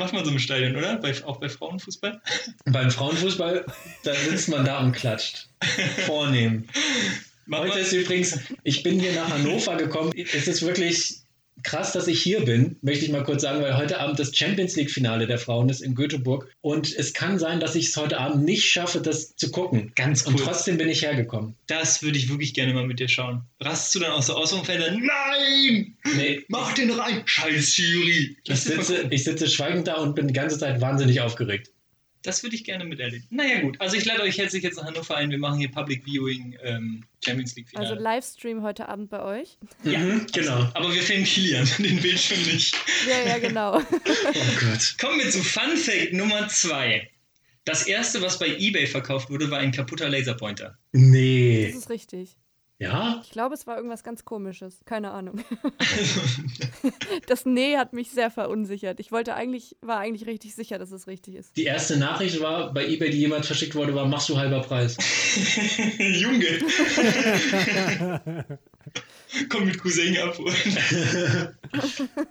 Macht 0.00 0.14
man 0.14 0.24
so 0.24 0.30
im 0.30 0.38
Stadion, 0.38 0.74
oder? 0.76 0.96
Bei, 0.96 1.12
auch 1.26 1.36
bei 1.36 1.50
Frauenfußball? 1.50 2.22
Beim 2.64 2.90
Frauenfußball, 2.90 3.66
da 4.02 4.14
sitzt 4.14 4.48
man 4.48 4.64
da 4.64 4.80
und 4.80 4.92
klatscht. 4.92 5.46
Vornehm. 6.06 6.66
Macht 7.44 7.64
Heute 7.64 7.80
ist 7.80 7.92
übrigens, 7.92 8.38
ich 8.62 8.82
bin 8.82 8.98
hier 8.98 9.12
nach 9.12 9.28
Hannover 9.28 9.76
gekommen. 9.76 10.10
Es 10.16 10.48
ist 10.48 10.62
wirklich 10.62 11.18
krass, 11.62 11.92
dass 11.92 12.06
ich 12.08 12.22
hier 12.22 12.44
bin, 12.44 12.76
möchte 12.82 13.04
ich 13.04 13.10
mal 13.10 13.22
kurz 13.24 13.42
sagen, 13.42 13.62
weil 13.62 13.76
heute 13.76 14.00
Abend 14.00 14.18
das 14.18 14.34
Champions 14.36 14.76
League-Finale 14.76 15.26
der 15.26 15.38
Frauen 15.38 15.68
ist 15.68 15.80
in 15.80 15.94
Göteborg. 15.94 16.48
Und 16.60 16.94
es 16.94 17.12
kann 17.12 17.38
sein, 17.38 17.60
dass 17.60 17.74
ich 17.74 17.86
es 17.88 17.96
heute 17.96 18.18
Abend 18.18 18.44
nicht 18.44 18.64
schaffe, 18.70 19.00
das 19.00 19.34
zu 19.36 19.50
gucken. 19.50 19.92
Ganz 19.96 20.22
Und 20.22 20.34
cool. 20.34 20.40
trotzdem 20.44 20.78
bin 20.78 20.88
ich 20.88 21.02
hergekommen. 21.02 21.54
das 21.66 22.02
würde 22.02 22.18
ich 22.18 22.28
wirklich 22.28 22.54
gerne 22.54 22.74
mal 22.74 22.86
mit 22.86 23.00
dir 23.00 23.08
schauen. 23.08 23.42
Rastest 23.60 23.94
du 23.94 23.98
dann 24.00 24.12
aus 24.12 24.28
vom 24.50 24.64
Feld? 24.64 24.80
Nein! 25.00 25.96
Nee, 26.16 26.44
Mach 26.48 26.72
den 26.74 26.90
rein! 26.90 27.22
Scheiß 27.24 27.76
Jury! 27.76 28.36
ich 28.44 28.60
sitze, 28.60 29.06
ich 29.10 29.24
sitze 29.24 29.48
schweigend 29.48 29.86
da 29.88 29.94
und 29.96 30.14
bin 30.14 30.28
die 30.28 30.34
ganze 30.34 30.58
Zeit 30.58 30.80
wahnsinnig 30.80 31.20
aufgeregt. 31.20 31.70
Das 32.22 32.42
würde 32.42 32.54
ich 32.54 32.64
gerne 32.64 32.84
miterleben. 32.84 33.26
Naja, 33.30 33.60
gut. 33.60 33.80
Also, 33.80 33.96
ich 33.96 34.04
lade 34.04 34.22
euch 34.22 34.36
herzlich 34.38 34.62
jetzt 34.62 34.76
nach 34.76 34.84
Hannover 34.84 35.16
ein. 35.16 35.30
Wir 35.30 35.38
machen 35.38 35.58
hier 35.58 35.70
Public 35.70 36.04
Viewing 36.04 36.56
ähm, 36.62 37.04
Champions 37.24 37.56
League 37.56 37.68
Finale. 37.70 37.88
Also 37.88 38.02
Livestream 38.02 38.62
heute 38.62 38.88
Abend 38.88 39.08
bei 39.10 39.22
euch. 39.22 39.58
Ja, 39.84 39.98
Mhm, 39.98 40.26
genau. 40.32 40.68
Aber 40.74 40.92
wir 40.94 41.02
filmen 41.02 41.24
Kilian, 41.24 41.66
den 41.78 42.00
Bildschirm 42.00 42.42
nicht. 42.42 42.74
Ja, 43.08 43.26
ja, 43.30 43.38
genau. 43.38 43.78
Oh 44.30 44.60
Gott. 44.60 44.96
Kommen 45.00 45.18
wir 45.20 45.30
zu 45.30 45.42
Fun 45.42 45.76
Fact 45.76 46.12
Nummer 46.12 46.46
2. 46.48 47.08
Das 47.64 47.86
erste, 47.86 48.20
was 48.22 48.38
bei 48.38 48.48
eBay 48.58 48.86
verkauft 48.86 49.30
wurde, 49.30 49.50
war 49.50 49.58
ein 49.58 49.70
kaputter 49.72 50.08
Laserpointer. 50.08 50.78
Das 50.92 51.02
Nee. 51.02 51.64
ist 51.66 51.88
richtig. 51.90 52.36
Ja? 52.80 53.20
Ich 53.22 53.30
glaube, 53.30 53.54
es 53.54 53.66
war 53.66 53.76
irgendwas 53.76 54.02
ganz 54.02 54.24
Komisches. 54.24 54.80
Keine 54.86 55.12
Ahnung. 55.12 55.40
Das 57.26 57.44
Nee 57.44 57.76
hat 57.76 57.92
mich 57.92 58.10
sehr 58.10 58.30
verunsichert. 58.30 59.00
Ich 59.00 59.12
wollte 59.12 59.34
eigentlich, 59.34 59.76
war 59.82 59.98
eigentlich 59.98 60.26
richtig 60.26 60.54
sicher, 60.54 60.78
dass 60.78 60.90
es 60.90 61.06
richtig 61.06 61.36
ist. 61.36 61.56
Die 61.56 61.64
erste 61.64 61.98
Nachricht 61.98 62.40
war 62.40 62.72
bei 62.72 62.86
eBay, 62.86 63.10
die 63.10 63.18
jemals 63.18 63.46
verschickt 63.46 63.74
wurde, 63.74 63.94
war: 63.94 64.06
Machst 64.06 64.28
du 64.28 64.38
halber 64.38 64.60
Preis? 64.60 64.96
Junge! 65.98 66.46
Komm 69.48 69.66
mit 69.66 69.78
Cousin 69.78 70.16
abholen. 70.18 70.54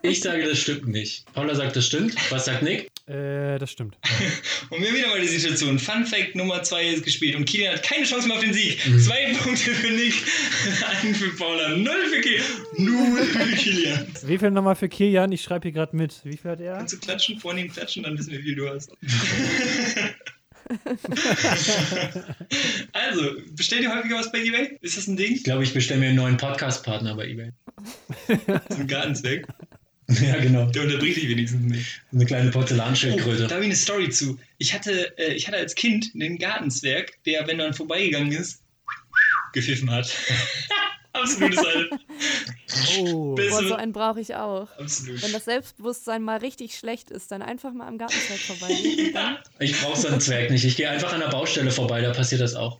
Ich 0.02 0.20
sage, 0.20 0.46
das 0.46 0.60
stimmt 0.60 0.88
nicht. 0.88 1.26
Paula 1.34 1.56
sagt, 1.56 1.76
das 1.76 1.86
stimmt. 1.86 2.14
Was 2.30 2.46
sagt 2.46 2.62
Nick? 2.62 2.90
Äh, 3.08 3.58
das 3.58 3.72
stimmt. 3.72 3.98
Und 4.70 4.82
wir 4.82 4.90
haben 4.90 4.96
wieder 4.98 5.08
mal 5.08 5.22
die 5.22 5.28
Situation. 5.28 5.80
Fun 5.80 6.06
Fact 6.06 6.36
Nummer 6.36 6.62
2 6.62 6.90
ist 6.90 7.06
gespielt 7.06 7.36
und 7.36 7.46
Kilian 7.46 7.74
hat 7.74 7.84
keine 7.84 8.04
Chance 8.06 8.28
mehr 8.28 8.38
auf 8.38 8.44
den 8.44 8.54
Sieg. 8.54 8.86
Mhm. 8.86 9.00
Zwei 9.00 9.34
Punkte 9.34 9.72
für 9.72 9.92
Nick, 9.92 10.14
einen 11.02 11.16
für 11.16 11.30
Paula, 11.36 11.70
null 11.70 12.06
für 12.14 12.22
Kilian, 12.22 12.46
null 12.78 13.24
für 13.24 13.56
Kilian. 13.56 14.08
Wie 14.24 14.38
viel 14.38 14.52
nochmal 14.52 14.76
für 14.76 14.90
Kilian? 14.90 15.32
Ich 15.32 15.42
schreibe 15.42 15.64
hier 15.64 15.72
gerade 15.72 15.96
mit. 15.96 16.20
Wie 16.24 16.38
viel 16.38 16.52
hat 16.52 16.60
er? 16.60 16.78
Kannst 16.78 16.94
du 16.94 17.00
klatschen, 17.00 17.40
vornehmen 17.40 17.72
klatschen, 17.72 18.04
dann 18.04 18.18
wissen 18.18 18.32
wir, 18.32 18.40
wie 18.40 18.44
viel 18.44 18.56
du 18.56 18.70
hast. 18.70 18.92
also, 22.94 23.24
bestell 23.52 23.82
dir 23.82 23.94
häufiger 23.96 24.18
was 24.18 24.32
bei 24.32 24.40
eBay? 24.40 24.78
Ist 24.82 24.98
das 24.98 25.08
ein 25.08 25.18
Ding? 25.18 25.34
Ich 25.34 25.44
glaube, 25.44 25.64
ich 25.64 25.74
bestelle 25.74 26.00
mir 26.00 26.08
einen 26.08 26.16
neuen 26.16 26.38
Podcast-Partner 26.38 27.16
bei 27.16 27.28
eBay. 27.28 27.52
Zum 28.70 28.88
Gartenzweck. 28.88 29.46
Ja, 30.24 30.40
genau. 30.40 30.66
Der 30.66 30.82
unterbricht 30.82 31.18
dich 31.18 31.30
wenigstens 31.30 31.62
nicht. 31.62 32.02
Eine 32.12 32.26
kleine 32.26 32.50
Oh, 32.50 32.54
Porzellanschildkröte. 32.54 33.44
da 33.46 33.54
habe 33.54 33.60
ich 33.64 33.68
eine 33.68 33.76
Story 33.76 34.10
zu. 34.10 34.40
Ich 34.58 34.74
hatte, 34.74 35.16
äh, 35.20 35.36
ich 35.36 35.48
hatte 35.48 35.58
als 35.58 35.76
Kind 35.76 36.10
einen 36.16 36.40
Gartenzwerg, 36.40 37.24
der, 37.26 37.46
wenn 37.46 37.58
man 37.58 37.76
vorbeigegangen 37.76 38.32
ist, 38.32 38.64
gepfiffen 39.54 39.92
hat. 39.92 40.12
Absolutes 41.22 41.60
Alter. 41.60 42.00
Oh. 43.00 43.36
Boah, 43.36 43.64
so 43.68 43.74
einen 43.76 43.92
brauche 43.94 44.20
ich 44.22 44.36
auch. 44.36 44.68
Absolut. 44.78 45.22
Wenn 45.24 45.32
das 45.32 45.46
Selbstbewusstsein 45.46 46.22
mal 46.24 46.38
richtig 46.38 46.76
schlecht 46.78 47.12
ist, 47.12 47.32
dann 47.32 47.42
einfach 47.42 47.74
mal 47.74 47.88
am 47.88 47.98
Gartenzweig 47.98 48.40
vorbeigehen. 48.40 49.08
und 49.08 49.16
dann- 49.16 49.38
Ich 49.60 49.80
brauche 49.82 49.98
so 50.00 50.08
einen 50.08 50.22
Zwerg 50.22 50.50
nicht. 50.52 50.66
Ich 50.66 50.76
gehe 50.76 50.90
einfach 50.90 51.14
an 51.14 51.20
der 51.20 51.30
Baustelle 51.30 51.72
vorbei, 51.72 52.02
da 52.02 52.12
passiert 52.12 52.42
das 52.42 52.56
auch. 52.56 52.80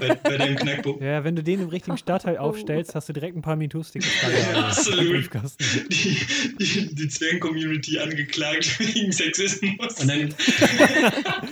Bei, 0.00 0.14
bei 0.14 0.38
deinem 0.38 0.56
Knackpunkt. 0.56 1.02
Ja, 1.02 1.22
wenn 1.22 1.36
du 1.36 1.42
den 1.42 1.60
im 1.60 1.68
richtigen 1.68 1.98
Stadtteil 1.98 2.38
aufstellst, 2.38 2.94
hast 2.94 3.10
du 3.10 3.12
direkt 3.12 3.36
ein 3.36 3.42
paar 3.42 3.56
MeToo-Sticks. 3.56 4.06
Ja, 4.52 4.68
absolut. 4.68 5.28
Die, 5.60 6.18
die, 6.58 6.94
die 6.94 7.08
Zwergen-Community 7.08 7.98
angeklagt 7.98 8.80
wegen 8.80 9.12
Sexismus. 9.12 10.00
Und 10.00 10.08
dann, 10.08 10.34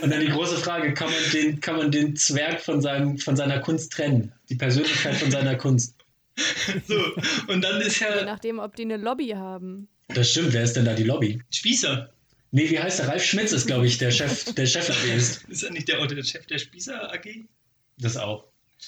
und 0.01 0.11
dann 0.11 0.21
die 0.21 0.29
große 0.29 0.57
Frage, 0.57 0.95
kann 0.95 1.09
man 1.11 1.33
den, 1.35 1.61
kann 1.61 1.77
man 1.77 1.91
den 1.91 2.17
Zwerg 2.17 2.63
von, 2.63 2.81
seinem, 2.81 3.19
von 3.19 3.37
seiner 3.37 3.59
Kunst 3.61 3.93
trennen? 3.93 4.33
Die 4.49 4.55
Persönlichkeit 4.55 5.17
von 5.17 5.31
seiner 5.31 5.57
Kunst. 5.57 5.95
So, 6.89 7.01
und 7.49 7.63
dann 7.63 7.81
ist 7.81 8.01
Je 8.01 8.07
ja 8.07 8.25
nachdem, 8.25 8.59
ob 8.59 8.75
die 8.77 8.83
eine 8.83 8.97
Lobby 8.97 9.29
haben. 9.29 9.89
Das 10.09 10.31
stimmt, 10.31 10.53
wer 10.53 10.65
ist 10.65 10.75
denn 10.75 10.85
da 10.85 10.95
die 10.95 11.05
Lobby? 11.05 11.41
Spießer. 11.51 12.13
Nee, 12.51 12.71
wie 12.71 12.79
heißt 12.79 13.01
der? 13.01 13.09
Ralf 13.09 13.25
Schmitz 13.25 13.53
ist, 13.53 13.67
glaube 13.67 13.87
ich, 13.87 13.99
der 13.99 14.11
Chef, 14.11 14.45
der 14.55 14.67
Chef 14.67 14.89
ist. 15.15 15.45
Ist 15.49 15.63
er 15.63 15.71
nicht 15.71 15.89
der, 15.89 16.07
der 16.07 16.23
Chef 16.23 16.47
der 16.47 16.59
Spießer 16.59 17.13
AG? 17.13 17.45
Das 17.99 18.17
auch. 18.17 18.45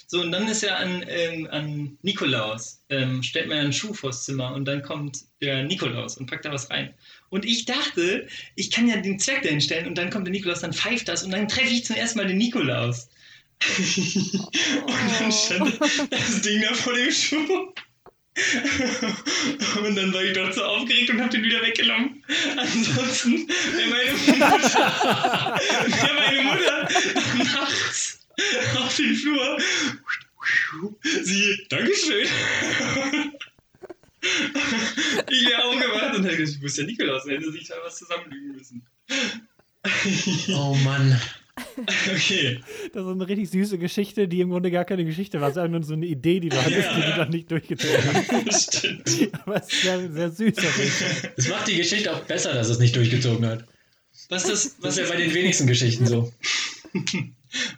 So, 0.08 0.20
und 0.20 0.30
dann 0.30 0.46
ist 0.48 0.62
ja 0.62 0.76
an, 0.76 1.04
ähm, 1.08 1.48
an 1.50 1.98
Nikolaus, 2.02 2.82
ähm, 2.90 3.22
stellt 3.22 3.48
man 3.48 3.56
ja 3.56 3.62
einen 3.64 3.72
Schuh 3.72 3.94
vors 3.94 4.24
Zimmer 4.24 4.54
und 4.54 4.66
dann 4.66 4.82
kommt 4.82 5.24
der 5.40 5.64
Nikolaus 5.64 6.16
und 6.16 6.26
packt 6.26 6.44
da 6.44 6.52
was 6.52 6.70
rein. 6.70 6.94
Und 7.30 7.44
ich 7.44 7.64
dachte, 7.64 8.26
ich 8.54 8.70
kann 8.70 8.88
ja 8.88 8.96
den 8.98 9.18
Zwerg 9.18 9.42
dahin 9.42 9.60
stellen 9.60 9.86
und 9.86 9.96
dann 9.96 10.10
kommt 10.10 10.26
der 10.26 10.32
Nikolaus, 10.32 10.60
dann 10.60 10.72
pfeift 10.72 11.08
das 11.08 11.22
und 11.22 11.30
dann 11.30 11.48
treffe 11.48 11.72
ich 11.72 11.84
zum 11.84 11.96
ersten 11.96 12.18
Mal 12.18 12.26
den 12.26 12.38
Nikolaus. 12.38 13.08
und 14.86 15.20
dann 15.20 15.32
stand 15.32 15.80
das 16.10 16.42
Ding 16.42 16.62
da 16.62 16.74
vor 16.74 16.92
dem 16.94 17.10
Schuh. 17.10 17.72
Und 19.82 19.96
dann 19.96 20.12
war 20.12 20.22
ich 20.22 20.34
doch 20.34 20.52
so 20.52 20.62
aufgeregt 20.62 21.08
und 21.10 21.22
hab 21.22 21.30
den 21.30 21.42
wieder 21.42 21.62
weggenommen. 21.62 22.22
Ansonsten 22.56 23.48
wäre 23.48 23.88
meine 23.88 24.12
Mutter, 24.12 25.60
wär 25.86 26.14
meine 26.14 26.42
Mutter 26.42 26.88
nachts 27.44 28.26
auf 28.76 28.94
den 28.96 29.16
Flur. 29.16 29.58
Sie, 31.02 31.66
Dankeschön. 31.70 32.28
Ich 35.30 35.48
wäre 35.48 35.64
aufgewacht 35.64 36.16
und 36.16 36.24
hätte 36.24 36.36
gesagt, 36.36 36.62
wo 36.62 36.66
ist 36.66 36.78
der 36.78 36.84
Nikolaus? 36.84 37.24
Dann 37.24 37.36
hätte 37.36 37.52
sich 37.52 37.68
da 37.68 37.76
was 37.82 37.96
zusammenlügen 37.96 38.52
müssen. 38.52 38.86
Oh 40.48 40.74
Mann. 40.84 41.18
Okay. 41.78 42.60
Das 42.92 43.04
ist 43.04 43.08
eine 43.10 43.28
richtig 43.28 43.50
süße 43.50 43.78
Geschichte, 43.78 44.28
die 44.28 44.40
im 44.40 44.50
Grunde 44.50 44.70
gar 44.70 44.84
keine 44.84 45.04
Geschichte 45.04 45.40
war. 45.40 45.48
Es 45.48 45.56
ist 45.56 45.58
einfach 45.58 45.72
nur 45.78 45.82
so 45.82 45.94
eine 45.94 46.06
Idee, 46.06 46.40
die 46.40 46.48
du 46.48 46.56
hattest, 46.56 46.76
Ja. 46.88 46.94
die 46.96 47.02
du 47.02 47.16
dann 47.16 47.30
nicht 47.30 47.50
durchgezogen 47.50 47.96
hast. 48.04 48.32
Das 48.46 48.62
stimmt. 48.64 49.30
Aber 49.44 49.56
es 49.56 49.72
ist 49.72 49.82
sehr, 49.82 50.10
sehr 50.12 50.30
süß. 50.30 50.54
Es 51.36 51.48
macht 51.48 51.68
die 51.68 51.76
Geschichte 51.76 52.14
auch 52.14 52.20
besser, 52.20 52.52
dass 52.54 52.68
es 52.68 52.78
nicht 52.78 52.94
durchgezogen 52.96 53.44
hat. 53.46 53.64
Was 54.28 54.44
ist 54.44 54.50
das, 54.52 54.62
Das 54.64 54.76
was 54.80 54.96
ist 54.98 55.08
ja 55.08 55.14
bei 55.14 55.20
den 55.22 55.34
wenigsten 55.34 55.66
Geschichten 55.66 56.06
so. 56.06 56.32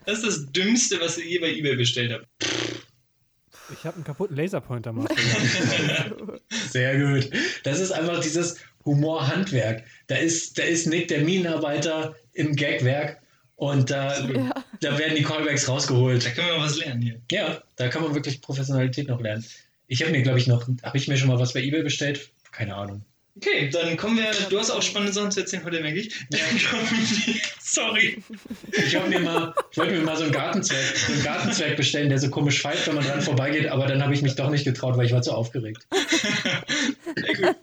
was 0.07 0.19
ist 0.19 0.27
das 0.27 0.53
Dümmste, 0.53 1.01
was 1.01 1.19
ihr 1.19 1.27
je 1.27 1.38
bei 1.38 1.51
eBay 1.53 1.77
bestellt 1.77 2.12
habt? 2.12 2.27
Ich 3.73 3.85
habe 3.85 3.97
einen 3.97 4.05
kaputten 4.05 4.37
Laserpointer 4.37 4.93
mal. 4.93 5.07
Sehr 6.71 6.99
gut. 6.99 7.31
Das 7.64 7.81
ist 7.81 7.91
einfach 7.93 8.21
dieses 8.21 8.57
Humorhandwerk. 8.85 9.85
Da 10.07 10.17
ist, 10.17 10.59
da 10.59 10.62
ist 10.62 10.87
Nick 10.87 11.09
der 11.09 11.23
Minenarbeiter 11.23 12.17
im 12.33 12.57
Gagwerk 12.57 13.21
und 13.59 13.90
da, 13.90 14.16
Ja. 14.29 14.55
da 14.81 14.99
werden 14.99 15.16
die 15.16 15.25
Callbacks 15.25 15.68
rausgeholt. 15.68 16.25
Da 16.25 16.31
können 16.31 16.47
wir 16.47 16.57
mal 16.59 16.64
was 16.64 16.79
lernen 16.79 17.03
hier. 17.03 17.21
Ja, 17.31 17.61
da 17.77 17.88
kann 17.88 18.03
man 18.03 18.14
wirklich 18.14 18.40
Professionalität 18.40 19.09
noch 19.09 19.21
lernen. 19.21 19.44
Ich 19.88 20.01
habe 20.03 20.12
mir, 20.12 20.23
glaube 20.23 20.38
ich, 20.38 20.47
noch, 20.47 20.66
habe 20.83 20.97
ich 20.97 21.09
mir 21.09 21.16
schon 21.16 21.29
mal 21.29 21.40
was 21.40 21.53
bei 21.55 21.61
eBay 21.61 21.83
bestellt? 21.83 22.31
Keine 22.53 22.77
Ahnung. 22.77 23.05
Okay, 23.37 23.68
dann 23.71 23.97
kommen 23.97 24.16
wir. 24.16 24.31
Du 24.49 24.59
hast 24.59 24.71
auch 24.71 24.83
spannende 24.83 25.12
Sachen 25.12 25.31
zu 25.31 25.40
erzählen 25.40 25.64
heute, 25.64 25.81
merke 25.81 25.99
ich. 26.01 26.12
Wir. 26.31 26.40
Sorry. 27.61 28.23
Ich, 28.73 28.97
hab 28.97 29.09
mir 29.09 29.21
mal, 29.21 29.55
ich 29.71 29.79
wollte 29.79 29.94
mir 29.94 30.01
mal 30.03 30.16
so 30.16 30.25
einen 30.25 30.33
Gartenzwerg, 30.33 30.97
so 30.97 31.12
einen 31.12 31.23
Gartenzwerg 31.23 31.77
bestellen, 31.77 32.09
der 32.09 32.18
so 32.18 32.31
komisch 32.31 32.61
pfeift, 32.61 32.88
wenn 32.88 32.97
man 32.97 33.05
dran 33.05 33.23
vorbeigeht, 33.23 33.68
aber 33.68 33.87
dann 33.87 34.03
habe 34.03 34.12
ich 34.14 34.23
mich 34.23 34.35
doch 34.35 34.51
nicht 34.51 34.64
getraut, 34.64 34.97
weil 34.97 35.07
ich 35.07 35.12
war 35.12 35.23
zu 35.23 35.33
aufgeregt. 35.33 35.87
Sehr 37.14 37.35
gut. 37.37 37.57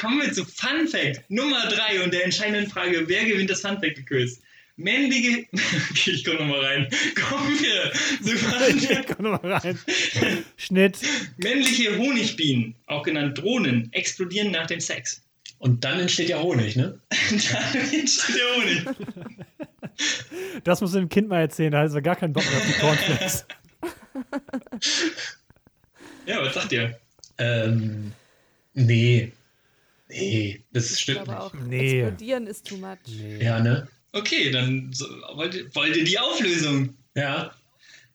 Kommen 0.00 0.20
wir 0.22 0.32
zu 0.32 0.44
Fun 0.46 0.88
Fact 0.88 1.22
Nummer 1.28 1.68
3 1.68 2.04
und 2.04 2.14
der 2.14 2.24
entscheidenden 2.24 2.70
Frage: 2.70 3.04
Wer 3.06 3.24
gewinnt 3.26 3.50
das 3.50 3.60
Fun 3.60 3.78
Fact 3.80 4.06
Quiz? 4.06 4.40
Männliche. 4.78 5.46
Okay, 5.90 6.10
ich 6.12 6.24
komme 6.24 6.38
nochmal 6.38 6.60
rein. 6.64 6.88
Kommen 7.28 7.58
wir 7.60 7.92
zu 8.24 8.36
Fun 8.38 8.80
Fact. 8.80 9.16
Komm 9.16 9.24
noch 9.32 9.42
mal 9.42 9.52
rein. 9.54 9.78
Schnitt. 10.56 10.98
Männliche 11.36 11.98
Honigbienen, 11.98 12.74
auch 12.86 13.02
genannt 13.02 13.36
Drohnen, 13.38 13.92
explodieren 13.92 14.50
nach 14.52 14.66
dem 14.66 14.80
Sex. 14.80 15.22
Und 15.58 15.84
dann 15.84 15.98
entsteht 16.00 16.28
ja 16.28 16.40
Honig, 16.40 16.76
ne? 16.76 16.98
Dann 17.30 17.92
entsteht 17.92 18.36
der 18.36 18.54
Honig. 18.54 18.84
Das 20.62 20.80
musst 20.80 20.94
du 20.94 21.00
dem 21.00 21.08
Kind 21.08 21.28
mal 21.28 21.40
erzählen, 21.40 21.72
da 21.72 21.80
hat 21.80 21.92
er 21.92 22.00
gar 22.00 22.14
keinen 22.16 22.32
Bock 22.32 22.44
mehr 22.48 22.58
auf 22.58 22.66
die 22.66 22.72
Cornflakes. 22.74 23.44
Ja, 26.26 26.40
was 26.42 26.54
sagt 26.54 26.72
ihr? 26.72 26.98
Ähm, 27.38 28.12
nee. 28.74 29.32
Nee, 30.08 30.62
das 30.72 30.92
Ich 30.92 31.00
stimmt 31.00 31.24
glaube 31.24 31.40
auch, 31.40 31.52
nicht. 31.54 31.66
Nee. 31.68 32.00
explodieren 32.02 32.46
ist 32.46 32.66
too 32.66 32.76
much. 32.76 32.98
Nee. 33.08 33.42
Ja, 33.44 33.58
ne? 33.60 33.88
Okay, 34.18 34.50
dann 34.50 34.92
so, 34.92 35.06
wollt, 35.34 35.74
wollt 35.74 35.96
ihr 35.96 36.04
die 36.04 36.18
Auflösung? 36.18 36.94
Ja. 37.14 37.54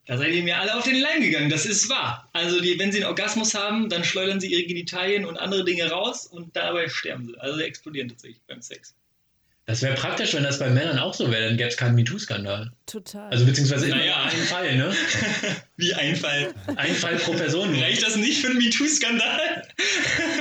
Da 0.06 0.18
seid 0.18 0.34
ihr 0.34 0.44
mir 0.44 0.60
alle 0.60 0.76
auf 0.76 0.84
den 0.84 1.00
Leim 1.00 1.22
gegangen, 1.22 1.50
das 1.50 1.66
ist 1.66 1.88
wahr. 1.89 2.30
Also, 2.34 2.60
die, 2.60 2.78
wenn 2.78 2.92
sie 2.92 3.00
einen 3.00 3.08
Orgasmus 3.08 3.54
haben, 3.54 3.88
dann 3.88 4.04
schleudern 4.04 4.42
sie 4.42 4.52
ihre 4.52 4.66
Genitalien 4.66 5.26
und 5.26 5.38
andere 5.38 5.63
Dinge 5.63 5.89
raus 5.89 6.26
und 6.26 6.56
dabei 6.56 6.89
sterben 6.89 7.28
sie. 7.28 7.39
Also, 7.39 7.58
sie 7.58 7.63
explodieren 7.63 8.10
tatsächlich 8.10 8.42
beim 8.46 8.62
Sex. 8.62 8.96
Das 9.65 9.82
wäre 9.82 9.95
praktisch, 9.95 10.34
wenn 10.34 10.43
das 10.43 10.60
bei 10.60 10.69
Männern 10.69 10.99
auch 10.99 11.13
so 11.13 11.32
wäre, 11.32 11.47
dann 11.47 11.56
gäbe 11.56 11.69
es 11.69 11.78
keinen 11.78 11.95
MeToo-Skandal. 11.95 12.73
Total. 12.86 13.30
Also 13.32 13.45
beziehungsweise 13.45 13.86
immer 13.86 13.95
Naja. 13.95 14.23
einen 14.30 14.43
Fall, 14.43 14.76
ne? 14.76 14.91
Wie 15.78 15.93
ein 15.93 16.17
Fall. 16.17 16.54
Ein 16.76 16.93
Fall 16.93 17.15
pro 17.15 17.32
Person. 17.32 17.73
Reicht 17.80 18.04
das 18.06 18.17
nicht 18.17 18.41
für 18.41 18.47
einen 18.49 18.58
MeToo-Skandal? 18.58 19.63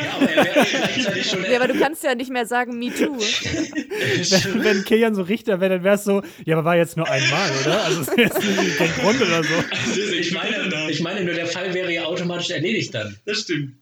Ja, 0.05 0.11
aber 0.17 0.29
er 0.29 0.45
wäre 0.45 0.67
gleichzeitig 0.71 1.31
schon. 1.31 1.45
ja, 1.45 1.57
aber 1.61 1.69
du 1.73 1.79
kannst 1.79 2.03
ja 2.03 2.17
nicht 2.17 2.31
mehr 2.33 2.47
sagen 2.47 2.77
Me 2.81 2.93
Too. 2.93 3.17
Wenn, 3.23 4.65
wenn 4.65 4.85
Kilian 4.85 5.15
so 5.15 5.23
Richter 5.23 5.61
wäre, 5.61 5.75
dann 5.77 5.85
wäre 5.85 5.95
es 5.95 6.03
so, 6.05 6.23
ja, 6.45 6.57
aber 6.57 6.65
war 6.65 6.77
jetzt 6.77 6.97
nur 6.97 7.09
einmal, 7.09 7.49
oder? 7.63 7.85
Also, 7.85 8.01
das 8.01 8.09
ist 8.09 8.19
jetzt 8.19 8.43
nicht 8.43 8.77
kein 8.77 8.93
Grund 8.95 9.21
oder 9.23 9.45
so. 9.45 9.55
Ist 10.01 10.13
Ich 10.13 10.33
meine, 10.33 10.91
ich 10.91 11.01
meine 11.01 11.23
nur, 11.25 11.35
der 11.35 11.47
Fall 11.47 11.73
wäre 11.73 11.93
ja 11.93 12.05
automatisch 12.07 12.51
erledigt 12.51 12.93
dann. 12.95 13.17
Das 13.25 13.43
stimmt. 13.43 13.75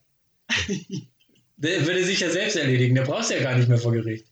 Der 1.57 1.87
würde 1.87 2.05
sich 2.05 2.20
ja 2.20 2.29
selbst 2.29 2.57
erledigen, 2.57 2.94
der 2.94 3.03
brauchst 3.03 3.31
du 3.31 3.35
ja 3.35 3.40
gar 3.42 3.57
nicht 3.57 3.68
mehr 3.68 3.79
vor 3.79 3.92
Gericht. 3.92 4.26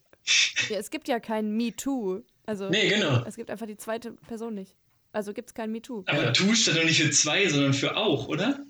Ja, 0.68 0.78
es 0.78 0.90
gibt 0.90 1.08
ja 1.08 1.20
kein 1.20 1.50
Me 1.56 1.74
Too. 1.74 2.20
Also 2.46 2.68
Nee, 2.70 2.88
genau. 2.88 3.22
es 3.26 3.36
gibt 3.36 3.50
einfach 3.50 3.66
die 3.66 3.76
zweite 3.76 4.12
Person 4.12 4.54
nicht. 4.54 4.74
Also 5.12 5.32
gibt 5.32 5.48
es 5.50 5.54
kein 5.54 5.70
Me 5.72 5.80
Too. 5.82 6.04
Aber 6.06 6.22
Ja. 6.24 6.32
Tu 6.32 6.54
steht 6.54 6.76
doch 6.76 6.84
nicht 6.84 7.02
für 7.02 7.10
zwei, 7.10 7.48
sondern 7.48 7.72
für 7.74 7.96
auch, 7.96 8.28
oder? 8.28 8.64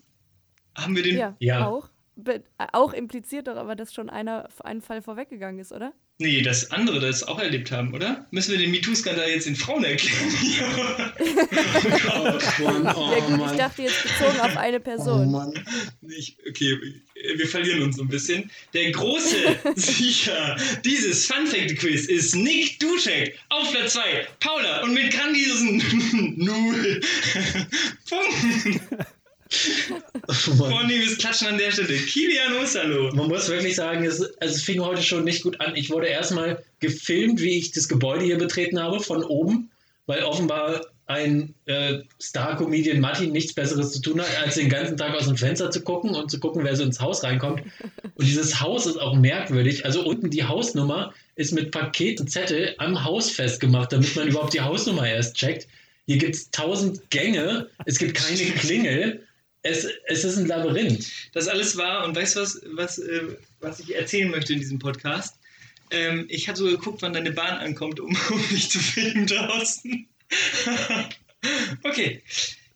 Haben 0.77 0.95
wir 0.97 1.03
den. 1.03 1.17
Ja, 1.17 1.37
Ja. 1.41 1.67
auch. 1.67 1.89
Auch 2.73 2.93
impliziert 2.93 3.47
doch 3.47 3.57
aber, 3.57 3.77
dass 3.77 3.95
schon 3.95 4.11
einer 4.11 4.49
einen 4.65 4.83
Fall 4.83 5.03
vorweggegangen 5.03 5.61
ist, 5.61 5.73
oder? 5.73 5.93
Nee, 6.21 6.43
das 6.43 6.73
andere 6.73 6.99
das 6.99 7.23
auch 7.23 7.39
erlebt 7.39 7.71
haben, 7.71 7.95
oder? 7.95 8.27
Müssen 8.33 8.51
wir 8.51 8.59
den 8.59 8.73
MeToo-Skandal 8.73 9.29
jetzt 9.31 9.47
den 9.47 9.55
Frauen 9.55 9.85
erklären? 9.85 10.19
Oh, 12.11 12.65
Mann, 12.65 12.95
oh, 12.97 13.13
ja, 13.13 13.21
gut, 13.37 13.51
ich 13.53 13.57
dachte 13.57 13.83
jetzt 13.83 14.03
bezogen 14.03 14.41
auf 14.41 14.57
eine 14.57 14.79
Oh, 14.79 14.81
Person. 14.81 15.31
Mann. 15.31 15.55
Nicht, 16.01 16.39
okay, 16.49 16.77
wir 17.37 17.47
verlieren 17.47 17.83
uns 17.83 17.97
so 17.97 18.03
ein 18.03 18.09
bisschen. 18.09 18.51
Der 18.75 18.91
große 18.91 19.37
Sieger 19.77 20.57
dieses 20.85 21.27
Fun-Fact-Quiz 21.27 22.07
ist 22.07 22.35
Nick 22.35 22.81
Duschek 22.81 23.39
auf 23.49 23.71
Platz 23.71 23.93
2. 23.95 24.27
Paula 24.41 24.83
und 24.83 24.95
mit 24.95 25.13
grandiosen 25.13 25.83
Null 26.37 27.01
Punkten. 28.09 28.81
Vornehmes 30.31 31.17
Klatschen 31.17 31.49
an 31.49 31.59
der 31.59 31.71
Stelle. 31.71 31.97
Kilian 31.97 32.55
Osterloh. 32.63 33.13
Man 33.15 33.29
muss 33.29 33.49
wirklich 33.49 33.77
sagen, 33.77 34.05
es, 34.05 34.21
also 34.21 34.55
es 34.55 34.63
fing 34.63 34.81
heute 34.81 35.03
schon 35.03 35.25
nicht 35.25 35.43
gut 35.43 35.61
an. 35.61 35.75
Ich 35.75 35.91
wurde 35.91 36.09
erstmal 36.09 36.63
gefilmt, 36.81 37.41
wie 37.41 37.59
ich 37.59 37.73
das 37.73 37.89
Gebäude 37.89 38.25
hier 38.25 38.37
betreten 38.37 38.81
habe, 38.81 39.01
von 39.01 39.25
oben, 39.25 39.71
weil 40.07 40.23
offenbar 40.23 40.87
ein 41.07 41.55
äh, 41.65 42.01
Star-Comedian 42.21 43.01
Martin 43.01 43.33
nichts 43.33 43.55
Besseres 43.55 43.93
zu 43.93 44.03
tun 44.03 44.21
hat, 44.21 44.29
als 44.45 44.57
den 44.57 44.69
ganzen 44.69 44.99
Tag 44.99 45.15
aus 45.15 45.27
dem 45.27 45.39
Fenster 45.39 45.71
zu 45.71 45.81
gucken 45.81 46.15
und 46.15 46.31
zu 46.31 46.39
gucken, 46.39 46.63
wer 46.63 46.77
so 46.77 46.83
ins 46.83 47.01
Haus 47.01 47.25
reinkommt. 47.25 47.63
Und 48.15 48.27
dieses 48.27 48.61
Haus 48.61 48.85
ist 48.85 48.99
auch 48.99 49.17
merkwürdig. 49.17 49.87
Also 49.87 50.05
unten 50.05 50.29
die 50.29 50.45
Hausnummer 50.45 51.15
ist 51.37 51.53
mit 51.53 51.71
Paket 51.71 52.21
und 52.21 52.31
Zettel 52.31 52.75
am 52.77 53.03
Haus 53.05 53.31
festgemacht, 53.31 53.93
damit 53.93 54.15
man 54.15 54.29
überhaupt 54.29 54.53
die 54.53 54.61
Hausnummer 54.61 55.09
erst 55.09 55.37
checkt. 55.37 55.67
Hier 56.07 56.19
gibt 56.19 56.35
es 56.35 56.51
tausend 56.51 57.11
Gänge, 57.11 57.69
es 57.87 57.99
gibt 57.99 58.15
keine 58.15 58.45
Klingel. 58.53 59.25
Es, 59.63 59.87
es 60.07 60.25
ist 60.25 60.37
ein 60.37 60.47
Labyrinth. 60.47 61.07
Das 61.33 61.49
alles 61.49 61.77
war, 61.77 62.05
und 62.05 62.17
weißt 62.17 62.37
du 62.37 62.41
was, 62.41 62.61
was, 62.73 62.99
äh, 62.99 63.37
was 63.61 63.81
ich 63.81 63.95
erzählen 63.95 64.31
möchte 64.31 64.53
in 64.53 64.61
diesem 64.61 64.79
Podcast? 64.79 65.37
Ähm, 65.91 66.27
ich 66.29 66.49
habe 66.49 66.59
so 66.59 66.67
geguckt, 66.67 67.03
wann 67.03 67.13
deine 67.13 67.33
Bahn 67.33 67.59
ankommt, 67.59 68.01
um, 68.01 68.17
um 68.31 68.45
mich 68.51 68.71
zu 68.71 68.79
filmen 68.79 69.27
draußen. 69.27 70.07
okay. 71.83 72.23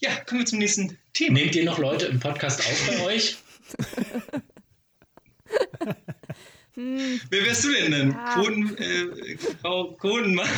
Ja, 0.00 0.16
kommen 0.26 0.40
wir 0.40 0.46
zum 0.46 0.58
nächsten 0.58 0.98
Thema. 1.12 1.34
Nehmt 1.34 1.54
ihr 1.54 1.64
noch 1.64 1.78
Leute 1.78 2.06
im 2.06 2.18
Podcast 2.18 2.60
auf 2.60 2.88
bei 2.88 3.00
euch? 3.04 3.36
Hm, 6.74 7.20
Wer 7.28 7.44
wärst 7.44 7.64
du 7.64 7.72
denn 7.72 7.92
dann? 7.92 8.24
Quoten, 8.32 8.76
äh, 8.78 9.36
Frau 9.60 9.92
Quotenmann 9.92 10.48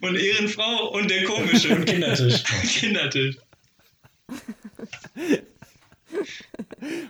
und 0.00 0.16
Ehrenfrau 0.16 0.90
und 0.92 1.10
der 1.10 1.24
komische 1.24 1.76
Und 1.76 1.84
Kindertisch. 1.84 2.42
Kindertisch. 2.80 3.36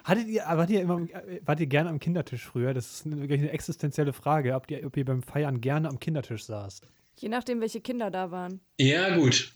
Hattet 0.05 0.29
ihr, 0.29 0.43
wart 0.47 0.71
ihr, 0.71 0.81
immer, 0.83 1.01
äh, 1.01 1.40
wart 1.45 1.61
ihr 1.61 1.67
gerne 1.67 1.90
am 1.90 1.99
Kindertisch 1.99 2.43
früher? 2.45 2.75
Das 2.75 2.90
ist 2.90 3.07
eine, 3.07 3.21
wirklich 3.21 3.40
eine 3.40 3.51
existenzielle 3.51 4.12
Frage, 4.12 4.55
ob 4.55 4.71
ihr, 4.71 4.87
ob 4.87 4.97
ihr 4.97 5.05
beim 5.05 5.23
Feiern 5.23 5.61
gerne 5.61 5.88
am 5.88 5.99
Kindertisch 5.99 6.45
saßt. 6.45 6.87
je 7.19 7.29
nachdem, 7.29 7.61
welche 7.61 7.81
Kinder 7.81 8.11
da 8.11 8.31
waren. 8.31 8.61
Ja, 8.79 9.17
gut. 9.17 9.53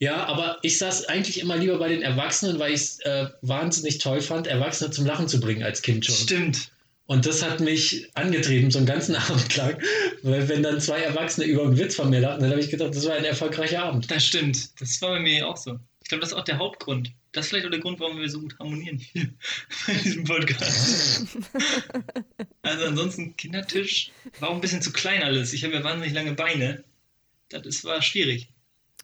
Ja, 0.00 0.24
aber 0.26 0.58
ich 0.62 0.78
saß 0.78 1.06
eigentlich 1.06 1.40
immer 1.40 1.56
lieber 1.56 1.78
bei 1.78 1.88
den 1.88 2.02
Erwachsenen, 2.02 2.58
weil 2.58 2.72
ich 2.72 2.80
es 2.80 3.00
äh, 3.00 3.28
wahnsinnig 3.42 3.98
toll 3.98 4.20
fand, 4.20 4.46
Erwachsene 4.48 4.90
zum 4.90 5.06
Lachen 5.06 5.28
zu 5.28 5.38
bringen 5.38 5.62
als 5.62 5.82
Kind 5.82 6.04
schon. 6.04 6.16
Stimmt. 6.16 6.72
Und 7.06 7.26
das 7.26 7.42
hat 7.42 7.60
mich 7.60 8.10
angetrieben, 8.14 8.70
so 8.70 8.78
einen 8.78 8.86
ganzen 8.86 9.14
Abend 9.30 9.56
lang. 9.56 9.76
Weil 10.22 10.48
wenn 10.48 10.62
dann 10.62 10.80
zwei 10.80 11.00
Erwachsene 11.00 11.46
über 11.46 11.62
einen 11.62 11.78
Witz 11.78 11.94
von 11.94 12.10
mir 12.10 12.20
lachen, 12.20 12.40
dann 12.40 12.50
habe 12.50 12.60
ich 12.60 12.70
gedacht, 12.70 12.94
das 12.94 13.06
war 13.06 13.14
ein 13.14 13.24
erfolgreicher 13.24 13.84
Abend. 13.84 14.10
Das 14.10 14.24
stimmt. 14.24 14.80
Das 14.80 15.00
war 15.02 15.10
bei 15.10 15.20
mir 15.20 15.48
auch 15.48 15.56
so. 15.56 15.78
Ich 16.02 16.08
glaube, 16.08 16.22
das 16.22 16.30
ist 16.32 16.38
auch 16.38 16.44
der 16.44 16.58
Hauptgrund. 16.58 17.12
Das 17.32 17.46
ist 17.46 17.50
vielleicht 17.50 17.66
auch 17.66 17.70
der 17.70 17.80
Grund, 17.80 17.98
warum 17.98 18.20
wir 18.20 18.28
so 18.28 18.40
gut 18.40 18.58
harmonieren 18.58 18.98
hier 18.98 19.28
bei 19.86 19.94
diesem 19.94 20.24
Podcast. 20.24 21.38
also 22.62 22.84
ansonsten 22.86 23.36
Kindertisch 23.36 24.12
war 24.38 24.50
auch 24.50 24.54
ein 24.54 24.60
bisschen 24.60 24.82
zu 24.82 24.92
klein 24.92 25.22
alles. 25.22 25.54
Ich 25.54 25.64
habe 25.64 25.74
ja 25.74 25.82
wahnsinnig 25.82 26.12
lange 26.12 26.34
Beine. 26.34 26.84
Das 27.48 27.66
ist, 27.66 27.84
war 27.84 28.02
schwierig. 28.02 28.48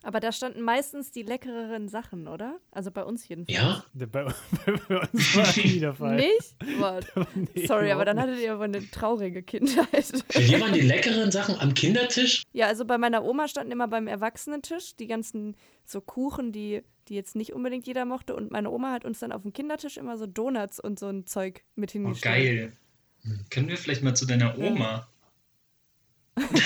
Aber 0.03 0.21
da 0.21 0.31
standen 0.31 0.63
meistens 0.63 1.11
die 1.11 1.23
leckereren 1.23 1.89
Sachen, 1.89 2.29
oder? 2.29 2.61
Also 2.71 2.91
bei 2.91 3.03
uns 3.03 3.27
jedenfalls. 3.27 3.59
Ja? 3.59 3.85
Bei, 3.95 4.07
bei 4.89 5.01
uns 5.01 5.37
war 5.37 5.65
nie 5.65 5.81
der 5.81 5.95
Fall. 5.95 6.17
Nicht? 6.17 6.79
Boah, 6.79 7.01
Nee, 7.35 7.67
Sorry, 7.67 7.91
aber 7.91 8.05
dann 8.05 8.21
hattet 8.21 8.41
ihr 8.41 8.53
aber 8.53 8.65
eine 8.65 8.89
traurige 8.91 9.43
Kindheit. 9.43 10.13
Dir 10.37 10.61
waren 10.61 10.73
die 10.73 10.83
leckeren 10.83 11.33
Sachen 11.33 11.59
am 11.59 11.75
Kindertisch? 11.75 12.43
Ja, 12.53 12.67
also 12.67 12.85
bei 12.85 12.97
meiner 12.97 13.25
Oma 13.25 13.49
standen 13.49 13.73
immer 13.73 13.89
beim 13.89 14.07
Erwachsenentisch 14.07 14.95
die 14.97 15.09
ganzen 15.09 15.57
so 15.85 16.01
Kuchen, 16.01 16.53
die, 16.53 16.83
die 17.09 17.15
jetzt 17.15 17.37
nicht 17.37 17.53
unbedingt 17.53 17.87
jeder 17.87 18.05
mochte. 18.05 18.35
Und 18.37 18.51
meine 18.51 18.71
Oma 18.71 18.93
hat 18.93 19.05
uns 19.05 19.19
dann 19.19 19.33
auf 19.33 19.43
dem 19.43 19.53
Kindertisch 19.53 19.97
immer 19.97 20.17
so 20.19 20.27
Donuts 20.27 20.79
und 20.81 20.99
so 20.99 21.09
ein 21.09 21.27
Zeug 21.27 21.63
mit 21.75 21.91
Oh, 21.91 21.93
hingestellt. 21.95 22.73
geil. 23.25 23.39
Können 23.51 23.69
wir 23.69 23.77
vielleicht 23.77 24.03
mal 24.03 24.15
zu 24.15 24.27
deiner 24.27 24.57
Oma? 24.59 25.09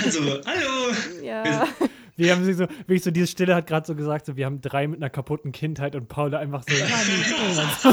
Also, 0.05 0.20
hallo! 0.44 0.94
Ja, 1.22 1.66
Wir 2.16 2.33
haben 2.33 2.44
sie 2.44 2.52
so, 2.52 2.68
wirklich 2.68 3.02
so, 3.02 3.11
diese 3.11 3.26
Stille 3.26 3.55
hat 3.55 3.66
gerade 3.66 3.87
so 3.87 3.94
gesagt, 3.94 4.26
so, 4.26 4.37
wir 4.37 4.44
haben 4.44 4.61
drei 4.61 4.87
mit 4.87 4.98
einer 4.98 5.09
kaputten 5.09 5.50
Kindheit 5.50 5.96
und 5.96 6.09
Paula 6.09 6.38
einfach 6.38 6.62
so, 6.68 6.74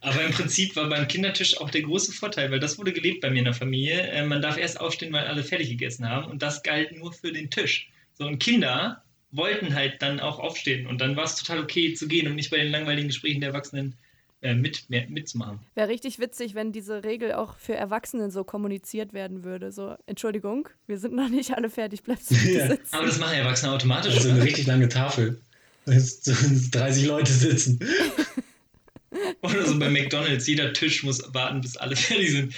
Aber 0.00 0.22
im 0.24 0.32
Prinzip 0.32 0.74
war 0.76 0.88
beim 0.88 1.06
Kindertisch 1.08 1.58
auch 1.60 1.70
der 1.70 1.82
große 1.82 2.12
Vorteil, 2.12 2.50
weil 2.50 2.60
das 2.60 2.78
wurde 2.78 2.92
gelebt 2.92 3.20
bei 3.20 3.30
mir 3.30 3.38
in 3.38 3.44
der 3.44 3.54
Familie. 3.54 4.02
Äh, 4.08 4.26
man 4.26 4.42
darf 4.42 4.56
erst 4.58 4.80
aufstehen, 4.80 5.12
weil 5.12 5.26
alle 5.26 5.42
fertig 5.44 5.68
gegessen 5.70 6.08
haben 6.08 6.30
und 6.30 6.42
das 6.42 6.62
galt 6.62 6.96
nur 6.98 7.12
für 7.12 7.32
den 7.32 7.50
Tisch. 7.50 7.90
So, 8.16 8.26
und 8.26 8.38
Kinder 8.38 9.02
wollten 9.32 9.74
halt 9.74 10.00
dann 10.00 10.20
auch 10.20 10.38
aufstehen 10.38 10.86
und 10.86 11.00
dann 11.00 11.16
war 11.16 11.24
es 11.24 11.36
total 11.36 11.60
okay 11.60 11.94
zu 11.94 12.06
gehen 12.06 12.28
und 12.28 12.36
nicht 12.36 12.50
bei 12.50 12.58
den 12.58 12.70
langweiligen 12.70 13.08
Gesprächen 13.08 13.40
der 13.40 13.48
Erwachsenen 13.50 13.94
äh, 14.42 14.54
mit, 14.54 14.88
mehr, 14.90 15.08
mitzumachen. 15.08 15.58
wäre 15.74 15.88
richtig 15.88 16.18
witzig, 16.20 16.54
wenn 16.54 16.70
diese 16.70 17.02
Regel 17.02 17.32
auch 17.32 17.56
für 17.56 17.74
Erwachsene 17.74 18.30
so 18.30 18.44
kommuniziert 18.44 19.12
werden 19.12 19.42
würde. 19.42 19.72
So, 19.72 19.96
Entschuldigung, 20.06 20.68
wir 20.86 20.98
sind 20.98 21.14
noch 21.14 21.28
nicht 21.28 21.56
alle 21.56 21.68
fertig, 21.70 22.02
bleibst 22.04 22.30
du 22.30 22.34
bitte 22.36 22.50
Ja. 22.58 22.66
sitzen. 22.68 22.94
Aber 22.94 23.06
das 23.06 23.18
machen 23.18 23.34
Erwachsene 23.34 23.72
automatisch. 23.72 24.14
Also 24.14 24.28
eine 24.30 24.42
richtig 24.42 24.66
lange 24.66 24.88
Tafel. 24.88 25.40
Da 25.86 25.92
ist 25.92 26.24
so 26.24 26.32
30 26.78 27.06
Leute 27.06 27.32
sitzen. 27.32 27.80
Oder 29.42 29.66
so 29.66 29.78
bei 29.78 29.88
McDonalds, 29.90 30.46
jeder 30.46 30.72
Tisch 30.72 31.02
muss 31.02 31.22
warten, 31.34 31.60
bis 31.60 31.76
alle 31.76 31.96
fertig 31.96 32.30
sind. 32.30 32.54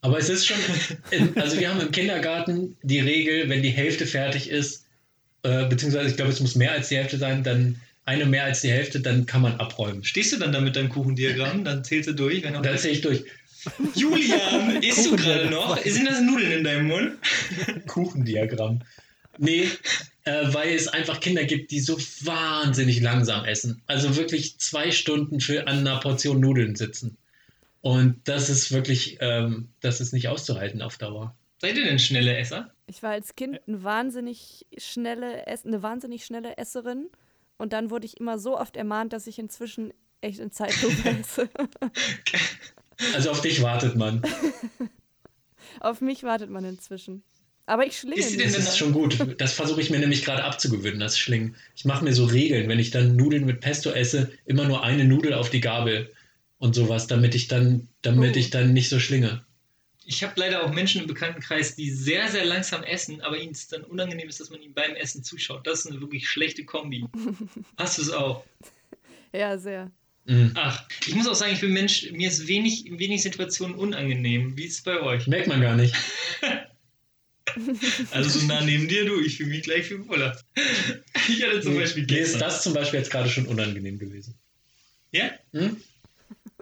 Aber 0.00 0.18
es 0.18 0.28
ist 0.28 0.46
schon, 0.46 0.56
in, 1.10 1.36
also 1.38 1.58
wir 1.58 1.70
haben 1.70 1.80
im 1.80 1.90
Kindergarten 1.90 2.76
die 2.82 3.00
Regel, 3.00 3.48
wenn 3.48 3.62
die 3.62 3.70
Hälfte 3.70 4.06
fertig 4.06 4.48
ist, 4.50 4.84
äh, 5.42 5.66
beziehungsweise 5.66 6.10
ich 6.10 6.16
glaube, 6.16 6.32
es 6.32 6.40
muss 6.40 6.54
mehr 6.54 6.72
als 6.72 6.88
die 6.88 6.96
Hälfte 6.96 7.18
sein, 7.18 7.42
dann 7.42 7.80
eine 8.04 8.24
mehr 8.24 8.44
als 8.44 8.62
die 8.62 8.70
Hälfte, 8.70 9.00
dann 9.00 9.26
kann 9.26 9.42
man 9.42 9.56
abräumen. 9.56 10.02
Stehst 10.02 10.32
du 10.32 10.38
dann 10.38 10.50
da 10.50 10.60
mit 10.60 10.76
deinem 10.76 10.88
Kuchendiagramm, 10.88 11.64
dann 11.64 11.84
zählst 11.84 12.08
du 12.08 12.14
durch, 12.14 12.42
wenn 12.42 12.54
dann 12.54 12.78
zähle 12.78 12.94
ich 12.94 13.02
durch. 13.02 13.24
Julian, 13.94 14.82
isst 14.82 15.06
du 15.06 15.16
gerade 15.16 15.50
noch? 15.50 15.76
Sind 15.84 16.06
das 16.06 16.20
Nudeln 16.20 16.52
in 16.52 16.64
deinem 16.64 16.86
Mund? 16.86 17.12
Kuchendiagramm. 17.86 18.80
Nee, 19.36 19.68
äh, 20.24 20.52
weil 20.54 20.74
es 20.74 20.88
einfach 20.88 21.20
Kinder 21.20 21.44
gibt, 21.44 21.70
die 21.70 21.80
so 21.80 21.98
wahnsinnig 22.22 23.00
langsam 23.00 23.44
essen. 23.44 23.82
Also 23.86 24.16
wirklich 24.16 24.58
zwei 24.58 24.90
Stunden 24.90 25.40
für 25.40 25.66
an 25.66 25.78
einer 25.78 26.00
Portion 26.00 26.40
Nudeln 26.40 26.76
sitzen. 26.76 27.16
Und 27.80 28.16
das 28.24 28.48
ist 28.48 28.72
wirklich, 28.72 29.18
ähm, 29.20 29.68
das 29.80 30.00
ist 30.00 30.12
nicht 30.12 30.28
auszuhalten 30.28 30.82
auf 30.82 30.98
Dauer. 30.98 31.34
Seid 31.60 31.76
ihr 31.76 31.84
denn 31.84 31.98
schnelle 31.98 32.36
Esser? 32.36 32.72
Ich 32.86 33.02
war 33.02 33.10
als 33.10 33.34
Kind 33.34 33.60
eine 33.66 33.82
wahnsinnig 33.82 34.66
schnelle, 34.78 35.46
Ess 35.46 35.66
eine 35.66 35.82
wahnsinnig 35.82 36.24
schnelle 36.24 36.56
Esserin. 36.56 37.08
Und 37.56 37.72
dann 37.72 37.90
wurde 37.90 38.06
ich 38.06 38.18
immer 38.18 38.38
so 38.38 38.58
oft 38.58 38.76
ermahnt, 38.76 39.12
dass 39.12 39.26
ich 39.26 39.38
inzwischen 39.38 39.92
echt 40.20 40.38
in 40.38 40.52
Zeitlupe 40.52 41.08
esse. 41.20 41.48
Also 43.14 43.30
auf 43.30 43.40
dich 43.40 43.62
wartet 43.62 43.94
man. 43.94 44.22
Auf 45.80 46.00
mich 46.00 46.24
wartet 46.24 46.50
man 46.50 46.64
inzwischen. 46.64 47.22
Aber 47.66 47.86
ich 47.86 47.96
schlinge 47.98 48.18
Ist 48.18 48.40
Das 48.40 48.58
ist 48.58 48.76
schon 48.76 48.92
gut. 48.92 49.18
Das 49.38 49.52
versuche 49.52 49.80
ich 49.80 49.90
mir 49.90 50.00
nämlich 50.00 50.24
gerade 50.24 50.42
abzugewöhnen, 50.42 50.98
das 50.98 51.16
Schlingen. 51.18 51.54
Ich 51.76 51.84
mache 51.84 52.02
mir 52.02 52.12
so 52.12 52.24
Regeln, 52.24 52.68
wenn 52.68 52.80
ich 52.80 52.90
dann 52.90 53.14
Nudeln 53.14 53.44
mit 53.44 53.60
Pesto 53.60 53.90
esse, 53.90 54.32
immer 54.46 54.64
nur 54.64 54.82
eine 54.82 55.04
Nudel 55.04 55.34
auf 55.34 55.48
die 55.50 55.60
Gabel 55.60 56.10
und 56.58 56.74
sowas, 56.74 57.06
damit 57.06 57.36
ich 57.36 57.46
dann, 57.46 57.86
damit 58.02 58.34
Oh. 58.34 58.38
ich 58.38 58.50
dann 58.50 58.72
nicht 58.72 58.88
so 58.88 58.98
schlinge. 58.98 59.44
Ich 60.10 60.22
habe 60.22 60.32
leider 60.36 60.64
auch 60.64 60.72
Menschen 60.72 61.02
im 61.02 61.06
Bekanntenkreis, 61.06 61.76
die 61.76 61.90
sehr, 61.90 62.28
sehr 62.30 62.46
langsam 62.46 62.82
essen, 62.82 63.20
aber 63.20 63.36
ihnen 63.36 63.52
es 63.52 63.68
dann 63.68 63.84
unangenehm 63.84 64.26
ist, 64.26 64.40
dass 64.40 64.48
man 64.48 64.62
ihnen 64.62 64.72
beim 64.72 64.94
Essen 64.96 65.22
zuschaut. 65.22 65.66
Das 65.66 65.80
ist 65.80 65.86
eine 65.90 66.00
wirklich 66.00 66.26
schlechte 66.26 66.64
Kombi. 66.64 67.04
Hast 67.76 67.98
du 67.98 68.02
es 68.02 68.10
auch? 68.10 68.42
Ja, 69.34 69.58
sehr. 69.58 69.90
Mhm. 70.24 70.52
Ach, 70.54 70.82
ich 71.06 71.14
muss 71.14 71.28
auch 71.28 71.34
sagen, 71.34 71.52
ich 71.52 71.60
bin 71.60 71.74
Mensch, 71.74 72.10
mir 72.10 72.28
ist 72.28 72.46
wenig, 72.48 72.86
in 72.86 72.98
wenig 72.98 73.22
Situationen 73.22 73.76
unangenehm. 73.76 74.56
Wie 74.56 74.64
ist 74.64 74.76
es 74.78 74.82
bei 74.82 74.98
euch? 74.98 75.26
Merkt 75.26 75.46
man 75.48 75.60
gar 75.60 75.76
nicht. 75.76 75.94
Also 78.12 78.38
so 78.38 78.46
nah 78.46 78.60
neben 78.60 78.88
dir, 78.88 79.04
du, 79.06 79.20
ich 79.20 79.38
fühle 79.38 79.48
mich 79.50 79.62
gleich 79.62 79.86
viel 79.86 80.06
wohler. 80.06 80.38
Ich 81.28 81.42
hatte 81.42 81.60
zum 81.60 81.74
Beispiel 81.76 82.04
Mir 82.04 82.18
ist 82.18 82.32
gestern. 82.32 82.40
das 82.40 82.62
zum 82.62 82.74
Beispiel 82.74 83.00
jetzt 83.00 83.10
gerade 83.10 83.28
schon 83.30 83.46
unangenehm 83.46 83.98
gewesen. 83.98 84.34
Ja? 85.12 85.30
Hm? 85.52 85.76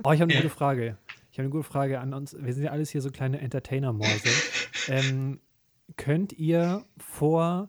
Oh, 0.05 0.13
ich 0.13 0.21
habe 0.21 0.25
eine 0.25 0.35
Ja. 0.35 0.41
gute 0.43 0.55
Frage. 0.55 0.97
Ich 1.37 1.39
habe 1.39 1.49
eine 1.49 1.53
gute 1.53 1.69
Frage 1.69 2.01
an 2.01 2.15
uns. 2.15 2.35
Wir 2.41 2.55
sind 2.55 2.63
ja 2.63 2.71
alles 2.71 2.89
hier 2.89 3.03
so 3.03 3.11
kleine 3.11 3.43
Entertainer-Mäuse. 3.43 4.31
ähm, 4.89 5.39
könnt 5.99 6.33
ihr 6.33 6.87
vor 6.97 7.69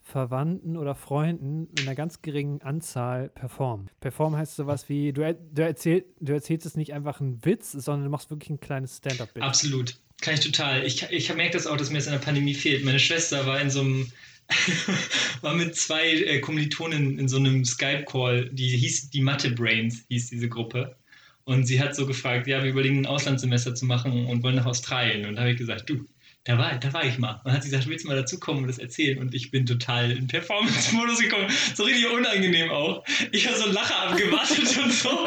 Verwandten 0.00 0.76
oder 0.76 0.96
Freunden 0.96 1.68
in 1.78 1.86
einer 1.86 1.94
ganz 1.94 2.22
geringen 2.22 2.60
Anzahl 2.62 3.28
performen? 3.28 3.88
Performen 4.00 4.36
heißt 4.36 4.56
sowas 4.56 4.88
wie, 4.88 5.12
du, 5.12 5.22
er, 5.22 5.34
du, 5.34 5.62
erzähl, 5.62 6.04
du 6.18 6.32
erzählst 6.32 6.66
es 6.66 6.74
nicht 6.74 6.92
einfach 6.92 7.20
einen 7.20 7.44
Witz, 7.44 7.70
sondern 7.70 8.02
du 8.02 8.10
machst 8.10 8.30
wirklich 8.30 8.50
ein 8.50 8.58
kleines 8.58 8.96
Stand-up-Bit. 8.96 9.44
Absolut. 9.44 9.94
Kann 10.20 10.34
ich 10.34 10.40
total. 10.40 10.84
Ich, 10.84 11.04
ich 11.08 11.32
merke 11.36 11.52
das 11.52 11.68
auch, 11.68 11.76
dass 11.76 11.90
mir 11.90 11.98
das 11.98 12.06
in 12.06 12.14
der 12.14 12.18
Pandemie 12.18 12.54
fehlt. 12.54 12.84
Meine 12.84 12.98
Schwester 12.98 13.46
war 13.46 13.60
in 13.60 13.70
so 13.70 13.82
einem, 13.82 14.10
war 15.40 15.54
mit 15.54 15.76
zwei 15.76 16.14
äh, 16.14 16.40
Kommilitonen 16.40 17.20
in 17.20 17.28
so 17.28 17.36
einem 17.36 17.64
Skype-Call, 17.64 18.50
die 18.50 18.70
hieß 18.70 19.10
die 19.10 19.22
Mathe 19.22 19.52
Brains, 19.52 20.04
hieß 20.08 20.30
diese 20.30 20.48
Gruppe. 20.48 20.96
Und 21.44 21.66
sie 21.66 21.80
hat 21.80 21.94
so 21.94 22.06
gefragt, 22.06 22.46
ja, 22.46 22.62
wir 22.62 22.70
überlegen 22.70 23.00
ein 23.00 23.06
Auslandssemester 23.06 23.74
zu 23.74 23.84
machen 23.84 24.26
und 24.26 24.42
wollen 24.42 24.56
nach 24.56 24.64
Australien. 24.66 25.26
Und 25.26 25.36
da 25.36 25.42
habe 25.42 25.52
ich 25.52 25.58
gesagt, 25.58 25.90
du, 25.90 26.06
da 26.44 26.58
war, 26.58 26.78
da 26.78 26.92
war 26.92 27.04
ich 27.04 27.18
mal. 27.18 27.40
Und 27.44 27.52
hat 27.52 27.62
sie 27.62 27.70
gesagt, 27.70 27.88
willst 27.88 28.04
du 28.04 28.08
mal 28.08 28.16
dazukommen 28.16 28.62
und 28.62 28.68
das 28.68 28.78
erzählen? 28.78 29.18
Und 29.18 29.34
ich 29.34 29.50
bin 29.50 29.66
total 29.66 30.10
in 30.10 30.26
Performance-Modus 30.26 31.20
gekommen. 31.20 31.48
So 31.74 31.84
richtig 31.84 32.06
unangenehm 32.10 32.70
auch. 32.70 33.04
Ich 33.32 33.46
habe 33.46 33.56
so 33.56 33.64
einen 33.64 33.74
Lacher 33.74 33.96
abgewartet 33.96 34.78
und 34.82 34.92
so. 34.92 35.10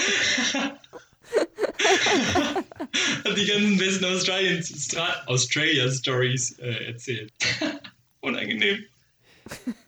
Hab 3.23 3.35
die 3.35 3.45
ganzen 3.45 3.77
besten 3.77 4.05
Australien, 4.05 4.63
Stra 4.63 5.23
Australia 5.27 5.85
äh, 5.85 6.85
erzählt. 6.85 7.31
Unangenehm. 8.21 8.85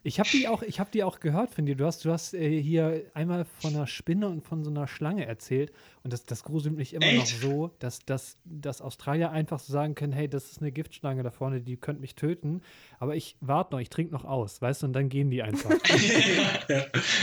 Ich 0.03 0.19
habe 0.19 0.29
die 0.29 0.47
auch, 0.47 0.63
ich 0.63 0.79
habe 0.79 0.89
die 0.91 1.03
auch 1.03 1.19
gehört 1.19 1.53
von 1.53 1.65
dir. 1.65 1.75
Du 1.75 1.85
hast, 1.85 2.05
du 2.05 2.11
hast 2.11 2.33
äh, 2.33 2.61
hier 2.61 3.03
einmal 3.13 3.45
von 3.59 3.75
einer 3.75 3.85
Spinne 3.85 4.27
und 4.27 4.45
von 4.45 4.63
so 4.63 4.69
einer 4.69 4.87
Schlange 4.87 5.25
erzählt 5.25 5.71
und 6.03 6.13
das, 6.13 6.23
das 6.25 6.43
gruselt 6.43 6.75
mich 6.75 6.93
immer 6.93 7.11
noch 7.11 7.23
Echt? 7.23 7.41
so, 7.41 7.71
dass, 7.79 7.99
dass, 8.05 8.37
dass 8.45 8.81
Australier 8.81 9.31
einfach 9.31 9.59
so 9.59 9.73
sagen 9.73 9.95
können, 9.95 10.13
hey, 10.13 10.29
das 10.29 10.51
ist 10.51 10.61
eine 10.61 10.71
Giftschlange 10.71 11.21
da 11.23 11.31
vorne, 11.31 11.61
die 11.61 11.77
könnte 11.77 12.01
mich 12.01 12.15
töten, 12.15 12.61
aber 12.97 13.15
ich 13.15 13.35
warte 13.41 13.73
noch, 13.75 13.81
ich 13.81 13.89
trinke 13.89 14.13
noch 14.13 14.25
aus, 14.25 14.61
weißt 14.61 14.81
du, 14.81 14.87
und 14.87 14.93
dann 14.93 15.09
gehen 15.09 15.29
die 15.29 15.43
einfach. 15.43 15.71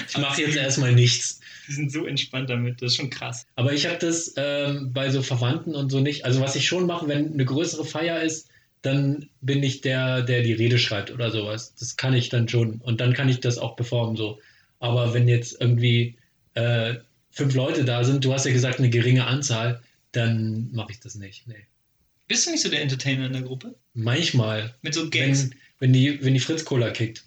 Ich 0.09 0.19
mache 0.19 0.43
jetzt 0.43 0.57
erstmal 0.57 0.93
nichts. 0.93 1.41
Die 1.69 1.73
sind 1.73 1.93
so 1.93 2.07
entspannt 2.07 2.51
damit, 2.51 2.83
das 2.83 2.93
ist 2.93 2.97
schon 2.97 3.11
krass. 3.11 3.47
Aber 3.55 3.73
ich 3.73 3.87
habe 3.87 3.99
das 3.99 4.35
ähm, 4.37 4.93
bei 4.93 5.11
so 5.11 5.23
Verwandten 5.23 5.75
und 5.75 5.91
so 5.91 6.01
nicht. 6.01 6.25
Also 6.25 6.41
was 6.41 6.57
ich 6.57 6.67
schon 6.67 6.87
mache, 6.87 7.09
wenn 7.09 7.33
eine 7.33 7.45
größere 7.45 7.85
Feier 7.85 8.23
ist, 8.23 8.49
dann 8.87 9.29
bin 9.41 9.63
ich 9.63 9.81
der, 9.81 10.23
der 10.23 10.43
die 10.43 10.53
Rede 10.53 10.79
schreibt 10.79 11.11
oder 11.11 11.31
sowas. 11.31 11.75
Das 11.75 11.97
kann 11.97 12.15
ich 12.15 12.29
dann 12.29 12.49
schon. 12.49 12.81
Und 12.81 13.01
dann 13.01 13.13
kann 13.13 13.29
ich 13.29 13.41
das 13.41 13.59
auch 13.59 13.77
performen 13.77 14.17
so. 14.17 14.41
Aber 14.79 15.13
wenn 15.13 15.29
jetzt 15.29 15.61
irgendwie 15.61 16.17
äh, 16.55 16.95
fünf 17.31 17.55
Leute 17.55 17.85
da 17.85 18.05
sind, 18.05 18.25
du 18.25 18.33
hast 18.33 18.47
ja 18.47 18.53
gesagt 18.53 18.79
eine 18.79 18.91
geringe 18.91 19.27
Anzahl, 19.27 19.83
dann 20.13 20.71
mache 20.73 20.93
ich 20.93 21.01
das 21.01 21.17
nicht. 21.17 21.47
Nee. 21.47 21.67
Bist 22.29 22.47
du 22.47 22.51
nicht 22.51 22.63
so 22.63 22.71
der 22.71 22.83
Entertainer 22.83 23.27
in 23.27 23.33
der 23.33 23.43
Gruppe? 23.43 23.75
Manchmal, 23.95 24.75
Mit 24.83 24.95
so 24.95 25.09
Gags? 25.11 25.51
wenn, 25.51 25.55
wenn, 25.79 25.93
die, 25.93 26.25
wenn 26.25 26.35
die 26.35 26.41
Fritz-Cola 26.41 26.91
kickt. 26.91 27.25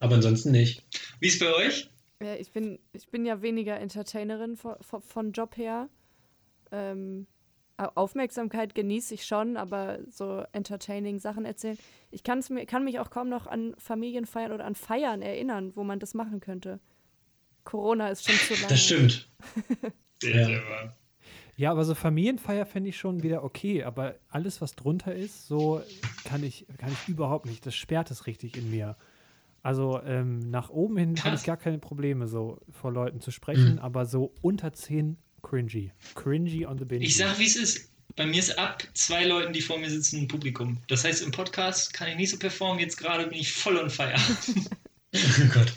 Aber 0.00 0.16
ansonsten 0.16 0.50
nicht. 0.50 0.82
Wie 1.20 1.28
ist 1.28 1.40
bei 1.40 1.52
euch? 1.54 1.88
Ja, 2.20 2.34
ich 2.36 2.50
bin, 2.50 2.78
ich 2.92 3.08
bin 3.08 3.24
ja 3.24 3.42
weniger 3.42 3.78
Entertainerin 3.80 4.56
von, 4.56 4.76
von, 4.80 5.02
von 5.02 5.32
Job 5.32 5.56
her. 5.56 5.88
Ähm, 6.70 7.26
Aufmerksamkeit 7.76 8.74
genieße 8.74 9.14
ich 9.14 9.26
schon, 9.26 9.56
aber 9.56 9.98
so 10.08 10.44
entertaining 10.52 11.18
Sachen 11.18 11.44
erzählen. 11.44 11.78
Ich 12.10 12.22
kann's 12.22 12.48
mir, 12.50 12.66
kann 12.66 12.84
mich 12.84 13.00
auch 13.00 13.10
kaum 13.10 13.28
noch 13.28 13.46
an 13.46 13.74
Familienfeiern 13.78 14.52
oder 14.52 14.64
an 14.64 14.74
Feiern 14.74 15.22
erinnern, 15.22 15.72
wo 15.74 15.82
man 15.84 15.98
das 15.98 16.14
machen 16.14 16.40
könnte. 16.40 16.78
Corona 17.64 18.08
ist 18.08 18.24
schon 18.30 18.36
zu 18.36 18.54
lange. 18.54 18.68
Das 18.68 18.80
stimmt. 18.84 19.28
Sehr, 20.22 20.48
Ja. 20.50 20.58
Ja, 21.56 21.70
aber 21.70 21.84
so 21.84 21.94
Familienfeier 21.94 22.66
fände 22.66 22.88
ich 22.88 22.96
schon 22.98 23.22
wieder 23.22 23.44
okay, 23.44 23.84
aber 23.84 24.16
alles, 24.28 24.60
was 24.60 24.74
drunter 24.74 25.14
ist, 25.14 25.46
so 25.46 25.80
kann 26.24 26.42
ich, 26.42 26.66
kann 26.78 26.90
ich 26.90 27.08
überhaupt 27.08 27.46
nicht. 27.46 27.64
Das 27.64 27.76
sperrt 27.76 28.10
es 28.10 28.26
richtig 28.26 28.56
in 28.56 28.70
mir. 28.72 28.96
Also 29.62 30.00
ähm, 30.02 30.40
nach 30.50 30.70
oben 30.70 30.96
hin 30.96 31.14
habe 31.24 31.36
ich 31.36 31.44
gar 31.44 31.56
keine 31.56 31.78
Probleme, 31.78 32.26
so 32.26 32.58
vor 32.72 32.90
Leuten 32.92 33.20
zu 33.20 33.30
sprechen, 33.30 33.74
Mhm. 33.74 33.78
aber 33.78 34.04
so 34.04 34.32
unter 34.42 34.72
10 34.72 35.16
cringy. 35.44 35.90
Cringy 36.14 36.66
on 36.66 36.78
the 36.78 36.84
binge. 36.84 37.04
Ich 37.04 37.16
sag, 37.16 37.38
wie 37.38 37.46
es 37.46 37.56
ist. 37.56 37.88
Bei 38.16 38.26
mir 38.26 38.38
ist 38.38 38.58
ab 38.58 38.84
zwei 38.94 39.24
Leuten, 39.24 39.52
die 39.52 39.60
vor 39.60 39.78
mir 39.78 39.90
sitzen, 39.90 40.22
ein 40.22 40.28
Publikum. 40.28 40.78
Das 40.88 41.04
heißt, 41.04 41.22
im 41.22 41.32
Podcast 41.32 41.92
kann 41.92 42.08
ich 42.08 42.16
nicht 42.16 42.30
so 42.30 42.38
performen. 42.38 42.80
Jetzt 42.80 42.96
gerade 42.96 43.26
bin 43.26 43.38
ich 43.38 43.52
voll 43.52 43.76
on 43.76 43.90
fire. 43.90 44.14
Oh 45.16 45.46
Gott. 45.52 45.72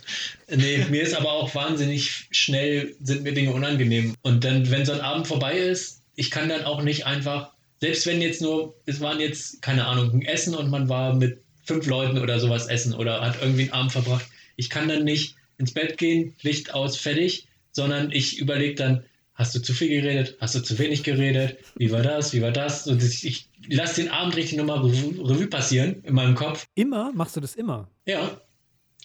Nee, 0.50 0.84
mir 0.90 1.04
ist 1.04 1.14
aber 1.14 1.32
auch 1.32 1.54
wahnsinnig 1.54 2.28
schnell, 2.32 2.96
sind 3.04 3.22
mir 3.22 3.34
Dinge 3.34 3.54
unangenehm. 3.54 4.16
Und 4.24 4.44
dann, 4.44 4.72
wenn 4.72 4.84
so 4.84 4.94
ein 4.94 5.02
Abend 5.02 5.28
vorbei 5.28 5.60
ist, 5.60 6.02
ich 6.16 6.32
kann 6.32 6.50
dann 6.50 6.64
auch 6.64 6.82
nicht 6.82 7.06
einfach, 7.06 7.52
selbst 7.80 8.08
wenn 8.08 8.20
jetzt 8.20 8.42
nur, 8.42 8.74
es 8.88 9.00
waren 9.00 9.20
jetzt, 9.20 9.62
keine 9.62 9.86
Ahnung, 9.86 10.12
ein 10.12 10.22
Essen 10.24 10.56
und 10.56 10.72
man 10.72 10.90
war 10.90 11.14
mit 11.14 11.44
fünf 11.64 11.86
Leuten 11.86 12.18
oder 12.18 12.40
sowas 12.40 12.66
essen 12.66 12.96
oder 12.96 13.22
hat 13.22 13.40
irgendwie 13.40 13.64
einen 13.64 13.74
Abend 13.74 13.92
verbracht, 13.92 14.26
ich 14.56 14.72
kann 14.72 14.88
dann 14.88 15.04
nicht 15.04 15.36
ins 15.60 15.72
Bett 15.72 16.00
gehen, 16.00 16.34
Licht 16.42 16.74
aus, 16.74 16.98
fertig, 16.98 17.48
sondern 17.72 18.12
ich 18.12 18.40
überlege 18.40 18.74
dann, 18.74 19.04
hast 19.38 19.54
du 19.56 19.62
zu 19.62 19.72
viel 19.74 20.02
geredet, 20.02 20.36
hast 20.42 20.56
du 20.56 20.60
zu 20.62 20.78
wenig 20.80 21.04
geredet, 21.04 21.58
wie 21.76 21.92
war 21.92 22.02
das, 22.02 22.34
wie 22.34 22.42
war 22.42 22.52
das? 22.52 22.88
Und 22.88 23.02
ich, 23.04 23.26
ich 23.26 23.50
lasse 23.70 24.02
den 24.02 24.12
Abend 24.12 24.36
richtig 24.36 24.58
nochmal 24.58 24.80
Revue, 24.80 25.30
Revue 25.30 25.48
passieren 25.48 26.02
in 26.04 26.16
meinem 26.16 26.36
Kopf. 26.36 26.68
Immer? 26.76 27.12
Machst 27.14 27.36
du 27.36 27.40
das 27.40 27.56
immer? 27.56 27.88
Ja, 28.06 28.42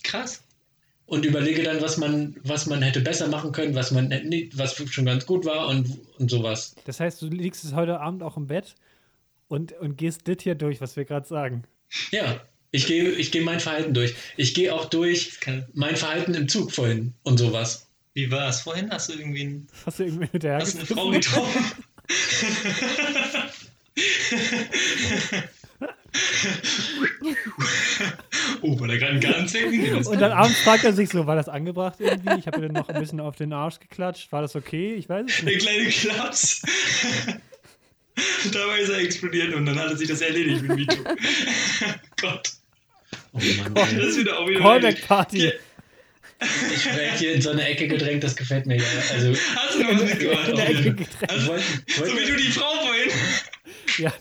Krass. 0.02 0.42
und 1.06 1.24
überlege 1.26 1.62
dann, 1.62 1.80
was 1.82 1.98
man, 1.98 2.34
was 2.42 2.66
man 2.66 2.80
hätte 2.82 3.00
besser 3.00 3.28
machen 3.28 3.52
können, 3.52 3.74
was 3.74 3.90
man 3.90 4.10
was 4.54 4.74
schon 4.90 5.04
ganz 5.04 5.26
gut 5.26 5.44
war 5.44 5.68
und, 5.68 5.98
und 6.18 6.30
sowas. 6.30 6.74
Das 6.86 6.98
heißt, 6.98 7.20
du 7.22 7.26
liegst 7.28 7.62
es 7.64 7.74
heute 7.74 8.00
Abend 8.00 8.22
auch 8.22 8.36
im 8.38 8.46
Bett 8.46 8.74
und, 9.48 9.72
und 9.80 9.96
gehst 9.98 10.26
das 10.26 10.38
hier 10.40 10.54
durch, 10.54 10.80
was 10.80 10.96
wir 10.96 11.04
gerade 11.04 11.28
sagen. 11.28 11.64
Ja, 12.10 12.40
ich 12.70 12.86
gehe 12.86 13.10
ich 13.10 13.30
gehe 13.32 13.42
mein 13.42 13.60
Verhalten 13.60 13.92
durch. 13.92 14.14
Ich 14.38 14.54
gehe 14.54 14.72
auch 14.74 14.86
durch 14.86 15.38
mein 15.74 15.96
Verhalten 15.96 16.32
im 16.32 16.48
Zug 16.48 16.72
vorhin 16.72 17.12
und 17.22 17.36
sowas. 17.36 17.86
Wie 18.14 18.30
war 18.30 18.48
es? 18.48 18.60
Vorhin 18.60 18.90
hast 18.90 19.08
du 19.08 19.14
irgendwie 19.14 19.44
ein, 19.44 19.66
Hast 19.86 19.98
du 19.98 20.04
irgendwie 20.04 20.28
mit 20.32 20.42
der 20.42 20.56
hast 20.56 20.76
eine 20.76 20.86
Frau 20.86 21.10
getroffen? 21.10 21.64
oh, 28.62 28.78
war 28.80 28.88
da 28.88 28.96
gerade 28.96 29.12
ein 29.14 29.20
Gartenzwecken? 29.20 30.06
Und 30.06 30.20
dann 30.20 30.32
abends 30.32 30.58
fragt 30.60 30.84
er 30.84 30.92
sich 30.92 31.08
so, 31.08 31.26
war 31.26 31.36
das 31.36 31.48
angebracht 31.48 31.96
irgendwie? 32.00 32.38
Ich 32.38 32.46
habe 32.46 32.60
dann 32.60 32.72
noch 32.72 32.88
ein 32.88 33.00
bisschen 33.00 33.20
auf 33.20 33.36
den 33.36 33.52
Arsch 33.52 33.80
geklatscht. 33.80 34.30
War 34.32 34.42
das 34.42 34.56
okay? 34.56 34.94
Ich 34.94 35.08
weiß 35.08 35.26
es 35.28 35.36
Der 35.36 35.44
nicht. 35.46 35.60
kleine 35.66 35.88
Klaps. 35.88 36.62
Dabei 38.52 38.78
ist 38.80 38.90
er 38.90 38.98
explodiert 38.98 39.54
und 39.54 39.66
dann 39.66 39.78
hat 39.78 39.90
er 39.90 39.96
sich 39.96 40.08
das 40.08 40.20
erledigt 40.20 40.62
mit 40.62 40.78
Vito. 40.78 40.96
Gott, 42.20 42.52
Oh 43.34 43.38
Mann, 43.38 43.74
das 43.74 43.92
ey. 43.92 44.08
ist 44.08 44.18
wieder 44.18 44.38
auch 44.38 44.46
wieder. 44.48 44.60
Callback-Party. 44.60 45.52
Ich 46.74 46.86
werde 46.86 47.18
hier 47.18 47.34
in 47.34 47.42
so 47.42 47.50
eine 47.50 47.66
Ecke 47.66 47.88
gedrängt, 47.88 48.24
das 48.24 48.36
gefällt 48.36 48.66
mir. 48.66 48.76
ja. 48.76 48.84
Also, 49.12 49.34
Hast 49.56 49.74
du 49.74 49.82
noch 49.82 49.94
was 49.94 50.02
mitgebracht? 50.02 50.48
In 50.48 50.56
der 50.56 50.68
Ecke 50.68 50.78
ich 50.78 50.84
gedrängt. 50.84 51.46
wollte, 51.48 51.64
ich 51.86 51.94
So 51.94 52.04
wie 52.04 52.26
du 52.26 52.36
die 52.36 52.50
Frau 52.50 52.74
vorhin. 52.84 53.10
Ja, 53.98 54.12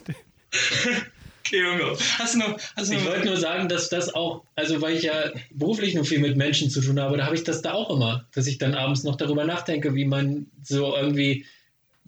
Okay, 1.52 1.64
Junge. 1.64 1.98
Hast 2.18 2.36
du 2.36 2.40
noch. 2.40 2.58
Hast 2.78 2.92
du 2.92 2.96
ich 2.96 3.06
wollte 3.06 3.26
nur 3.26 3.36
sagen, 3.36 3.68
dass 3.68 3.90
das 3.90 4.14
auch, 4.14 4.46
also 4.56 4.82
weil 4.82 4.96
ich 4.96 5.04
ja 5.04 5.32
beruflich 5.52 5.94
nur 5.96 6.06
viel 6.06 6.20
mit 6.20 6.38
Menschen 6.38 6.70
zu 6.70 6.80
tun 6.82 6.98
habe, 7.00 7.18
da 7.18 7.26
habe 7.26 7.36
ich 7.36 7.44
das 7.44 7.62
da 7.62 7.74
auch 7.74 7.90
immer, 7.90 8.26
dass 8.34 8.48
ich 8.48 8.58
dann 8.58 8.74
abends 8.74 9.04
noch 9.04 9.18
darüber 9.18 9.44
nachdenke, 9.44 9.94
wie 9.94 10.06
man 10.06 10.48
so 10.64 10.96
irgendwie 10.96 11.46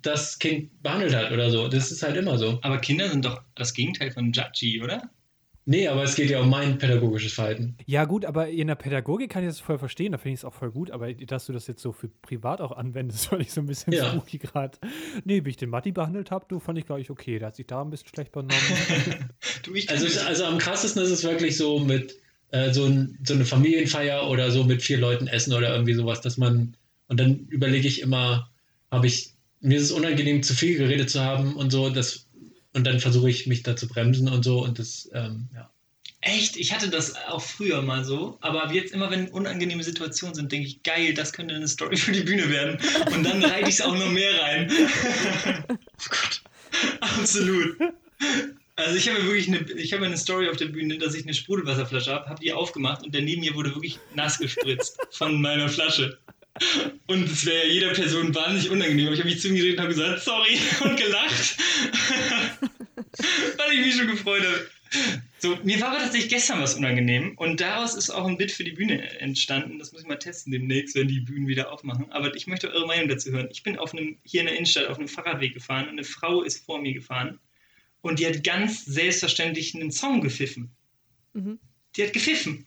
das 0.01 0.39
Kind 0.39 0.81
behandelt 0.81 1.13
hat 1.13 1.31
oder 1.31 1.49
so. 1.49 1.67
Das 1.67 1.91
ist 1.91 2.03
halt 2.03 2.15
immer 2.15 2.37
so. 2.37 2.59
Aber 2.61 2.77
Kinder 2.77 3.09
sind 3.09 3.25
doch 3.25 3.41
das 3.55 3.73
Gegenteil 3.73 4.11
von 4.11 4.31
Judgy, 4.31 4.81
oder? 4.81 5.09
Nee, 5.65 5.87
aber 5.87 6.03
es 6.03 6.15
geht 6.15 6.29
ja 6.29 6.41
um 6.41 6.49
mein 6.49 6.77
pädagogisches 6.77 7.33
Verhalten. 7.33 7.77
Ja, 7.85 8.03
gut, 8.03 8.25
aber 8.25 8.49
in 8.49 8.67
der 8.67 8.75
Pädagogik 8.75 9.29
kann 9.31 9.43
ich 9.43 9.49
das 9.49 9.59
voll 9.61 9.77
verstehen, 9.77 10.11
da 10.11 10.17
finde 10.17 10.33
ich 10.33 10.39
es 10.41 10.45
auch 10.45 10.53
voll 10.53 10.71
gut, 10.71 10.91
aber 10.91 11.13
dass 11.13 11.45
du 11.45 11.53
das 11.53 11.67
jetzt 11.67 11.81
so 11.81 11.93
für 11.93 12.09
privat 12.09 12.59
auch 12.59 12.71
anwendest, 12.73 13.27
fand 13.29 13.41
ich 13.41 13.51
so 13.53 13.61
ein 13.61 13.67
bisschen 13.67 13.93
Ja. 13.93 14.11
spooky 14.11 14.39
gerade. 14.39 14.77
Nee, 15.23 15.45
wie 15.45 15.49
ich 15.51 15.57
den 15.57 15.69
Matti 15.69 15.91
behandelt 15.93 16.31
habe, 16.31 16.45
du 16.49 16.59
fand 16.59 16.77
ich, 16.79 16.85
glaube 16.85 16.99
ich, 17.01 17.09
okay. 17.09 17.39
Der 17.39 17.47
hat 17.47 17.55
sich 17.55 17.67
da 17.67 17.81
ein 17.81 17.89
bisschen 17.89 18.09
schlecht 18.09 18.31
benommen. 18.31 18.53
Du, 19.63 19.73
ich 19.73 19.89
Also, 19.89 20.05
also 20.27 20.43
am 20.45 20.57
krassesten 20.57 21.01
ist 21.01 21.09
es 21.09 21.23
wirklich 21.23 21.55
so 21.55 21.79
mit 21.79 22.19
äh, 22.51 22.73
so, 22.73 22.83
ein, 22.85 23.17
so 23.25 23.33
eine 23.33 23.45
Familienfeier 23.45 24.29
oder 24.29 24.51
so 24.51 24.65
mit 24.65 24.81
vier 24.81 24.97
Leuten 24.97 25.27
essen 25.27 25.53
oder 25.53 25.73
irgendwie 25.73 25.93
sowas, 25.93 26.19
dass 26.19 26.37
man, 26.37 26.75
und 27.07 27.19
dann 27.19 27.47
überlege 27.47 27.87
ich 27.87 28.01
immer, 28.01 28.49
habe 28.91 29.07
ich, 29.07 29.33
mir 29.61 29.77
ist 29.77 29.83
es 29.85 29.91
unangenehm, 29.93 30.43
zu 30.43 30.53
viel 30.53 30.77
geredet 30.77 31.09
zu 31.09 31.21
haben 31.21 31.55
und 31.55 31.71
so, 31.71 31.89
das, 31.89 32.27
und 32.73 32.85
dann 32.85 32.99
versuche 32.99 33.29
ich 33.29 33.47
mich 33.47 33.63
da 33.63 33.75
zu 33.75 33.87
bremsen 33.87 34.27
und 34.27 34.43
so 34.43 34.63
und 34.63 34.79
das, 34.79 35.09
ähm, 35.13 35.47
ja. 35.53 35.69
Echt? 36.25 36.55
Ich 36.55 36.73
hatte 36.73 36.89
das 36.89 37.15
auch 37.27 37.41
früher 37.41 37.81
mal 37.81 38.05
so, 38.05 38.37
aber 38.39 38.63
ab 38.63 38.73
jetzt 38.73 38.93
immer, 38.93 39.11
wenn 39.11 39.27
unangenehme 39.27 39.83
Situationen 39.83 40.33
sind, 40.33 40.51
denke 40.53 40.67
ich, 40.67 40.81
geil, 40.81 41.13
das 41.13 41.33
könnte 41.33 41.53
eine 41.53 41.67
Story 41.67 41.97
für 41.97 42.13
die 42.13 42.21
Bühne 42.21 42.49
werden. 42.49 42.79
Und 43.13 43.23
dann 43.23 43.43
reite 43.43 43.67
ich 43.67 43.75
es 43.75 43.81
auch 43.81 43.93
noch 43.93 44.09
mehr 44.09 44.41
rein. 44.41 44.71
oh 45.69 45.75
Gott. 46.09 46.41
Absolut. 47.01 47.77
Also 48.77 48.95
ich 48.95 49.09
habe 49.09 49.23
wirklich 49.25 49.49
eine, 49.49 49.69
ich 49.73 49.91
habe 49.91 50.05
eine 50.05 50.17
Story 50.17 50.47
auf 50.49 50.55
der 50.55 50.67
Bühne, 50.67 50.97
dass 50.97 51.13
ich 51.13 51.23
eine 51.23 51.33
Sprudelwasserflasche 51.33 52.11
habe, 52.11 52.29
habe 52.29 52.39
die 52.39 52.53
aufgemacht 52.53 53.03
und 53.03 53.13
der 53.13 53.21
neben 53.21 53.41
mir 53.41 53.53
wurde 53.53 53.75
wirklich 53.75 53.99
nass 54.15 54.39
gespritzt 54.39 54.97
von 55.11 55.41
meiner 55.41 55.67
Flasche. 55.67 56.17
Und 57.07 57.29
es 57.29 57.45
wäre 57.45 57.67
ja 57.67 57.73
jeder 57.73 57.93
Person 57.93 58.35
wahnsinnig 58.35 58.69
unangenehm. 58.69 59.07
Aber 59.07 59.15
ich 59.15 59.21
habe 59.21 59.29
mich 59.29 59.41
zu 59.41 59.47
ihm 59.47 59.55
gedreht 59.55 59.73
und 59.73 59.83
habe 59.83 59.93
gesagt, 59.93 60.21
sorry 60.21 60.57
und 60.83 60.97
gelacht. 60.97 61.57
Weil 63.57 63.73
ich 63.73 63.85
mich 63.85 63.95
schon 63.95 64.07
gefreut 64.07 64.43
habe. 64.43 64.69
So, 65.39 65.57
mir 65.63 65.81
war 65.81 65.89
aber 65.89 65.99
tatsächlich 65.99 66.29
gestern 66.29 66.61
was 66.61 66.75
unangenehm 66.75 67.33
und 67.35 67.59
daraus 67.59 67.95
ist 67.95 68.11
auch 68.11 68.27
ein 68.27 68.37
Bit 68.37 68.51
für 68.51 68.63
die 68.63 68.71
Bühne 68.71 69.19
entstanden. 69.19 69.79
Das 69.79 69.91
muss 69.91 70.01
ich 70.01 70.07
mal 70.07 70.17
testen 70.17 70.53
demnächst, 70.53 70.95
wenn 70.95 71.07
die 71.07 71.19
Bühnen 71.19 71.47
wieder 71.47 71.71
aufmachen. 71.71 72.11
Aber 72.11 72.33
ich 72.35 72.47
möchte 72.47 72.71
eure 72.71 72.85
Meinung 72.85 73.09
dazu 73.09 73.31
hören. 73.31 73.49
Ich 73.51 73.63
bin 73.63 73.77
auf 73.77 73.93
einem, 73.93 74.17
hier 74.23 74.41
in 74.41 74.45
der 74.45 74.55
Innenstadt 74.55 74.87
auf 74.87 74.99
einem 74.99 75.07
Fahrradweg 75.07 75.53
gefahren 75.53 75.85
und 75.85 75.93
eine 75.93 76.03
Frau 76.03 76.43
ist 76.43 76.65
vor 76.65 76.79
mir 76.79 76.93
gefahren 76.93 77.39
und 78.01 78.19
die 78.19 78.27
hat 78.27 78.43
ganz 78.43 78.85
selbstverständlich 78.85 79.75
einen 79.75 79.91
Song 79.91 80.21
gepfiffen. 80.21 80.71
Mhm. 81.33 81.59
Die 81.95 82.03
hat 82.03 82.13
gepfiffen. 82.13 82.65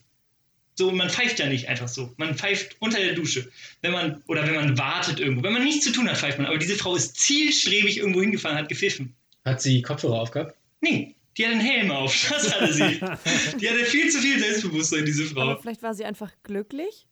So, 0.79 0.93
man 0.93 1.09
pfeift 1.09 1.39
ja 1.39 1.47
nicht 1.47 1.69
einfach 1.69 1.89
so. 1.89 2.13
Man 2.19 2.37
pfeift 2.37 2.77
unter 2.81 2.99
der 3.01 3.15
Dusche. 3.15 3.51
Wenn 3.81 3.93
man, 3.93 4.23
oder 4.27 4.47
wenn 4.47 4.55
man 4.55 4.77
wartet 4.79 5.19
irgendwo. 5.19 5.43
Wenn 5.43 5.55
man 5.55 5.65
nichts 5.65 5.85
zu 5.85 5.93
tun 5.93 6.09
hat, 6.09 6.19
pfeift 6.19 6.39
man. 6.39 6.47
Aber 6.47 6.59
diese 6.59 6.77
Frau 6.77 6.95
ist 6.95 7.17
zielstrebig 7.17 7.97
irgendwo 7.97 8.21
hingefahren, 8.21 8.59
hat 8.59 8.69
gepfiffen. 8.69 9.15
Hat 9.45 9.63
sie 9.63 9.81
Kopfhörer 9.81 10.21
aufgehabt? 10.21 10.55
Nee, 10.83 11.15
die 11.37 11.47
hat 11.47 11.53
einen 11.53 11.61
Helm 11.63 11.91
auf. 11.91 12.29
Das 12.29 12.55
hatte 12.55 12.73
sie. 12.73 12.83
Die 13.59 13.69
hatte 13.71 13.85
viel 13.87 14.11
zu 14.11 14.21
viel 14.21 14.39
Selbstbewusstsein, 14.39 15.05
diese 15.07 15.25
Aber 15.37 15.55
Frau. 15.55 15.63
vielleicht 15.63 15.83
war 15.83 15.95
sie 15.95 16.05
einfach 16.05 16.33
glücklich. 16.43 17.07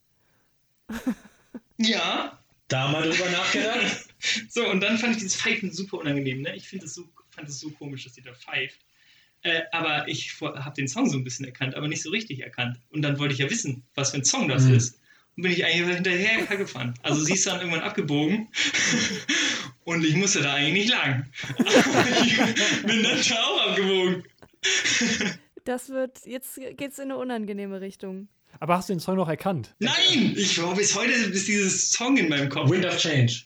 Ja. 1.78 2.38
Da 2.68 2.88
mal 2.88 3.02
drüber 3.08 3.30
nachgedacht? 3.30 4.08
So, 4.48 4.66
und 4.66 4.80
dann 4.80 4.96
fand 4.96 5.16
ich 5.16 5.22
dieses 5.22 5.36
Pfeifen 5.36 5.70
super 5.70 5.98
unangenehm. 5.98 6.40
Ne? 6.40 6.56
Ich 6.56 6.66
finde 6.66 6.86
es 6.86 6.94
so, 6.94 7.04
fand 7.28 7.46
es 7.46 7.60
so 7.60 7.68
komisch, 7.68 8.04
dass 8.04 8.14
sie 8.14 8.22
da 8.22 8.32
pfeift. 8.32 8.78
Äh, 9.44 9.62
aber 9.72 10.08
ich 10.08 10.40
habe 10.40 10.74
den 10.74 10.88
Song 10.88 11.08
so 11.08 11.16
ein 11.16 11.22
bisschen 11.24 11.44
erkannt, 11.46 11.74
aber 11.76 11.86
nicht 11.86 12.02
so 12.02 12.10
richtig 12.10 12.40
erkannt. 12.40 12.78
Und 12.90 13.02
dann 13.02 13.18
wollte 13.18 13.34
ich 13.34 13.40
ja 13.40 13.48
wissen, 13.50 13.84
was 13.94 14.10
für 14.10 14.16
ein 14.16 14.24
Song 14.24 14.48
das 14.48 14.64
Mhm. 14.64 14.74
ist. 14.74 14.98
Und 15.36 15.42
bin 15.44 15.52
ich 15.52 15.64
eigentlich 15.64 15.94
hinterher 15.96 16.56
gefahren. 16.56 16.94
Also 17.02 17.20
sie 17.22 17.34
ist 17.34 17.46
dann 17.46 17.58
irgendwann 17.60 17.82
abgebogen 17.82 18.48
und 19.84 20.04
ich 20.04 20.14
musste 20.16 20.42
da 20.42 20.54
eigentlich 20.54 20.84
nicht 20.84 20.90
lang. 20.90 21.26
Ich 22.24 22.36
bin 22.86 23.02
dann 23.02 23.20
da 23.28 23.42
auch 23.42 23.68
abgebogen. 23.70 24.22
Das 25.64 25.88
wird, 25.90 26.20
jetzt 26.26 26.58
geht's 26.76 26.98
in 26.98 27.04
eine 27.04 27.16
unangenehme 27.16 27.80
Richtung. 27.80 28.28
aber 28.60 28.76
hast 28.76 28.88
du 28.88 28.94
den 28.94 29.00
Song 29.00 29.16
noch 29.16 29.28
erkannt? 29.28 29.74
Nein! 29.78 30.34
Ich 30.36 30.62
war 30.62 30.74
bis 30.74 30.94
heute 30.94 31.12
ist 31.12 31.48
dieses 31.48 31.90
Song 31.90 32.16
in 32.16 32.28
meinem 32.28 32.48
Kopf. 32.48 32.70
Wind 32.70 32.84
of 32.86 32.96
Change. 32.98 33.42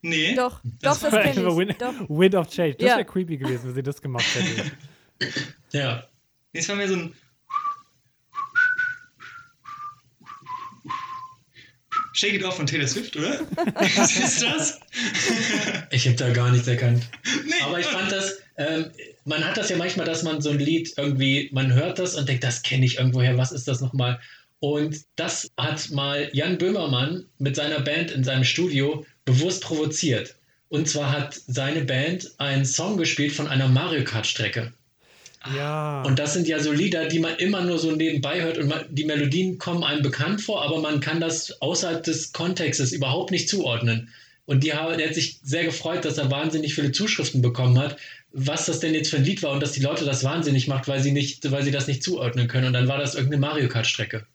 Nee. 0.00 0.34
Doch, 0.36 0.60
Das 0.80 1.00
doch, 1.00 1.02
das 1.04 1.12
war 1.12 1.22
kenne 1.22 1.40
Einfach 1.40 1.52
ich. 1.52 1.56
Wind, 1.58 1.76
Doch. 1.82 2.08
Wind 2.08 2.34
of 2.36 2.48
Change. 2.48 2.74
Das 2.76 2.88
Ja. 2.88 2.96
wäre 2.96 3.04
creepy 3.04 3.36
gewesen, 3.36 3.66
wenn 3.68 3.74
sie 3.74 3.82
das 3.82 4.00
gemacht 4.00 4.26
hätte. 4.34 4.70
Ja. 5.72 6.08
Nee, 6.52 6.60
es 6.60 6.68
war 6.68 6.76
mehr 6.76 6.88
so 6.88 6.94
ein. 6.94 7.12
Shake 12.12 12.34
It 12.34 12.44
Off 12.44 12.56
von 12.56 12.66
Taylor 12.66 12.86
Swift, 12.88 13.16
oder? 13.16 13.40
Was 13.96 14.16
ist 14.16 14.42
das? 14.42 14.80
Ich 15.90 16.06
habe 16.06 16.16
da 16.16 16.30
gar 16.30 16.50
nichts 16.50 16.66
erkannt. 16.66 17.08
Nee, 17.44 17.52
Aber 17.64 17.78
ich 17.78 17.86
fand 17.86 18.10
das, 18.10 18.38
ähm, 18.56 18.90
man 19.24 19.44
hat 19.44 19.56
das 19.56 19.68
ja 19.70 19.76
manchmal, 19.76 20.06
dass 20.06 20.22
man 20.22 20.40
so 20.40 20.50
ein 20.50 20.58
Lied 20.58 20.92
irgendwie, 20.96 21.48
man 21.52 21.72
hört 21.72 21.98
das 21.98 22.14
und 22.16 22.28
denkt, 22.28 22.42
das 22.44 22.62
kenne 22.62 22.86
ich 22.86 22.98
irgendwoher, 22.98 23.36
was 23.36 23.52
ist 23.52 23.68
das 23.68 23.80
nochmal? 23.80 24.20
Und 24.60 25.04
das 25.14 25.48
hat 25.56 25.90
mal 25.90 26.28
Jan 26.32 26.58
Böhmermann 26.58 27.26
mit 27.38 27.54
seiner 27.54 27.80
Band 27.80 28.10
in 28.10 28.24
seinem 28.24 28.42
Studio 28.44 29.04
bewusst 29.28 29.62
provoziert. 29.62 30.34
Und 30.68 30.88
zwar 30.88 31.12
hat 31.12 31.40
seine 31.46 31.82
Band 31.84 32.32
einen 32.38 32.64
Song 32.66 32.96
gespielt 32.98 33.32
von 33.32 33.46
einer 33.46 33.68
Mario 33.68 34.04
Kart-Strecke. 34.04 34.72
Ja. 35.56 36.02
Und 36.02 36.18
das 36.18 36.34
sind 36.34 36.48
ja 36.48 36.58
so 36.60 36.72
Lieder, 36.72 37.06
die 37.06 37.20
man 37.20 37.36
immer 37.36 37.62
nur 37.62 37.78
so 37.78 37.92
nebenbei 37.92 38.42
hört 38.42 38.58
und 38.58 38.66
man, 38.68 38.84
die 38.90 39.04
Melodien 39.04 39.56
kommen 39.58 39.84
einem 39.84 40.02
bekannt 40.02 40.40
vor, 40.42 40.62
aber 40.64 40.80
man 40.80 41.00
kann 41.00 41.20
das 41.20 41.62
außerhalb 41.62 42.02
des 42.02 42.32
Kontextes 42.32 42.92
überhaupt 42.92 43.30
nicht 43.30 43.48
zuordnen. 43.48 44.12
Und 44.46 44.64
die, 44.64 44.72
haben- 44.74 44.98
der 44.98 45.08
hat 45.08 45.14
sich 45.14 45.38
sehr 45.42 45.64
gefreut, 45.64 46.04
dass 46.04 46.18
er 46.18 46.30
wahnsinnig 46.30 46.74
viele 46.74 46.90
Zuschriften 46.92 47.40
bekommen 47.40 47.78
hat, 47.78 47.96
was 48.32 48.66
das 48.66 48.80
denn 48.80 48.94
jetzt 48.94 49.10
für 49.10 49.16
ein 49.18 49.24
Lied 49.24 49.42
war 49.42 49.52
und 49.52 49.60
dass 49.62 49.72
die 49.72 49.80
Leute 49.80 50.04
das 50.04 50.24
wahnsinnig 50.24 50.68
macht, 50.68 50.88
weil 50.88 51.00
sie, 51.00 51.12
nicht, 51.12 51.50
weil 51.50 51.62
sie 51.62 51.70
das 51.70 51.86
nicht 51.86 52.02
zuordnen 52.02 52.48
können. 52.48 52.66
Und 52.66 52.72
dann 52.74 52.88
war 52.88 52.98
das 52.98 53.14
irgendeine 53.14 53.40
Mario 53.40 53.68
Kart-Strecke. 53.68 54.26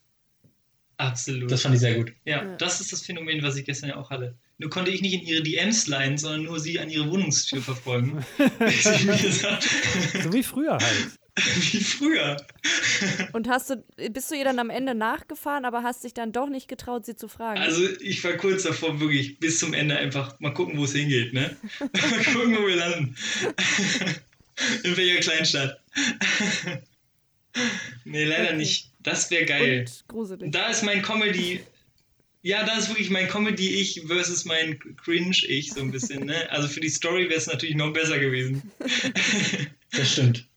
Absolut. 0.97 1.51
Das 1.51 1.61
fand 1.63 1.75
ich 1.75 1.81
sehr 1.81 1.95
gut. 1.95 2.13
ja, 2.25 2.43
Ja. 2.43 2.55
das 2.57 2.79
ist 2.81 2.91
das 2.93 3.01
Phänomen, 3.01 3.43
was 3.43 3.55
ich 3.57 3.65
gestern 3.65 3.89
ja 3.89 3.97
auch 3.97 4.09
hatte. 4.09 4.35
Nur 4.63 4.69
konnte 4.69 4.91
ich 4.91 5.01
nicht 5.01 5.13
in 5.13 5.27
ihre 5.27 5.43
DMs 5.43 5.87
leiden, 5.87 6.17
sondern 6.17 6.43
nur 6.43 6.57
sie 6.57 6.79
an 6.79 6.89
ihre 6.89 7.11
Wohnungstür 7.11 7.61
verfolgen. 7.61 8.23
So 10.23 10.31
wie 10.31 10.41
früher 10.41 10.77
halt. 10.77 11.11
wie 11.35 11.83
früher. 11.83 12.37
Und 13.33 13.49
hast 13.49 13.69
du, 13.71 13.83
bist 14.11 14.31
du 14.31 14.35
ihr 14.35 14.45
dann 14.45 14.59
am 14.59 14.69
Ende 14.69 14.95
nachgefahren, 14.95 15.65
aber 15.65 15.83
hast 15.83 16.05
dich 16.05 16.13
dann 16.13 16.31
doch 16.31 16.47
nicht 16.47 16.69
getraut, 16.69 17.05
sie 17.05 17.17
zu 17.17 17.27
fragen? 17.27 17.59
Also 17.59 17.85
ich 17.99 18.23
war 18.23 18.33
kurz 18.33 18.63
davor, 18.63 19.01
wirklich 19.01 19.37
bis 19.39 19.59
zum 19.59 19.73
Ende 19.73 19.97
einfach 19.97 20.39
mal 20.39 20.53
gucken, 20.53 20.77
wo 20.77 20.85
es 20.85 20.93
hingeht, 20.93 21.33
ne? 21.33 21.57
mal 21.79 22.23
gucken, 22.33 22.55
wo 22.57 22.65
wir 22.65 22.77
landen. 22.77 23.17
In 24.83 24.95
welcher 24.95 25.19
Kleinstadt. 25.19 25.77
nee, 28.05 28.23
leider 28.23 28.43
Okay. 28.49 28.55
nicht. 28.55 28.91
Das 29.01 29.29
wäre 29.29 29.43
geil. 29.45 29.79
Und 29.81 30.07
gruselig. 30.07 30.51
Da 30.53 30.67
ist 30.69 30.83
mein 30.83 31.01
Comedy. 31.01 31.61
Ja, 32.45 32.65
da 32.65 32.77
ist 32.77 32.89
wirklich 32.89 33.09
mein 33.09 33.29
Comedy-Ich 33.29 34.03
versus 34.05 34.43
mein 34.43 34.77
Cringe-Ich 34.97 35.71
so 35.71 35.79
ein 35.79 35.91
bisschen, 35.91 36.25
ne? 36.25 36.35
Also 36.51 36.67
für 36.67 36.81
die 36.81 36.89
Story 36.89 37.29
wäre 37.29 37.39
es 37.39 37.47
natürlich 37.47 37.75
noch 37.75 37.93
besser 37.93 38.19
gewesen. 38.19 38.61
Das 39.95 40.11
stimmt. 40.11 40.47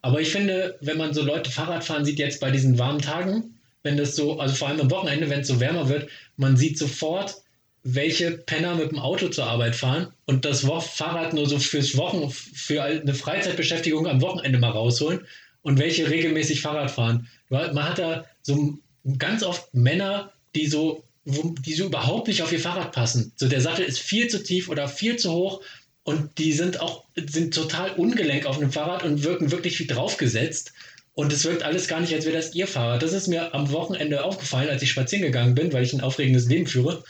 Aber 0.00 0.20
ich 0.20 0.28
finde, 0.30 0.78
wenn 0.80 0.96
man 0.96 1.12
so 1.12 1.20
Leute 1.22 1.50
Fahrrad 1.50 1.82
fahren 1.82 2.04
sieht, 2.04 2.20
jetzt 2.20 2.38
bei 2.38 2.52
diesen 2.52 2.78
warmen 2.78 3.02
Tagen, 3.02 3.58
wenn 3.82 3.96
das 3.96 4.14
so, 4.14 4.38
also 4.38 4.54
vor 4.54 4.68
allem 4.68 4.80
am 4.80 4.92
Wochenende, 4.92 5.28
wenn 5.28 5.40
es 5.40 5.48
so 5.48 5.58
wärmer 5.58 5.88
wird, 5.88 6.08
man 6.36 6.56
sieht 6.56 6.78
sofort, 6.78 7.34
welche 7.82 8.30
Penner 8.30 8.76
mit 8.76 8.92
dem 8.92 9.00
Auto 9.00 9.28
zur 9.28 9.46
Arbeit 9.46 9.74
fahren 9.74 10.12
und 10.26 10.44
das 10.44 10.60
Fahrrad 10.60 11.34
nur 11.34 11.48
so 11.48 11.58
fürs 11.58 11.96
Wochen, 11.96 12.30
für 12.30 12.84
eine 12.84 13.14
Freizeitbeschäftigung 13.14 14.06
am 14.06 14.20
Wochenende 14.22 14.60
mal 14.60 14.70
rausholen 14.70 15.26
und 15.62 15.80
welche 15.80 16.08
regelmäßig 16.08 16.60
Fahrrad 16.60 16.92
fahren. 16.92 17.28
Man 17.48 17.82
hat 17.82 17.98
da 17.98 18.24
so 18.42 18.78
ganz 19.18 19.42
oft 19.42 19.74
Männer, 19.74 20.32
die 20.54 20.68
so, 20.68 21.02
wo, 21.26 21.54
die 21.58 21.74
so 21.74 21.86
überhaupt 21.86 22.28
nicht 22.28 22.42
auf 22.42 22.52
ihr 22.52 22.60
Fahrrad 22.60 22.92
passen. 22.92 23.32
So 23.36 23.48
der 23.48 23.60
Sattel 23.60 23.84
ist 23.84 23.98
viel 23.98 24.28
zu 24.28 24.42
tief 24.42 24.68
oder 24.68 24.88
viel 24.88 25.16
zu 25.16 25.32
hoch 25.32 25.60
und 26.04 26.38
die 26.38 26.52
sind 26.52 26.80
auch 26.80 27.04
sind 27.16 27.52
total 27.52 27.90
ungelenk 27.90 28.46
auf 28.46 28.56
einem 28.56 28.72
Fahrrad 28.72 29.02
und 29.02 29.24
wirken 29.24 29.50
wirklich 29.50 29.78
wie 29.80 29.86
draufgesetzt. 29.86 30.72
Und 31.14 31.32
es 31.32 31.44
wirkt 31.44 31.62
alles 31.62 31.88
gar 31.88 32.00
nicht, 32.00 32.14
als 32.14 32.26
wäre 32.26 32.36
das 32.36 32.54
ihr 32.54 32.68
Fahrrad. 32.68 33.02
Das 33.02 33.12
ist 33.12 33.26
mir 33.26 33.54
am 33.54 33.72
Wochenende 33.72 34.22
aufgefallen, 34.22 34.68
als 34.68 34.82
ich 34.82 34.90
spazieren 34.90 35.24
gegangen 35.24 35.54
bin, 35.54 35.72
weil 35.72 35.82
ich 35.82 35.92
ein 35.92 36.02
aufregendes 36.02 36.46
Leben 36.46 36.66
führe. 36.66 37.02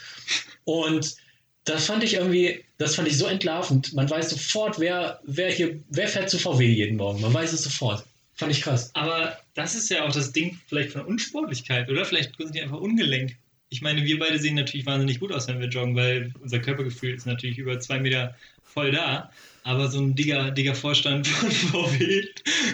Und 0.63 1.17
das 1.65 1.85
fand 1.85 2.03
ich 2.03 2.13
irgendwie, 2.15 2.63
das 2.77 2.95
fand 2.95 3.07
ich 3.07 3.17
so 3.17 3.27
entlarvend. 3.27 3.93
Man 3.93 4.09
weiß 4.09 4.29
sofort, 4.29 4.79
wer, 4.79 5.19
wer 5.25 5.51
hier, 5.51 5.79
wer 5.89 6.07
fährt 6.07 6.29
zu 6.29 6.39
VW 6.39 6.65
jeden 6.65 6.97
Morgen. 6.97 7.21
Man 7.21 7.33
weiß 7.33 7.51
es 7.51 7.63
sofort. 7.63 8.05
Fand 8.33 8.51
ich 8.51 8.61
krass. 8.61 8.91
Aber 8.93 9.37
das 9.55 9.75
ist 9.75 9.89
ja 9.89 10.05
auch 10.05 10.11
das 10.11 10.31
Ding 10.31 10.57
vielleicht 10.67 10.91
von 10.91 11.01
Unsportlichkeit, 11.01 11.89
oder? 11.89 12.05
Vielleicht 12.05 12.37
sind 12.37 12.55
die 12.55 12.61
einfach 12.61 12.79
ungelenkt. 12.79 13.35
Ich 13.69 13.81
meine, 13.81 14.03
wir 14.05 14.19
beide 14.19 14.39
sehen 14.39 14.55
natürlich 14.55 14.85
wahnsinnig 14.85 15.19
gut 15.19 15.31
aus, 15.31 15.47
wenn 15.47 15.59
wir 15.59 15.67
joggen, 15.67 15.95
weil 15.95 16.33
unser 16.39 16.59
Körpergefühl 16.59 17.13
ist 17.13 17.25
natürlich 17.25 17.57
über 17.57 17.79
zwei 17.79 17.99
Meter 17.99 18.35
voll 18.63 18.91
da. 18.91 19.31
Aber 19.63 19.89
so 19.89 19.99
ein 19.99 20.15
dicker, 20.15 20.51
dicker 20.51 20.75
Vorstand 20.75 21.27
von 21.27 21.51
VW, 21.51 22.23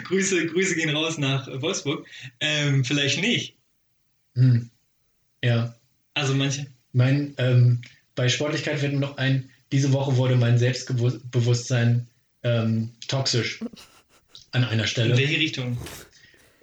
Grüße, 0.03 0.45
Grüße 0.47 0.75
gehen 0.75 0.95
raus 0.95 1.17
nach 1.17 1.47
Wolfsburg, 1.61 2.05
ähm, 2.39 2.85
vielleicht 2.85 3.19
nicht. 3.19 3.55
Hm. 4.35 4.69
Ja. 5.43 5.75
Also 6.13 6.35
manche. 6.35 6.67
Mein, 6.91 7.33
ähm, 7.37 7.81
bei 8.13 8.29
Sportlichkeit 8.29 8.79
fällt 8.79 8.93
mir 8.93 8.99
noch 8.99 9.17
ein, 9.17 9.49
diese 9.71 9.91
Woche 9.93 10.15
wurde 10.17 10.35
mein 10.35 10.59
Selbstbewusstsein 10.59 12.07
ähm, 12.43 12.91
toxisch 13.07 13.59
an 14.51 14.63
einer 14.63 14.83
In 14.83 14.87
Stelle. 14.87 15.17
welche 15.17 15.39
Richtung? 15.39 15.77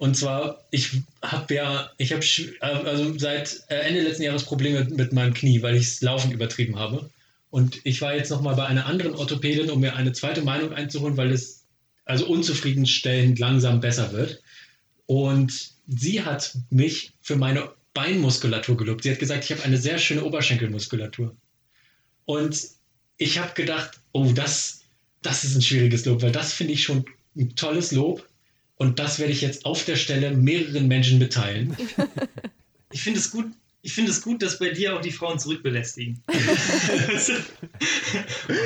Und 0.01 0.17
zwar, 0.17 0.63
ich 0.71 0.93
habe 1.21 1.53
ja, 1.53 1.91
ich 1.99 2.11
habe 2.11 2.25
also 2.59 3.19
seit 3.19 3.61
äh, 3.67 3.81
Ende 3.81 4.01
letzten 4.01 4.23
Jahres 4.23 4.45
Probleme 4.45 4.83
mit 4.85 5.13
meinem 5.13 5.35
Knie, 5.35 5.61
weil 5.61 5.75
ich 5.75 5.87
das 5.89 6.01
Laufen 6.01 6.31
übertrieben 6.31 6.79
habe. 6.79 7.11
Und 7.51 7.79
ich 7.83 8.01
war 8.01 8.15
jetzt 8.15 8.31
nochmal 8.31 8.55
bei 8.55 8.65
einer 8.65 8.87
anderen 8.87 9.13
Orthopädin, 9.13 9.69
um 9.69 9.79
mir 9.79 9.95
eine 9.95 10.11
zweite 10.11 10.41
Meinung 10.41 10.73
einzuholen, 10.73 11.17
weil 11.17 11.31
es 11.31 11.65
also 12.03 12.25
unzufriedenstellend 12.25 13.37
langsam 13.37 13.79
besser 13.79 14.11
wird. 14.11 14.41
Und 15.05 15.69
sie 15.87 16.23
hat 16.23 16.57
mich 16.71 17.11
für 17.21 17.35
meine 17.35 17.69
Beinmuskulatur 17.93 18.77
gelobt. 18.77 19.03
Sie 19.03 19.11
hat 19.11 19.19
gesagt, 19.19 19.43
ich 19.43 19.51
habe 19.51 19.61
eine 19.61 19.77
sehr 19.77 19.99
schöne 19.99 20.23
Oberschenkelmuskulatur. 20.23 21.35
Und 22.25 22.59
ich 23.17 23.37
habe 23.37 23.53
gedacht, 23.53 23.99
oh, 24.13 24.31
das, 24.33 24.81
das 25.21 25.43
ist 25.43 25.55
ein 25.55 25.61
schwieriges 25.61 26.05
Lob, 26.05 26.23
weil 26.23 26.31
das 26.31 26.53
finde 26.53 26.73
ich 26.73 26.81
schon 26.81 27.05
ein 27.37 27.55
tolles 27.55 27.91
Lob. 27.91 28.27
Und 28.81 28.97
das 28.97 29.19
werde 29.19 29.31
ich 29.31 29.41
jetzt 29.41 29.63
auf 29.65 29.85
der 29.85 29.95
Stelle 29.95 30.31
mehreren 30.31 30.87
Menschen 30.87 31.19
mitteilen. 31.19 31.77
Ich 32.93 33.03
finde 33.03 33.19
es 33.19 33.31
gut. 33.31 33.45
Ich 33.83 33.93
finde 33.93 34.11
es 34.11 34.21
gut, 34.21 34.41
dass 34.41 34.59
bei 34.59 34.71
dir 34.71 34.93
auch 34.97 34.99
die 34.99 35.11
Frauen 35.11 35.39
zurückbelästigen. 35.39 36.21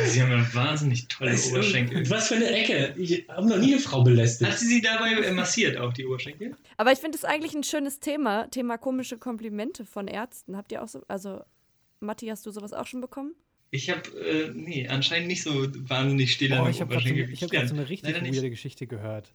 sie 0.07 0.19
haben 0.19 0.31
ja 0.31 0.53
wahnsinnig 0.53 1.07
tolle 1.09 1.37
Oberschenkel. 1.51 2.09
Was 2.09 2.29
für 2.29 2.37
eine 2.37 2.49
Ecke. 2.49 2.95
Ich 2.97 3.23
habe 3.29 3.47
noch 3.47 3.59
nie 3.59 3.73
eine 3.73 3.79
Frau 3.79 4.03
belästigt. 4.03 4.49
Hat 4.49 4.57
sie 4.57 4.65
sie 4.65 4.81
dabei 4.81 5.31
massiert, 5.31 5.77
auch 5.77 5.93
die 5.93 6.07
Oberschenkel? 6.07 6.55
Aber 6.77 6.91
ich 6.91 6.97
finde 6.97 7.19
es 7.19 7.23
eigentlich 7.23 7.53
ein 7.53 7.63
schönes 7.63 7.99
Thema, 7.99 8.47
Thema 8.49 8.79
komische 8.79 9.19
Komplimente 9.19 9.85
von 9.85 10.07
Ärzten. 10.07 10.57
Habt 10.57 10.71
ihr 10.71 10.81
auch 10.81 10.87
so, 10.87 11.03
also 11.07 11.41
Matti, 11.99 12.25
hast 12.25 12.47
du 12.47 12.51
sowas 12.51 12.73
auch 12.73 12.87
schon 12.87 13.01
bekommen? 13.01 13.35
Ich 13.69 13.91
habe, 13.91 14.09
äh, 14.19 14.49
nee, 14.55 14.87
anscheinend 14.87 15.27
nicht 15.27 15.43
so 15.43 15.67
wahnsinnig 15.87 16.33
still 16.33 16.51
Oh, 16.53 16.63
an 16.63 16.71
ich 16.71 16.81
habe 16.81 16.95
gerade 16.97 17.35
so, 17.35 17.45
hab 17.45 17.67
so 17.67 17.75
eine 17.75 17.83
Leider 17.83 17.89
richtig 17.89 18.21
nicht. 18.23 18.33
weirde 18.35 18.49
Geschichte 18.49 18.87
gehört. 18.87 19.31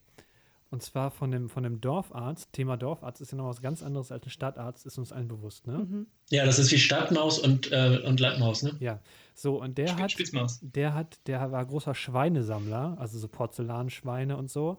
Und 0.73 0.83
zwar 0.85 1.11
von 1.11 1.33
dem, 1.33 1.49
von 1.49 1.65
dem 1.65 1.81
Dorfarzt. 1.81 2.53
Thema 2.53 2.77
Dorfarzt 2.77 3.21
ist 3.21 3.33
ja 3.33 3.39
noch 3.39 3.47
was 3.49 3.61
ganz 3.61 3.83
anderes 3.83 4.13
als 4.13 4.25
ein 4.25 4.31
Stadtarzt, 4.31 4.87
ist 4.87 4.99
uns 4.99 5.11
allen 5.11 5.27
bewusst, 5.27 5.67
ne? 5.67 5.79
Mhm. 5.79 6.07
Ja, 6.31 6.45
das 6.45 6.61
ist 6.61 6.71
wie 6.71 6.79
Stadtmaus 6.79 7.41
und, 7.41 7.73
äh, 7.73 8.01
und 8.07 8.21
Landmaus, 8.21 8.63
ne? 8.63 8.77
Ja. 8.79 9.01
So, 9.35 9.61
und 9.61 9.79
der 9.79 9.89
Spitz- 9.89 10.01
hat, 10.01 10.13
Spitzmaus. 10.13 10.61
der 10.63 10.95
hat, 10.95 11.19
der 11.27 11.51
war 11.51 11.65
großer 11.67 11.95
Schweinesammler, 11.97 12.97
also 13.01 13.19
so 13.19 13.27
Porzellanschweine 13.27 14.37
und 14.37 14.49
so. 14.49 14.79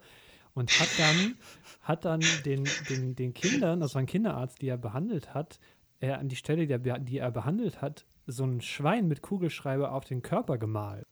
Und 0.53 0.71
hat 0.79 0.89
dann, 0.97 1.35
hat 1.81 2.05
dann 2.05 2.21
den, 2.45 2.67
den, 2.89 3.15
den 3.15 3.33
Kindern, 3.33 3.81
das 3.81 3.93
war 3.95 4.01
ein 4.01 4.05
Kinderarzt, 4.05 4.61
die 4.61 4.69
er 4.69 4.77
behandelt 4.77 5.33
hat, 5.33 5.59
er 5.99 6.19
an 6.19 6.29
die 6.29 6.35
Stelle, 6.37 6.63
er, 6.65 6.79
die 6.99 7.17
er 7.17 7.31
behandelt 7.31 7.81
hat, 7.81 8.05
so 8.27 8.45
ein 8.45 8.61
Schwein 8.61 9.07
mit 9.09 9.21
Kugelschreiber 9.21 9.91
auf 9.91 10.05
den 10.05 10.21
Körper 10.21 10.57
gemalt. 10.57 11.05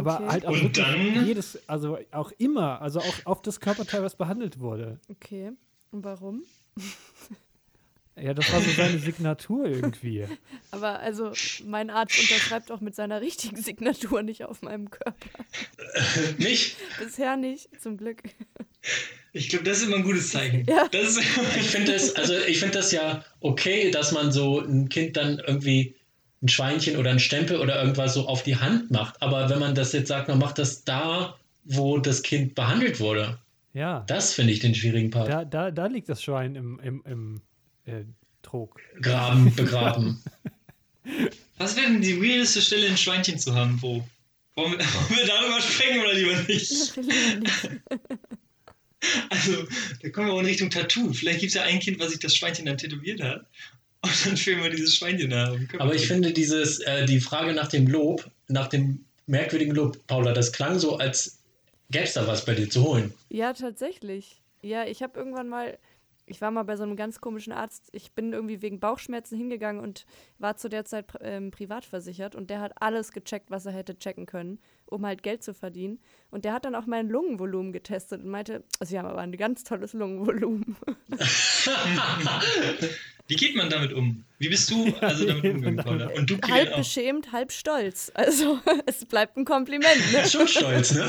Aber 0.00 0.16
Okay. 0.16 0.28
halt 0.28 0.46
auch 0.46 0.50
Und 0.62 0.76
dann? 0.78 1.26
jedes, 1.26 1.58
also 1.68 1.98
auch 2.10 2.32
immer, 2.38 2.80
also 2.82 3.00
auch 3.00 3.14
auf 3.26 3.42
das 3.42 3.60
Körperteil, 3.60 4.02
was 4.02 4.16
behandelt 4.16 4.58
wurde. 4.60 4.98
Okay. 5.08 5.52
Und 5.92 6.04
warum? 6.04 6.42
Ja, 8.20 8.34
das 8.34 8.52
war 8.52 8.60
so 8.60 8.70
seine 8.72 8.98
Signatur 8.98 9.64
irgendwie. 9.66 10.26
Aber 10.72 10.98
also, 10.98 11.32
mein 11.64 11.88
Arzt 11.88 12.18
unterschreibt 12.20 12.70
auch 12.70 12.80
mit 12.82 12.94
seiner 12.94 13.22
richtigen 13.22 13.56
Signatur 13.56 14.22
nicht 14.22 14.44
auf 14.44 14.60
meinem 14.60 14.90
Körper. 14.90 15.44
Nicht? 16.36 16.76
Bisher 16.98 17.36
nicht, 17.38 17.70
zum 17.80 17.96
Glück. 17.96 18.22
Ich 19.32 19.48
glaube, 19.48 19.64
das 19.64 19.78
ist 19.78 19.86
immer 19.86 19.96
ein 19.96 20.02
gutes 20.02 20.30
Zeichen. 20.30 20.64
Ja. 20.68 20.86
Das 20.90 21.16
ist, 21.16 21.18
Ich 21.56 21.70
finde 21.70 21.92
das, 21.92 22.14
also 22.16 22.34
ich 22.46 22.58
finde 22.58 22.74
das 22.78 22.92
ja 22.92 23.24
okay, 23.40 23.90
dass 23.90 24.12
man 24.12 24.32
so 24.32 24.60
ein 24.60 24.88
Kind 24.90 25.16
dann 25.16 25.38
irgendwie 25.38 25.94
ein 26.42 26.48
Schweinchen 26.48 26.96
oder 26.96 27.10
ein 27.10 27.18
Stempel 27.18 27.58
oder 27.58 27.80
irgendwas 27.80 28.14
so 28.14 28.26
auf 28.26 28.42
die 28.42 28.56
Hand 28.56 28.90
macht. 28.90 29.20
Aber 29.20 29.50
wenn 29.50 29.58
man 29.58 29.74
das 29.74 29.92
jetzt 29.92 30.08
sagt, 30.08 30.28
man 30.28 30.38
macht 30.38 30.58
das 30.58 30.84
da, 30.84 31.36
wo 31.64 31.98
das 31.98 32.22
Kind 32.22 32.54
behandelt 32.54 32.98
wurde, 33.00 33.38
Ja, 33.74 34.04
das 34.06 34.32
finde 34.34 34.52
ich 34.52 34.60
den 34.60 34.74
schwierigen 34.74 35.10
Part. 35.10 35.28
da, 35.28 35.44
da, 35.44 35.70
da 35.70 35.86
liegt 35.86 36.08
das 36.08 36.22
Schwein 36.22 36.54
im, 36.56 36.80
im, 36.80 37.02
im 37.04 37.40
äh, 37.84 38.04
Trog. 38.42 38.80
Graben, 39.02 39.54
begraben. 39.54 40.22
was 41.58 41.76
wäre 41.76 41.86
denn 41.88 42.00
die 42.00 42.20
weirdeste 42.20 42.62
Stelle, 42.62 42.86
ein 42.88 42.96
Schweinchen 42.96 43.38
zu 43.38 43.54
haben? 43.54 43.76
Wo? 43.82 44.02
Wollen 44.54 44.72
wir, 44.72 44.78
wollen 44.78 45.18
wir 45.18 45.26
darüber 45.26 45.60
sprechen 45.60 46.00
oder 46.00 46.14
lieber 46.14 46.42
nicht? 46.48 46.98
Also, 49.30 49.66
da 50.02 50.08
kommen 50.10 50.26
wir 50.28 50.34
auch 50.34 50.40
in 50.40 50.46
Richtung 50.46 50.70
Tattoo. 50.70 51.12
Vielleicht 51.12 51.40
gibt 51.40 51.50
es 51.50 51.54
ja 51.54 51.62
ein 51.62 51.80
Kind, 51.80 51.98
was 51.98 52.10
sich 52.10 52.18
das 52.18 52.34
Schweinchen 52.34 52.66
dann 52.66 52.76
tätowiert 52.78 53.22
hat. 53.22 53.46
Und 54.02 54.26
dann 54.26 54.36
führen 54.36 54.62
wir 54.62 54.70
dieses 54.70 54.96
Schweinchen 54.96 55.30
da. 55.30 55.56
Aber 55.78 55.94
ich 55.94 56.06
finde 56.06 56.32
dieses, 56.32 56.80
äh, 56.80 57.04
die 57.04 57.20
Frage 57.20 57.52
nach 57.52 57.68
dem 57.68 57.86
Lob, 57.86 58.30
nach 58.48 58.68
dem 58.68 59.04
merkwürdigen 59.26 59.74
Lob, 59.74 60.06
Paula, 60.06 60.32
das 60.32 60.52
klang 60.52 60.78
so, 60.78 60.96
als 60.96 61.38
gäbe 61.90 62.04
es 62.04 62.14
da 62.14 62.26
was 62.26 62.44
bei 62.44 62.54
dir 62.54 62.68
zu 62.70 62.82
holen. 62.82 63.12
Ja, 63.28 63.52
tatsächlich. 63.52 64.40
Ja, 64.62 64.84
ich 64.84 65.02
habe 65.02 65.18
irgendwann 65.18 65.48
mal, 65.48 65.78
ich 66.26 66.40
war 66.40 66.50
mal 66.50 66.62
bei 66.62 66.76
so 66.76 66.82
einem 66.82 66.96
ganz 66.96 67.20
komischen 67.20 67.52
Arzt. 67.52 67.88
Ich 67.92 68.12
bin 68.12 68.32
irgendwie 68.32 68.62
wegen 68.62 68.80
Bauchschmerzen 68.80 69.36
hingegangen 69.36 69.82
und 69.82 70.06
war 70.38 70.56
zu 70.56 70.68
der 70.68 70.84
Zeit 70.84 71.06
ähm, 71.20 71.50
privat 71.50 71.84
versichert 71.84 72.34
und 72.34 72.50
der 72.50 72.60
hat 72.60 72.72
alles 72.80 73.12
gecheckt, 73.12 73.50
was 73.50 73.66
er 73.66 73.72
hätte 73.72 73.98
checken 73.98 74.26
können, 74.26 74.58
um 74.90 75.06
halt 75.06 75.22
Geld 75.22 75.42
zu 75.42 75.54
verdienen. 75.54 75.98
Und 76.30 76.44
der 76.44 76.52
hat 76.52 76.64
dann 76.64 76.74
auch 76.74 76.86
mein 76.86 77.08
Lungenvolumen 77.08 77.72
getestet 77.72 78.22
und 78.22 78.30
meinte, 78.30 78.62
Sie 78.80 78.98
haben 78.98 79.06
aber 79.06 79.20
ein 79.20 79.32
ganz 79.32 79.64
tolles 79.64 79.92
Lungenvolumen. 79.92 80.76
Wie 83.28 83.36
geht 83.36 83.54
man 83.54 83.70
damit 83.70 83.92
um? 83.92 84.24
Wie 84.38 84.48
bist 84.48 84.70
du 84.70 84.92
also 85.00 85.24
damit 85.24 85.44
umgegangen, 85.44 85.76
Paula? 85.76 86.08
Und 86.08 86.28
du, 86.30 86.38
halb 86.50 86.72
auch. 86.72 86.78
beschämt, 86.78 87.30
halb 87.30 87.52
stolz. 87.52 88.10
Also, 88.14 88.58
es 88.86 89.04
bleibt 89.04 89.36
ein 89.36 89.44
Kompliment. 89.44 90.12
Ne? 90.12 90.28
Schon 90.28 90.48
stolz, 90.48 90.94
ne? 90.94 91.08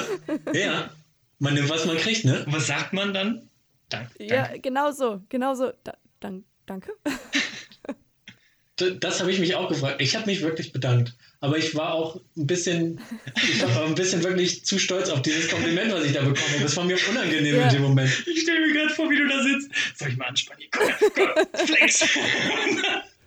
Ja. 0.54 0.92
Man 1.40 1.56
nimmt, 1.56 1.70
was 1.70 1.86
man 1.88 1.98
kriegt, 1.98 2.24
ne? 2.24 2.46
Und 2.46 2.54
was 2.54 2.68
sagt 2.68 2.94
man 2.94 3.14
dann? 3.14 3.50
Danke. 3.90 4.24
Ja, 4.24 4.50
genau 4.58 4.92
so, 4.92 5.22
genau 5.30 5.56
so. 5.56 5.72
Da, 5.84 5.98
dank, 6.20 6.46
danke. 6.68 6.92
Das 8.90 9.20
habe 9.20 9.32
ich 9.32 9.40
mich 9.40 9.56
auch 9.56 9.70
gefragt. 9.70 10.02
Ich 10.02 10.16
habe 10.16 10.26
mich 10.26 10.42
wirklich 10.42 10.72
bedankt. 10.74 11.14
Aber 11.44 11.58
ich 11.58 11.74
war 11.76 11.94
auch 11.94 12.18
ein 12.38 12.46
bisschen, 12.46 13.02
ich 13.36 13.62
war 13.64 13.86
ein 13.86 13.96
bisschen 13.96 14.24
wirklich 14.24 14.64
zu 14.64 14.78
stolz 14.78 15.10
auf 15.10 15.22
dieses 15.24 15.50
Kompliment, 15.50 15.92
was 15.92 16.04
ich 16.06 16.14
da 16.14 16.20
bekommen 16.22 16.52
habe. 16.54 16.64
Das 16.64 16.78
war 16.78 16.84
mir 16.84 16.98
unangenehm 17.10 17.56
Ja. 17.56 17.64
in 17.64 17.70
dem 17.74 17.82
Moment. 17.82 18.12
Ich 18.28 18.42
stelle 18.42 18.60
mir 18.60 18.74
gerade 18.74 18.94
vor, 18.94 19.10
wie 19.10 19.18
du 19.18 19.28
da 19.28 19.42
sitzt. 19.42 19.70
Soll 19.98 20.10
ich 20.10 20.18
mal 20.18 20.28
anspannen? 20.28 20.64
Komm, 20.72 20.92
komm, 21.16 21.66
flex. 21.66 22.08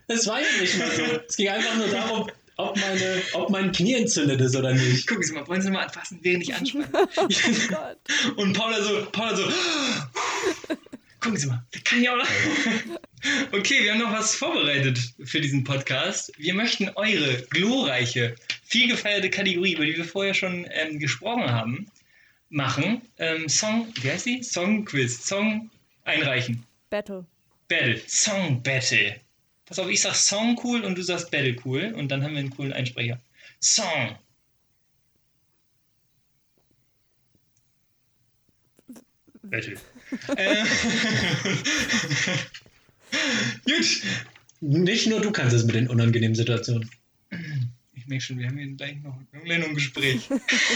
Es 0.07 0.27
war 0.29 0.41
ja 0.41 0.47
nicht 0.61 0.79
mal 0.79 0.91
so. 0.93 1.03
Es 1.29 1.37
ging 1.37 1.49
einfach 1.49 1.75
nur 1.77 1.89
darum, 1.89 2.31
ob, 2.57 2.77
meine, 2.79 3.23
ob 3.33 3.51
mein 3.51 3.73
Knie 3.73 3.95
entzündet 3.95 4.41
ist 4.41 4.55
oder 4.55 4.73
nicht. 4.73 5.09
Gucken 5.09 5.25
Sie 5.25 5.33
mal, 5.33 5.47
wollen 5.49 5.63
Sie 5.63 5.71
mal 5.71 5.85
anfassen, 5.85 6.21
während 6.23 6.45
ich 6.45 6.55
anspanne? 6.55 6.87
Oh. 8.37 8.41
Und 8.43 8.53
Paula 8.53 8.81
so, 8.83 9.07
Paula 9.11 9.35
so, 9.35 9.43
gucken 11.25 11.39
Sie 11.39 11.47
mal, 11.47 11.65
kann 11.85 12.03
ich 12.03 12.09
auch 12.09 12.17
noch. 12.17 12.29
Okay, 13.53 13.83
wir 13.83 13.93
haben 13.93 14.01
noch 14.01 14.13
was 14.13 14.35
vorbereitet 14.35 14.99
für 15.25 15.41
diesen 15.41 15.65
Podcast. 15.65 16.31
Wir 16.37 16.53
möchten 16.53 16.91
eure 16.91 17.43
glorreiche, 17.49 18.35
viel 18.65 18.87
gefeierte 18.87 19.31
Kategorie, 19.31 19.73
über 19.73 19.87
die 19.87 19.97
wir 19.97 20.05
vorher 20.05 20.35
schon 20.35 20.67
ähm, 20.71 20.99
gesprochen 20.99 21.51
haben, 21.51 21.87
machen. 22.51 23.01
Ähm, 23.17 23.49
Song, 23.49 23.89
wie 24.03 24.11
heißt 24.11 24.27
die? 24.27 24.43
Song 24.43 24.85
Quiz, 24.85 25.27
Song 25.27 25.71
einreichen. 26.05 26.63
Battle. 26.91 27.25
Battle, 27.69 27.99
Song 28.07 28.63
Battle. 28.63 29.19
Pass 29.65 29.79
auf, 29.79 29.89
ich 29.89 30.03
sag 30.03 30.15
Song 30.15 30.61
cool 30.63 30.85
und 30.85 30.99
du 30.99 31.03
sagst 31.03 31.31
Battle 31.31 31.57
cool 31.65 31.95
und 31.97 32.11
dann 32.11 32.23
haben 32.23 32.33
wir 32.33 32.41
einen 32.41 32.51
coolen 32.51 32.75
Einsprecher. 32.75 33.19
Song. 33.59 34.19
Battle. 39.45 39.79
Äh, 40.37 40.65
Gut. 43.65 44.03
Nicht 44.61 45.09
nur 45.09 45.21
du 45.21 45.31
kannst 45.31 45.55
es 45.55 45.65
mit 45.65 45.75
den 45.75 45.89
unangenehmen 45.89 46.35
Situationen. 46.35 46.91
Ich 48.05 48.09
merke 48.09 48.23
schon, 48.23 48.39
wir 48.39 48.49
haben 48.49 48.59
hier 48.59 48.71
gleich 48.73 48.97
noch, 49.03 49.17
ein 49.33 49.75
Gespräch. 49.75 50.29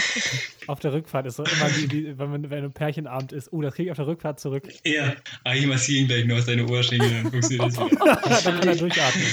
Auf 0.67 0.81
der 0.81 0.95
Rückfahrt 0.95 1.27
ist 1.27 1.37
so 1.37 1.45
immer 1.45 1.69
die, 1.79 1.87
die 1.87 2.19
wenn, 2.19 2.31
man, 2.31 2.49
wenn 2.49 2.65
ein 2.65 2.73
Pärchenabend 2.73 3.33
ist, 3.33 3.53
oh, 3.53 3.61
das 3.61 3.75
kriege 3.75 3.89
ich 3.89 3.91
auf 3.91 3.99
der 3.99 4.07
Rückfahrt 4.07 4.41
zurück. 4.41 4.67
Ja. 4.85 5.15
Ah, 5.45 5.55
ich 5.55 5.67
massiere 5.67 6.01
ihn 6.01 6.09
gleich 6.09 6.25
nur 6.25 6.39
aus 6.39 6.47
deine 6.47 6.65
Oberschenkel, 6.65 7.11
dann 7.11 7.31
funktioniert 7.31 7.67
das 7.67 7.77
wieder. 7.91 8.41
Dann 8.45 8.61
kann 8.61 8.69
er 8.69 8.77
durchatmen. 8.77 9.27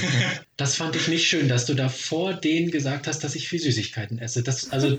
Das 0.58 0.76
fand 0.76 0.94
ich 0.94 1.08
nicht 1.08 1.26
schön, 1.26 1.48
dass 1.48 1.64
du 1.64 1.72
da 1.72 1.88
vor 1.88 2.34
denen 2.34 2.70
gesagt 2.70 3.06
hast, 3.06 3.24
dass 3.24 3.34
ich 3.34 3.48
viel 3.48 3.60
Süßigkeiten 3.60 4.18
esse. 4.18 4.42
Das, 4.42 4.70
also, 4.70 4.98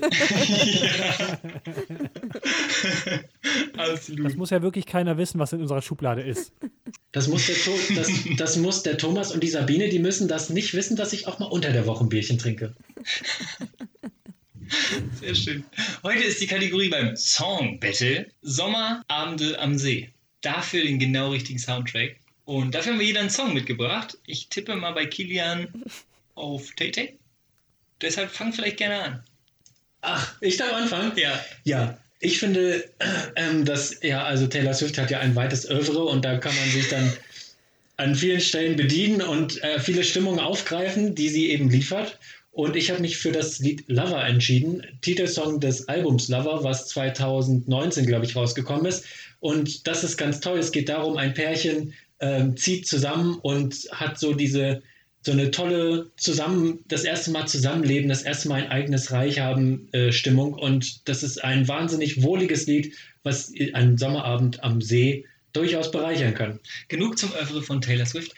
Absolut. 3.76 4.26
Das 4.26 4.34
muss 4.34 4.50
ja 4.50 4.60
wirklich 4.62 4.86
keiner 4.86 5.16
wissen, 5.18 5.38
was 5.38 5.52
in 5.52 5.60
unserer 5.60 5.82
Schublade 5.82 6.22
ist. 6.22 6.52
Das 7.12 7.28
muss, 7.28 7.46
der 7.46 7.56
das, 7.96 8.10
das 8.36 8.56
muss 8.56 8.82
der 8.82 8.98
Thomas 8.98 9.32
und 9.32 9.42
die 9.42 9.48
Sabine, 9.48 9.88
die 9.88 9.98
müssen 9.98 10.28
das 10.28 10.50
nicht 10.50 10.74
wissen, 10.74 10.96
dass 10.96 11.12
ich 11.12 11.26
auch 11.26 11.38
mal 11.38 11.46
unter 11.46 11.72
der 11.72 11.86
Woche 11.86 12.04
ein 12.04 12.08
Bierchen 12.08 12.38
trinke. 12.38 12.74
Sehr 15.20 15.34
schön. 15.34 15.64
Heute 16.02 16.24
ist 16.24 16.40
die 16.40 16.46
Kategorie 16.46 16.88
beim 16.88 17.16
Song 17.16 17.78
Battle 17.80 18.26
Sommerabende 18.42 19.58
am 19.58 19.78
See. 19.78 20.10
Dafür 20.42 20.82
den 20.82 20.98
genau 20.98 21.30
richtigen 21.30 21.58
Soundtrack. 21.58 22.16
Und 22.44 22.74
dafür 22.74 22.92
haben 22.92 23.00
wir 23.00 23.06
jeder 23.06 23.20
einen 23.20 23.30
Song 23.30 23.54
mitgebracht. 23.54 24.18
Ich 24.26 24.48
tippe 24.48 24.76
mal 24.76 24.92
bei 24.92 25.06
Kilian 25.06 25.68
auf 26.34 26.70
Tay 26.76 27.18
Deshalb 28.00 28.30
fang 28.30 28.52
vielleicht 28.52 28.76
gerne 28.76 29.02
an. 29.02 29.22
Ach, 30.00 30.36
ich 30.40 30.56
darf 30.56 30.72
anfangen? 30.72 31.12
Ja. 31.16 31.44
Ja, 31.64 31.98
ich 32.20 32.38
finde, 32.38 32.88
ähm, 33.36 33.64
dass, 33.64 34.00
ja, 34.02 34.24
also 34.24 34.46
Taylor 34.46 34.74
Swift 34.74 34.98
hat 34.98 35.10
ja 35.10 35.20
ein 35.20 35.34
weites 35.34 35.68
Oeuvre 35.68 36.04
und 36.04 36.24
da 36.24 36.38
kann 36.38 36.54
man 36.54 36.70
sich 36.70 36.88
dann 36.88 37.12
an 37.96 38.14
vielen 38.14 38.40
Stellen 38.40 38.76
bedienen 38.76 39.22
und 39.22 39.62
äh, 39.62 39.80
viele 39.80 40.04
Stimmungen 40.04 40.38
aufgreifen, 40.38 41.16
die 41.16 41.28
sie 41.28 41.50
eben 41.50 41.68
liefert. 41.68 42.18
Und 42.58 42.74
ich 42.74 42.90
habe 42.90 43.00
mich 43.00 43.18
für 43.18 43.30
das 43.30 43.60
Lied 43.60 43.84
Lover 43.86 44.26
entschieden, 44.26 44.82
Titelsong 45.00 45.60
des 45.60 45.86
Albums 45.86 46.26
Lover, 46.26 46.64
was 46.64 46.88
2019, 46.88 48.04
glaube 48.04 48.26
ich, 48.26 48.34
rausgekommen 48.34 48.84
ist. 48.84 49.04
Und 49.38 49.86
das 49.86 50.02
ist 50.02 50.16
ganz 50.16 50.40
toll. 50.40 50.58
Es 50.58 50.72
geht 50.72 50.88
darum, 50.88 51.18
ein 51.18 51.34
Pärchen 51.34 51.94
ähm, 52.18 52.56
zieht 52.56 52.88
zusammen 52.88 53.38
und 53.42 53.88
hat 53.92 54.18
so 54.18 54.34
diese 54.34 54.82
so 55.22 55.30
eine 55.30 55.52
tolle 55.52 56.10
zusammen 56.16 56.80
das 56.88 57.04
erste 57.04 57.30
Mal 57.30 57.46
zusammenleben, 57.46 58.08
das 58.08 58.22
erste 58.22 58.48
Mal 58.48 58.62
ein 58.64 58.70
eigenes 58.72 59.12
Reich 59.12 59.38
haben 59.38 59.88
äh, 59.92 60.10
Stimmung 60.10 60.52
und 60.54 61.08
das 61.08 61.22
ist 61.22 61.44
ein 61.44 61.68
wahnsinnig 61.68 62.24
wohliges 62.24 62.66
Lied, 62.66 62.92
was 63.22 63.52
einen 63.72 63.98
Sommerabend 63.98 64.64
am 64.64 64.82
See 64.82 65.26
durchaus 65.52 65.92
bereichern 65.92 66.34
kann. 66.34 66.58
Genug 66.88 67.18
zum 67.18 67.30
Oeuvre 67.34 67.62
von 67.62 67.80
Taylor 67.80 68.06
Swift. 68.06 68.34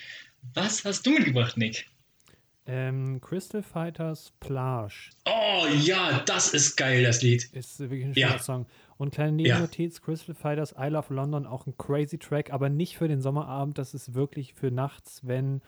Was 0.53 0.85
hast 0.85 1.07
du 1.07 1.13
mitgebracht, 1.13 1.57
Nick? 1.57 1.87
Ähm, 2.73 3.21
Crystal 3.21 3.63
Fighters 3.65 4.33
Plage 4.39 5.11
Oh 5.27 5.67
ja, 5.83 6.23
das 6.25 6.55
ist 6.55 6.77
geil, 6.77 7.03
das 7.03 7.21
Lied. 7.23 7.45
ist 7.53 7.81
wirklich 7.81 8.05
ein 8.05 8.13
Ja. 8.15 8.29
schöner 8.29 8.39
Song. 8.43 8.67
Und 8.97 9.13
kleine 9.13 9.43
Ja. 9.43 9.55
Nebennotiz, 9.55 10.01
Crystal 10.03 10.35
Fighters 10.37 10.75
I 10.79 10.87
Love 10.87 11.13
London, 11.13 11.47
auch 11.47 11.67
ein 11.67 11.75
crazy 11.79 12.19
Track, 12.19 12.53
aber 12.53 12.69
nicht 12.69 12.97
für 12.97 13.09
den 13.09 13.21
Sommerabend, 13.23 13.77
das 13.79 13.93
ist 13.95 14.15
wirklich 14.15 14.55
für 14.55 14.71
nachts, 14.71 15.21
wenn 15.25 15.63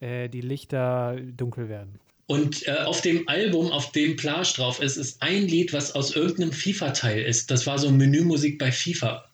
äh, 0.00 0.28
die 0.28 0.40
Lichter 0.40 1.16
dunkel 1.20 1.68
werden. 1.68 2.00
Und 2.26 2.66
äh, 2.66 2.72
auf 2.84 3.00
dem 3.02 3.28
Album, 3.28 3.70
auf 3.70 3.92
dem 3.92 4.16
Plage 4.16 4.52
drauf 4.56 4.80
ist, 4.82 4.96
ist 4.96 5.22
ein 5.22 5.46
Lied, 5.46 5.72
was 5.72 5.94
aus 5.94 6.14
irgendeinem 6.16 6.52
FIFA-Teil 6.52 7.22
ist. 7.22 7.50
Das 7.50 7.66
war 7.66 7.78
so 7.78 7.90
Menümusik 7.90 8.58
bei 8.58 8.70
FIFA. 8.72 9.24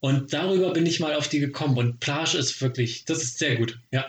Und 0.00 0.32
darüber 0.32 0.72
bin 0.72 0.86
ich 0.86 1.00
mal 1.00 1.14
auf 1.14 1.28
die 1.28 1.40
gekommen. 1.40 1.76
Und 1.76 2.00
Plage 2.00 2.38
ist 2.38 2.60
wirklich, 2.62 3.04
das 3.04 3.22
ist 3.22 3.38
sehr 3.38 3.56
gut. 3.56 3.78
Ja. 3.90 4.06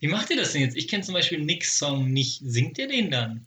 Wie 0.00 0.08
macht 0.08 0.30
ihr 0.30 0.36
das 0.36 0.52
denn 0.52 0.62
jetzt? 0.62 0.76
Ich 0.76 0.88
kenne 0.88 1.02
zum 1.02 1.14
Beispiel 1.14 1.38
Nicks 1.40 1.78
Song 1.78 2.10
nicht. 2.10 2.40
Singt 2.44 2.78
ihr 2.78 2.88
den 2.88 3.10
dann? 3.10 3.46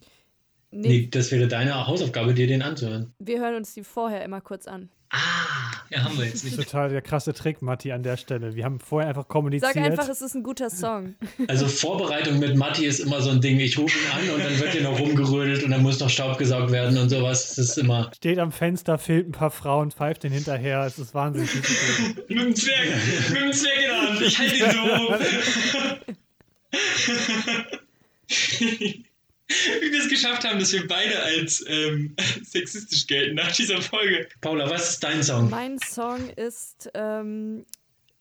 Nee, 0.70 0.88
Nee, 0.88 1.08
das 1.10 1.30
wäre 1.30 1.46
deine 1.48 1.86
Hausaufgabe, 1.86 2.34
dir 2.34 2.46
den 2.46 2.62
anzuhören. 2.62 3.12
wir 3.18 3.40
hören 3.40 3.54
uns 3.54 3.72
die 3.74 3.84
vorher 3.84 4.24
immer 4.24 4.40
kurz 4.40 4.66
an. 4.66 4.90
Ah, 5.10 5.65
ja, 5.90 6.04
haben 6.04 6.18
wir 6.18 6.24
jetzt 6.24 6.44
nicht. 6.44 6.56
Total 6.56 6.88
der 6.88 7.02
krasse 7.02 7.32
Trick, 7.32 7.62
Matti, 7.62 7.92
an 7.92 8.02
der 8.02 8.16
Stelle. 8.16 8.54
Wir 8.54 8.64
haben 8.64 8.80
vorher 8.80 9.08
einfach 9.08 9.28
kommuniziert. 9.28 9.74
Sag 9.74 9.82
einfach, 9.82 10.08
es 10.08 10.20
ist 10.20 10.34
ein 10.34 10.42
guter 10.42 10.70
Song. 10.70 11.14
Also 11.48 11.68
Vorbereitung 11.68 12.38
mit 12.38 12.56
Matti 12.56 12.86
ist 12.86 13.00
immer 13.00 13.20
so 13.20 13.30
ein 13.30 13.40
Ding. 13.40 13.60
Ich 13.60 13.78
rufe 13.78 13.96
ihn 13.98 14.10
an 14.12 14.34
und 14.34 14.44
dann 14.44 14.58
wird 14.58 14.72
hier 14.72 14.82
noch 14.82 14.98
rumgerödelt 14.98 15.62
und 15.64 15.70
dann 15.70 15.82
muss 15.82 16.00
noch 16.00 16.10
Staub 16.10 16.38
gesaugt 16.38 16.70
werden 16.72 16.98
und 16.98 17.08
sowas. 17.08 17.54
Das 17.54 17.70
ist 17.70 17.78
immer. 17.78 18.10
Steht 18.16 18.38
am 18.38 18.52
Fenster, 18.52 18.98
filmt 18.98 19.28
ein 19.28 19.32
paar 19.32 19.50
Frauen, 19.50 19.90
pfeift 19.90 20.24
den 20.24 20.32
hinterher. 20.32 20.80
Es 20.80 20.98
ist 20.98 21.14
wahnsinnig. 21.14 21.50
mit 22.28 22.38
dem 22.38 22.54
Zwerg, 22.54 22.88
mit 23.30 23.42
dem 23.42 23.52
Zwerg 23.52 23.76
in 23.78 23.84
der 23.84 24.02
Hand. 24.02 24.20
Ich 24.22 24.38
halte 24.38 24.56
ihn 24.56 24.70
so. 28.88 28.96
Wie 29.80 29.92
wir 29.92 30.00
es 30.00 30.08
geschafft 30.08 30.44
haben, 30.44 30.58
dass 30.58 30.72
wir 30.72 30.86
beide 30.88 31.22
als 31.22 31.64
ähm, 31.68 32.16
sexistisch 32.42 33.06
gelten 33.06 33.36
nach 33.36 33.52
dieser 33.52 33.80
Folge. 33.80 34.28
Paula, 34.40 34.68
was 34.68 34.90
ist 34.90 35.04
dein 35.04 35.22
Song? 35.22 35.50
Mein 35.50 35.78
Song 35.78 36.28
ist 36.30 36.90
ähm, 36.94 37.64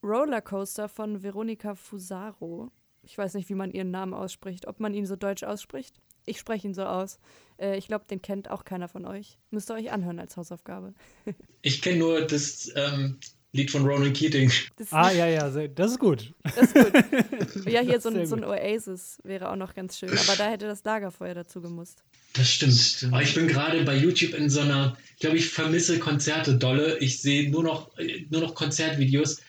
Rollercoaster 0.04 0.88
von 0.88 1.24
Veronika 1.24 1.74
Fusaro. 1.74 2.72
Ich 3.02 3.18
weiß 3.18 3.34
nicht, 3.34 3.50
wie 3.50 3.56
man 3.56 3.72
ihren 3.72 3.92
Namen 3.92 4.14
ausspricht, 4.14 4.68
ob 4.68 4.80
man 4.80 4.94
ihn 4.94 5.06
so 5.06 5.16
deutsch 5.16 5.44
ausspricht. 5.44 5.96
Ich 6.26 6.40
spreche 6.40 6.68
ihn 6.68 6.74
so 6.74 6.84
aus. 6.84 7.20
Äh, 7.58 7.78
ich 7.78 7.88
glaube, 7.88 8.06
den 8.06 8.22
kennt 8.22 8.50
auch 8.50 8.64
keiner 8.64 8.88
von 8.88 9.06
euch. 9.06 9.38
Müsst 9.50 9.70
ihr 9.72 9.76
euch 9.76 9.92
anhören 9.92 10.20
als 10.20 10.38
Hausaufgabe. 10.38 10.94
Ich 11.62 11.82
kenne 11.82 11.98
nur 11.98 12.22
das 12.22 12.72
ähm, 12.76 13.20
Lied 13.56 13.72
von 13.72 13.86
Ronan 13.86 14.14
Keating. 14.14 14.52
Das 14.78 14.92
Ah, 14.92 15.12
ja, 15.12 15.28
ja, 15.28 15.50
das 15.68 15.92
ist 15.92 16.00
gut. 16.00 16.34
das 16.44 16.58
ist 16.58 16.74
gut. 16.74 16.94
Ja, 17.68 17.82
hier 17.82 17.94
Das 17.96 18.04
so 18.04 18.10
ein, 18.10 18.26
so 18.26 18.36
ein. 18.36 18.44
Oasis 18.44 19.18
wäre 19.24 19.50
auch 19.50 19.56
noch 19.56 19.74
ganz 19.74 19.98
schön. 19.98 20.10
Aber 20.10 20.36
da 20.38 20.50
hätte 20.50 20.68
das 20.68 20.84
Lagerfeuer 20.84 21.34
dazu 21.34 21.62
gemusst. 21.62 22.04
Das 22.34 22.52
stimmt. 22.52 23.08
Aber 23.12 23.22
ich 23.22 23.34
bin 23.34 23.48
gerade 23.48 23.84
bei 23.84 23.96
YouTube 23.96 24.34
in 24.34 24.50
so 24.50 24.60
einer, 24.60 24.98
ich 25.16 25.22
glaube, 25.22 25.38
ich 25.38 25.50
vermisse 25.50 26.00
Konzerte 26.00 26.56
dolle. 26.56 26.98
Ich 27.00 27.22
sehe 27.22 27.50
nur 27.50 27.64
noch, 27.64 27.90
nur 28.30 28.42
noch 28.42 28.56
Konzertvideos. 28.56 29.42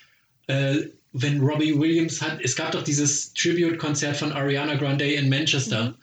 Äh, 0.46 0.76
wenn 1.12 1.40
Robbie 1.40 1.78
Williams 1.78 2.20
hat, 2.20 2.40
es 2.42 2.54
gab 2.56 2.72
doch 2.72 2.82
dieses 2.82 3.32
Tribute-Konzert 3.34 4.16
von 4.16 4.32
Ariana 4.32 4.74
Grande 4.74 5.10
in 5.10 5.28
Manchester. 5.28 5.94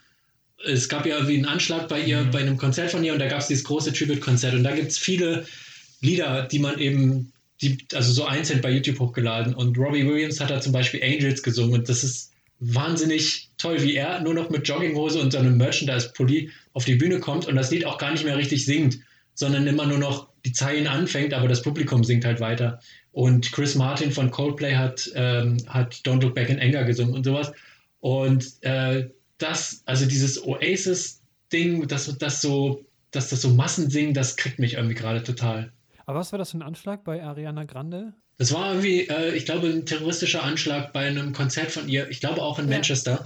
Es 0.66 0.88
gab 0.90 1.06
ja 1.06 1.28
wie 1.28 1.36
einen 1.36 1.46
Anschlag 1.46 1.88
bei 1.88 2.02
ihr, 2.02 2.24
bei 2.32 2.40
einem 2.40 2.58
Konzert 2.58 2.92
von 2.92 3.04
ihr 3.04 3.14
und 3.14 3.20
da 3.20 3.28
gab 3.28 3.40
es 3.40 3.48
dieses 3.48 3.64
große 3.66 3.94
Tribute-Konzert 3.94 4.54
und 4.56 4.64
da 4.64 4.74
gibt 4.74 4.92
es 4.92 4.98
viele 4.98 5.46
Lieder, 6.02 6.44
die 6.44 6.60
man 6.60 6.80
eben, 6.80 7.33
die, 7.62 7.78
also 7.94 8.12
so 8.12 8.26
einzeln 8.26 8.62
bei 8.62 8.72
YouTube 8.72 9.00
hochgeladen 9.00 9.54
und 9.54 9.78
Robbie 9.78 10.06
Williams 10.06 10.40
hat 10.40 10.50
da 10.50 10.60
zum 10.60 10.74
Beispiel 10.74 11.04
Angels 11.04 11.44
gesungen 11.44 11.74
und 11.74 11.90
das 11.90 12.04
ist 12.04 12.32
wahnsinnig 12.60 13.50
toll, 13.58 13.82
wie 13.82 13.96
er 13.96 14.22
nur 14.22 14.34
noch 14.34 14.50
mit 14.50 14.68
Jogginghose 14.68 15.20
und 15.20 15.32
so 15.32 15.38
einem 15.38 15.58
Merchandise-Pulli 15.58 16.50
auf 16.74 16.86
die 16.86 16.96
Bühne 16.96 17.20
kommt 17.20 17.46
und 17.48 17.56
das 17.56 17.72
Lied 17.72 17.86
auch 17.86 17.98
gar 17.98 18.12
nicht 18.12 18.26
mehr 18.26 18.38
richtig 18.38 18.66
singt, 18.66 19.00
sondern 19.34 19.68
immer 19.68 19.86
nur 19.86 19.98
noch 19.98 20.30
die 20.46 20.54
Zeilen 20.54 20.88
anfängt, 20.88 21.34
aber 21.34 21.48
das 21.48 21.62
Publikum 21.62 22.04
singt 22.04 22.26
halt 22.26 22.40
weiter. 22.40 22.80
Und 23.12 23.52
Chris 23.52 23.76
Martin 23.76 24.12
von 24.12 24.32
Coldplay 24.32 24.76
hat, 24.76 25.10
ähm, 25.16 25.58
hat 25.68 25.96
Don't 26.06 26.22
Look 26.22 26.36
Back 26.36 26.50
in 26.50 26.60
Anger 26.60 26.84
gesungen 26.84 27.14
und 27.14 27.24
sowas. 27.24 27.52
Und 28.00 28.52
äh, 28.62 29.10
das, 29.38 29.84
also 29.86 30.06
dieses 30.06 30.44
Oasis-Ding, 30.44 31.88
das, 31.88 32.18
das 32.18 32.42
so, 32.42 32.84
dass 33.12 33.30
das 33.30 33.42
so 33.42 33.50
Massensingen, 33.50 34.14
das 34.14 34.36
kriegt 34.36 34.60
mich 34.60 34.74
irgendwie 34.74 34.96
gerade 34.96 35.24
total. 35.24 35.72
Aber 36.06 36.20
was 36.20 36.32
war 36.32 36.40
das 36.40 36.52
für 36.52 36.58
ein 36.58 36.62
Anschlag 36.64 37.04
bei 37.04 37.24
Ariana 37.24 37.64
Grande? 37.66 38.14
Das 38.38 38.54
war 38.54 38.70
irgendwie, 38.70 39.08
äh, 39.08 39.36
ich 39.36 39.46
glaube, 39.46 39.68
ein 39.68 39.86
terroristischer 39.86 40.44
Anschlag 40.44 40.92
bei 40.94 41.08
einem 41.08 41.34
Konzert 41.34 41.72
von 41.72 41.88
ihr, 41.88 42.10
ich 42.10 42.20
glaube 42.20 42.42
auch 42.42 42.60
in 42.60 42.68
Ja. 42.68 42.76
Manchester. 42.76 43.26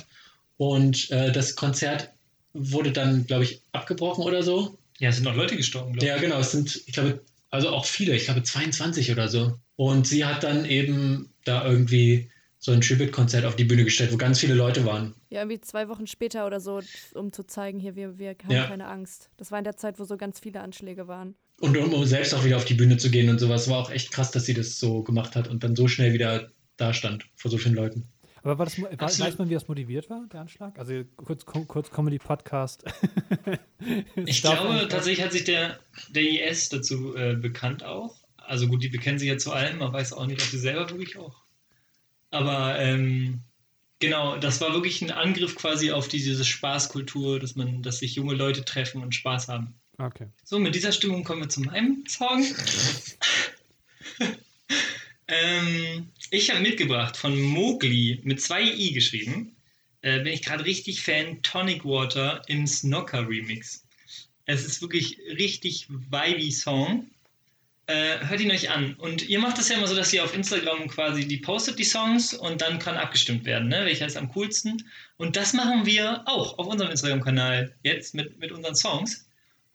Und 0.57 1.09
äh, 1.11 1.31
das 1.31 1.55
Konzert 1.55 2.09
wurde 2.53 2.91
dann, 2.91 3.25
glaube 3.27 3.43
ich, 3.43 3.61
abgebrochen 3.71 4.23
oder 4.23 4.43
so. 4.43 4.77
Ja, 4.99 5.09
es 5.09 5.15
sind 5.15 5.25
noch 5.25 5.35
Leute 5.35 5.55
gestorben, 5.55 5.93
glaube 5.93 6.05
ich. 6.05 6.11
Ja, 6.11 6.17
genau, 6.17 6.39
es 6.39 6.51
sind, 6.51 6.75
ich 6.87 6.93
glaube, 6.93 7.21
also 7.51 7.69
auch 7.69 7.85
viele, 7.85 8.15
ich 8.15 8.25
glaube 8.25 8.43
22 8.43 9.11
oder 9.11 9.27
so. 9.27 9.53
Und 9.75 10.07
sie 10.07 10.25
hat 10.25 10.43
dann 10.43 10.65
eben 10.65 11.31
da 11.45 11.65
irgendwie 11.65 12.31
so 12.59 12.71
ein 12.71 12.81
Tribute-Konzert 12.81 13.45
auf 13.45 13.55
die 13.55 13.63
Bühne 13.63 13.83
gestellt, 13.83 14.11
wo 14.11 14.17
ganz 14.17 14.39
viele 14.39 14.55
Leute 14.55 14.83
waren. 14.85 15.13
Ja, 15.29 15.41
irgendwie 15.41 15.61
zwei 15.61 15.87
Wochen 15.89 16.07
später 16.07 16.47
oder 16.47 16.59
so, 16.59 16.81
um 17.13 17.31
zu 17.31 17.45
zeigen, 17.45 17.79
hier, 17.79 17.95
wir, 17.95 18.17
wir 18.17 18.29
haben 18.43 18.51
Ja. 18.51 18.65
keine 18.65 18.87
Angst. 18.87 19.29
Das 19.37 19.51
war 19.51 19.59
in 19.59 19.63
der 19.63 19.77
Zeit, 19.77 19.99
wo 19.99 20.03
so 20.05 20.17
ganz 20.17 20.39
viele 20.39 20.61
Anschläge 20.61 21.07
waren. 21.07 21.35
Und 21.59 21.75
um, 21.75 22.05
selbst 22.05 22.33
auch 22.33 22.43
wieder 22.43 22.57
auf 22.57 22.65
die 22.65 22.75
Bühne 22.75 22.97
zu 22.97 23.09
gehen 23.09 23.29
und 23.29 23.39
sowas, 23.39 23.67
war 23.69 23.79
auch 23.79 23.89
echt 23.89 24.11
krass, 24.11 24.31
dass 24.31 24.45
sie 24.45 24.53
das 24.53 24.77
so 24.79 25.01
gemacht 25.03 25.35
hat 25.35 25.47
und 25.47 25.63
dann 25.63 25.75
so 25.75 25.87
schnell 25.87 26.13
wieder 26.13 26.51
da 26.77 26.93
stand 26.93 27.25
vor 27.35 27.49
so 27.49 27.57
vielen 27.57 27.73
Leuten. 27.73 28.07
Aber 28.43 28.59
war 28.59 28.65
das, 28.65 28.81
war, 28.81 28.91
weiß 28.97 29.37
man, 29.39 29.49
wie 29.49 29.55
das 29.55 29.67
motiviert 29.67 30.09
war, 30.09 30.25
der 30.31 30.41
Anschlag? 30.41 30.77
Also 30.77 31.03
kurz, 31.17 31.45
kurz 31.45 31.91
Comedy-Podcast. 31.91 32.83
Ich 34.25 34.41
glaube, 34.41 34.87
tatsächlich 34.89 35.23
hat 35.23 35.31
sich 35.31 35.43
der, 35.43 35.79
der 36.09 36.23
IS 36.23 36.69
dazu 36.69 37.15
äh, 37.15 37.35
bekannt 37.35 37.83
auch. 37.83 38.17
Also 38.35 38.67
gut, 38.67 38.81
die 38.83 38.89
bekennen 38.89 39.19
sich 39.19 39.29
ja 39.29 39.37
zu 39.37 39.51
allem, 39.51 39.77
man 39.77 39.93
weiß 39.93 40.13
auch 40.13 40.25
nicht, 40.25 40.41
ob 40.41 40.47
sie 40.47 40.57
selber 40.57 40.89
wirklich 40.89 41.17
auch. 41.17 41.43
Aber 42.31 42.77
ähm, 42.79 43.41
genau, 43.99 44.37
das 44.37 44.59
war 44.59 44.73
wirklich 44.73 45.01
ein 45.01 45.11
Angriff 45.11 45.55
quasi 45.55 45.91
auf 45.91 46.07
die, 46.07 46.17
diese 46.17 46.43
Spaßkultur, 46.43 47.39
dass 47.39 47.55
man, 47.55 47.83
dass 47.83 47.99
sich 47.99 48.15
junge 48.15 48.33
Leute 48.33 48.65
treffen 48.65 49.03
und 49.03 49.15
Spaß 49.15 49.47
haben. 49.47 49.75
Okay. 49.99 50.27
So, 50.43 50.59
mit 50.59 50.75
dieser 50.75 50.91
Stimmung 50.91 51.23
kommen 51.23 51.41
wir 51.41 51.49
zu 51.49 51.61
meinem 51.61 52.03
Song. 52.07 52.45
ähm, 55.27 56.09
ich 56.29 56.51
habe 56.51 56.61
mitgebracht 56.61 57.17
von 57.17 57.39
Mowgli 57.41 58.21
mit 58.23 58.39
zwei 58.39 58.61
i 58.63 58.91
geschrieben. 58.91 59.55
Äh, 60.01 60.19
bin 60.19 60.33
ich 60.33 60.43
gerade 60.43 60.65
richtig 60.65 61.01
Fan 61.01 61.41
Tonic 61.41 61.83
Water 61.83 62.43
im 62.47 62.67
Snocker 62.67 63.27
Remix. 63.27 63.87
Es 64.45 64.65
ist 64.65 64.81
wirklich 64.81 65.17
richtig 65.35 65.87
vibey 65.89 66.51
Song. 66.51 67.09
Äh, 67.87 68.19
hört 68.27 68.41
ihn 68.41 68.51
euch 68.51 68.69
an. 68.69 68.93
Und 68.95 69.27
ihr 69.27 69.39
macht 69.39 69.57
das 69.57 69.69
ja 69.69 69.77
immer 69.77 69.87
so, 69.87 69.95
dass 69.95 70.13
ihr 70.13 70.23
auf 70.23 70.35
Instagram 70.35 70.89
quasi 70.89 71.27
die 71.27 71.37
postet 71.37 71.79
die 71.79 71.85
Songs 71.85 72.35
und 72.35 72.61
dann 72.61 72.77
kann 72.77 72.97
abgestimmt 72.97 73.45
werden, 73.45 73.69
ne? 73.69 73.85
welcher 73.85 74.05
ist 74.05 74.17
am 74.17 74.31
coolsten. 74.33 74.87
Und 75.15 75.37
das 75.37 75.53
machen 75.53 75.87
wir 75.87 76.21
auch 76.27 76.59
auf 76.59 76.67
unserem 76.67 76.91
Instagram-Kanal 76.91 77.75
jetzt 77.81 78.13
mit, 78.13 78.37
mit 78.37 78.51
unseren 78.51 78.75
Songs. 78.75 79.26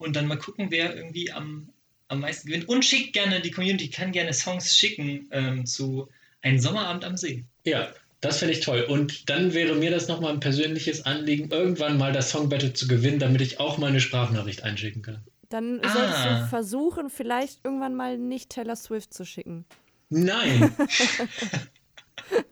Und 0.03 0.15
dann 0.17 0.27
mal 0.27 0.37
gucken, 0.37 0.67
wer 0.71 0.95
irgendwie 0.95 1.31
am, 1.33 1.69
am 2.09 2.21
meisten 2.21 2.49
gewinnt. 2.49 2.69
Und 2.69 2.85
schickt 2.85 3.13
gerne, 3.13 3.41
die 3.41 3.51
Community 3.51 3.89
kann 3.89 4.13
gerne 4.13 4.33
Songs 4.33 4.77
schicken 4.77 5.29
ähm, 5.31 5.65
zu 5.67 6.09
Ein 6.43 6.61
Sommerabend 6.61 7.05
am 7.05 7.17
See. 7.17 7.45
Ja, 7.65 7.89
das 8.21 8.39
finde 8.39 8.55
ich 8.55 8.61
toll. 8.61 8.83
Und 8.83 9.29
dann 9.31 9.53
wäre 9.55 9.75
mir 9.75 9.91
das 9.91 10.09
nochmal 10.09 10.33
ein 10.33 10.41
persönliches 10.41 11.05
Anliegen, 11.07 11.51
irgendwann 11.51 11.99
mal 11.99 12.13
das 12.13 12.31
Song 12.31 12.49
Battle 12.49 12.73
zu 12.73 12.87
gewinnen, 12.89 13.19
damit 13.19 13.41
ich 13.41 13.59
auch 13.61 13.79
mal 13.79 13.89
eine 13.89 14.01
Sprachnachricht 14.01 14.63
einschicken 14.63 15.03
kann. 15.03 15.23
Dann 15.49 15.81
Ah. 15.83 15.93
solltest 15.93 16.25
du 16.25 16.47
versuchen, 16.49 17.11
vielleicht 17.11 17.61
irgendwann 17.65 17.95
mal 17.95 18.17
nicht 18.19 18.51
Taylor 18.51 18.77
Swift 18.77 19.13
zu 19.13 19.25
schicken. 19.25 19.65
Nein! 20.09 20.73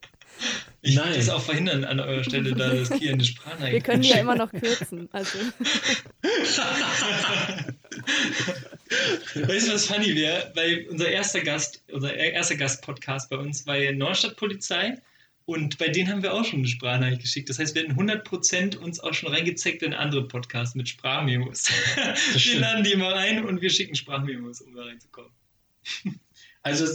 Ich 0.82 0.95
Nein. 0.95 1.07
würde 1.07 1.18
das 1.18 1.28
auch 1.28 1.43
verhindern 1.43 1.84
an 1.84 2.01
eurer 2.01 2.24
Stelle, 2.24 2.55
da 2.55 2.70
das 2.74 2.91
Kiel 2.91 3.12
eine 3.12 3.24
Sprachnachricht 3.24 3.72
Wir 3.72 3.80
können 3.80 4.03
die 4.03 4.09
ja 4.09 4.16
immer 4.16 4.36
noch 4.36 4.51
kürzen. 4.51 5.09
Also, 5.12 5.38
Weißt 9.34 9.68
du, 9.68 9.74
was 9.74 9.86
funny 9.86 10.14
wäre? 10.16 10.51
Weil 10.55 10.86
unser 10.91 11.09
erster 11.09 11.41
Gast, 11.41 11.82
unser 11.93 12.14
erster 12.14 12.57
Gast-Podcast 12.57 13.28
bei 13.30 13.36
uns 13.36 13.66
war 13.66 13.76
ja 13.76 13.93
Neustadt 13.93 14.36
Polizei 14.36 14.97
und 15.45 15.78
bei 15.78 15.88
denen 15.88 16.09
haben 16.09 16.22
wir 16.22 16.32
auch 16.32 16.45
schon 16.45 16.61
eine 16.61 16.68
Sprachnachricht 16.68 17.22
geschickt. 17.22 17.49
Das 17.49 17.59
heißt, 17.59 17.74
wir 17.74 17.82
hätten 17.82 18.01
100% 18.01 18.76
uns 18.76 19.01
auch 19.01 19.14
schon 19.14 19.32
reingezeckt 19.32 19.82
in 19.82 19.93
andere 19.93 20.26
Podcasts 20.28 20.74
mit 20.74 20.88
Sprachmemos. 20.88 21.68
wir 22.34 22.61
laden 22.61 22.84
die 22.84 22.93
immer 22.93 23.12
rein 23.12 23.45
und 23.45 23.61
wir 23.61 23.70
schicken 23.70 23.95
Sprachmemos, 23.95 24.61
um 24.61 24.74
da 24.74 24.84
reinzukommen. 24.84 25.32
Also 26.62 26.86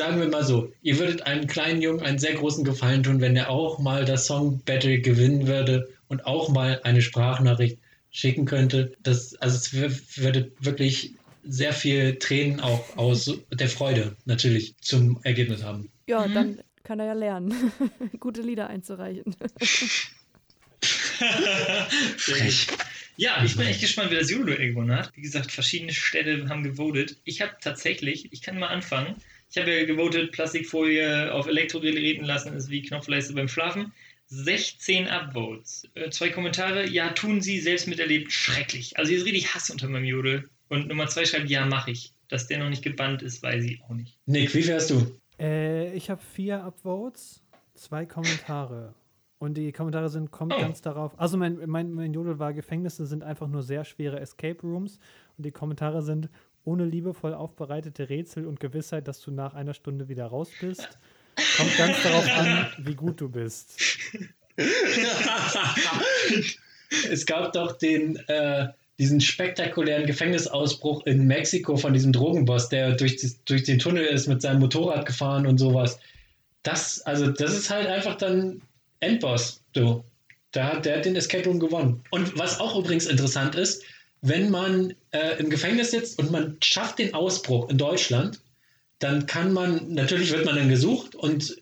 sagen 0.00 0.18
wir 0.18 0.28
mal 0.28 0.44
so, 0.44 0.72
ihr 0.80 0.98
würdet 0.98 1.22
einem 1.26 1.46
kleinen 1.46 1.82
Jungen 1.82 2.00
einen 2.00 2.18
sehr 2.18 2.32
großen 2.32 2.64
Gefallen 2.64 3.02
tun, 3.02 3.20
wenn 3.20 3.36
er 3.36 3.50
auch 3.50 3.78
mal 3.78 4.06
das 4.06 4.24
Song 4.26 4.62
Battle 4.64 4.98
gewinnen 5.00 5.46
würde 5.46 5.90
und 6.08 6.24
auch 6.24 6.48
mal 6.48 6.80
eine 6.84 7.02
Sprachnachricht 7.02 7.76
schicken 8.10 8.46
könnte. 8.46 8.94
Das, 9.02 9.34
also 9.36 9.56
es 9.58 9.72
wür- 9.74 10.22
würde 10.22 10.52
wirklich 10.58 11.12
sehr 11.44 11.74
viel 11.74 12.16
Tränen 12.18 12.60
auch 12.60 12.96
aus 12.96 13.30
der 13.52 13.68
Freude 13.68 14.16
natürlich 14.24 14.74
zum 14.80 15.20
Ergebnis 15.22 15.62
haben. 15.62 15.90
ja, 16.06 16.26
Mhm. 16.26 16.34
dann 16.34 16.58
kann 16.82 16.98
er 16.98 17.06
ja 17.06 17.12
lernen, 17.12 17.52
gute 18.20 18.40
Lieder 18.40 18.68
einzureichen. 18.68 19.36
Frech. 22.16 22.66
Ja, 23.16 23.44
ich 23.44 23.54
bin 23.54 23.66
echt 23.66 23.82
gespannt, 23.82 24.10
wer 24.10 24.20
das 24.20 24.30
Judo 24.30 24.54
gewonnen 24.56 24.96
hat. 24.96 25.12
Wie 25.14 25.20
gesagt, 25.20 25.52
verschiedene 25.52 25.92
Städte 25.92 26.48
haben 26.48 26.62
gewotet. 26.62 27.18
Ich 27.24 27.42
habe 27.42 27.52
tatsächlich, 27.60 28.32
ich 28.32 28.40
kann 28.40 28.58
mal 28.58 28.68
anfangen. 28.68 29.16
Ich 29.50 29.58
habe 29.58 29.74
ja 29.76 29.84
gewotet, 29.84 30.32
Plastikfolie 30.32 31.32
auf 31.32 31.46
Elektrogeräten 31.46 32.24
lassen 32.24 32.52
ist 32.54 32.70
wie 32.70 32.82
Knopfleiste 32.82 33.34
beim 33.34 33.48
Schlafen. 33.48 33.92
16 34.28 35.08
Upvotes. 35.08 35.88
Äh, 35.94 36.10
zwei 36.10 36.28
Kommentare. 36.30 36.88
Ja, 36.88 37.10
tun 37.10 37.40
sie, 37.40 37.58
selbst 37.58 37.88
miterlebt, 37.88 38.30
schrecklich. 38.32 38.96
Also 38.96 39.10
hier 39.10 39.18
ist 39.18 39.24
richtig 39.24 39.54
Hass 39.54 39.70
unter 39.70 39.88
meinem 39.88 40.04
Jodel. 40.04 40.48
Und 40.68 40.86
Nummer 40.86 41.08
zwei 41.08 41.24
schreibt, 41.24 41.50
ja, 41.50 41.66
mache 41.66 41.90
ich. 41.90 42.12
Dass 42.28 42.46
der 42.46 42.58
noch 42.58 42.68
nicht 42.70 42.84
gebannt 42.84 43.22
ist, 43.22 43.42
weiß 43.42 43.64
ich 43.64 43.82
auch 43.82 43.90
nicht. 43.90 44.16
Nick, 44.26 44.54
wie 44.54 44.62
viel 44.62 44.72
hast 44.74 44.90
du? 44.90 45.04
Äh, 45.40 45.92
ich 45.94 46.10
habe 46.10 46.22
vier 46.22 46.62
Upvotes, 46.62 47.42
zwei 47.74 48.06
Kommentare. 48.06 48.94
Und 49.40 49.54
die 49.56 49.72
Kommentare 49.72 50.10
sind, 50.10 50.30
kommt 50.30 50.52
Oh. 50.54 50.60
ganz 50.60 50.80
darauf. 50.80 51.18
Also 51.18 51.36
mein, 51.36 51.58
mein, 51.66 51.90
mein 51.92 52.12
Jodel 52.12 52.38
war, 52.38 52.52
Gefängnisse 52.52 53.06
sind 53.06 53.24
einfach 53.24 53.48
nur 53.48 53.62
sehr 53.64 53.84
schwere 53.84 54.20
Escape 54.20 54.60
Rooms. 54.62 55.00
Und 55.38 55.44
die 55.46 55.50
Kommentare 55.50 56.02
sind 56.02 56.28
ohne 56.64 56.84
liebevoll 56.84 57.34
aufbereitete 57.34 58.08
Rätsel 58.08 58.46
und 58.46 58.60
Gewissheit, 58.60 59.08
dass 59.08 59.20
du 59.20 59.30
nach 59.30 59.54
einer 59.54 59.74
Stunde 59.74 60.08
wieder 60.08 60.26
raus 60.26 60.50
bist. 60.60 60.88
Kommt 61.56 61.76
ganz 61.76 62.02
darauf 62.02 62.28
an, 62.38 62.66
wie 62.78 62.94
gut 62.94 63.20
du 63.20 63.28
bist. 63.28 63.80
es 67.10 67.26
gab 67.26 67.52
doch 67.52 67.78
den, 67.78 68.16
äh, 68.28 68.68
diesen 68.98 69.20
spektakulären 69.20 70.06
Gefängnisausbruch 70.06 71.06
in 71.06 71.26
Mexiko 71.26 71.76
von 71.76 71.92
diesem 71.94 72.12
Drogenboss, 72.12 72.68
der 72.68 72.92
durch, 72.92 73.16
die, 73.16 73.32
durch 73.46 73.62
den 73.64 73.78
Tunnel 73.78 74.04
ist 74.04 74.26
mit 74.26 74.42
seinem 74.42 74.60
Motorrad 74.60 75.06
gefahren 75.06 75.46
und 75.46 75.58
sowas. 75.58 75.98
Das, 76.62 77.00
also, 77.02 77.28
das 77.28 77.54
ist 77.54 77.70
halt 77.70 77.86
einfach 77.86 78.16
dann 78.16 78.60
Endboss, 79.00 79.62
du. 79.72 80.04
Der 80.52 80.64
hat, 80.64 80.84
der 80.84 80.96
hat 80.96 81.04
den 81.04 81.16
Escape 81.16 81.44
Room 81.44 81.60
gewonnen. 81.60 82.02
Und 82.10 82.38
was 82.38 82.60
auch 82.60 82.76
übrigens 82.76 83.06
interessant 83.06 83.54
ist, 83.54 83.84
wenn 84.22 84.50
man 84.50 84.94
äh, 85.12 85.38
im 85.38 85.50
Gefängnis 85.50 85.90
sitzt 85.90 86.18
und 86.18 86.30
man 86.30 86.56
schafft 86.62 86.98
den 86.98 87.14
Ausbruch 87.14 87.68
in 87.70 87.78
Deutschland, 87.78 88.40
dann 88.98 89.26
kann 89.26 89.52
man, 89.52 89.92
natürlich 89.92 90.30
wird 90.30 90.44
man 90.44 90.56
dann 90.56 90.68
gesucht 90.68 91.14
und 91.14 91.60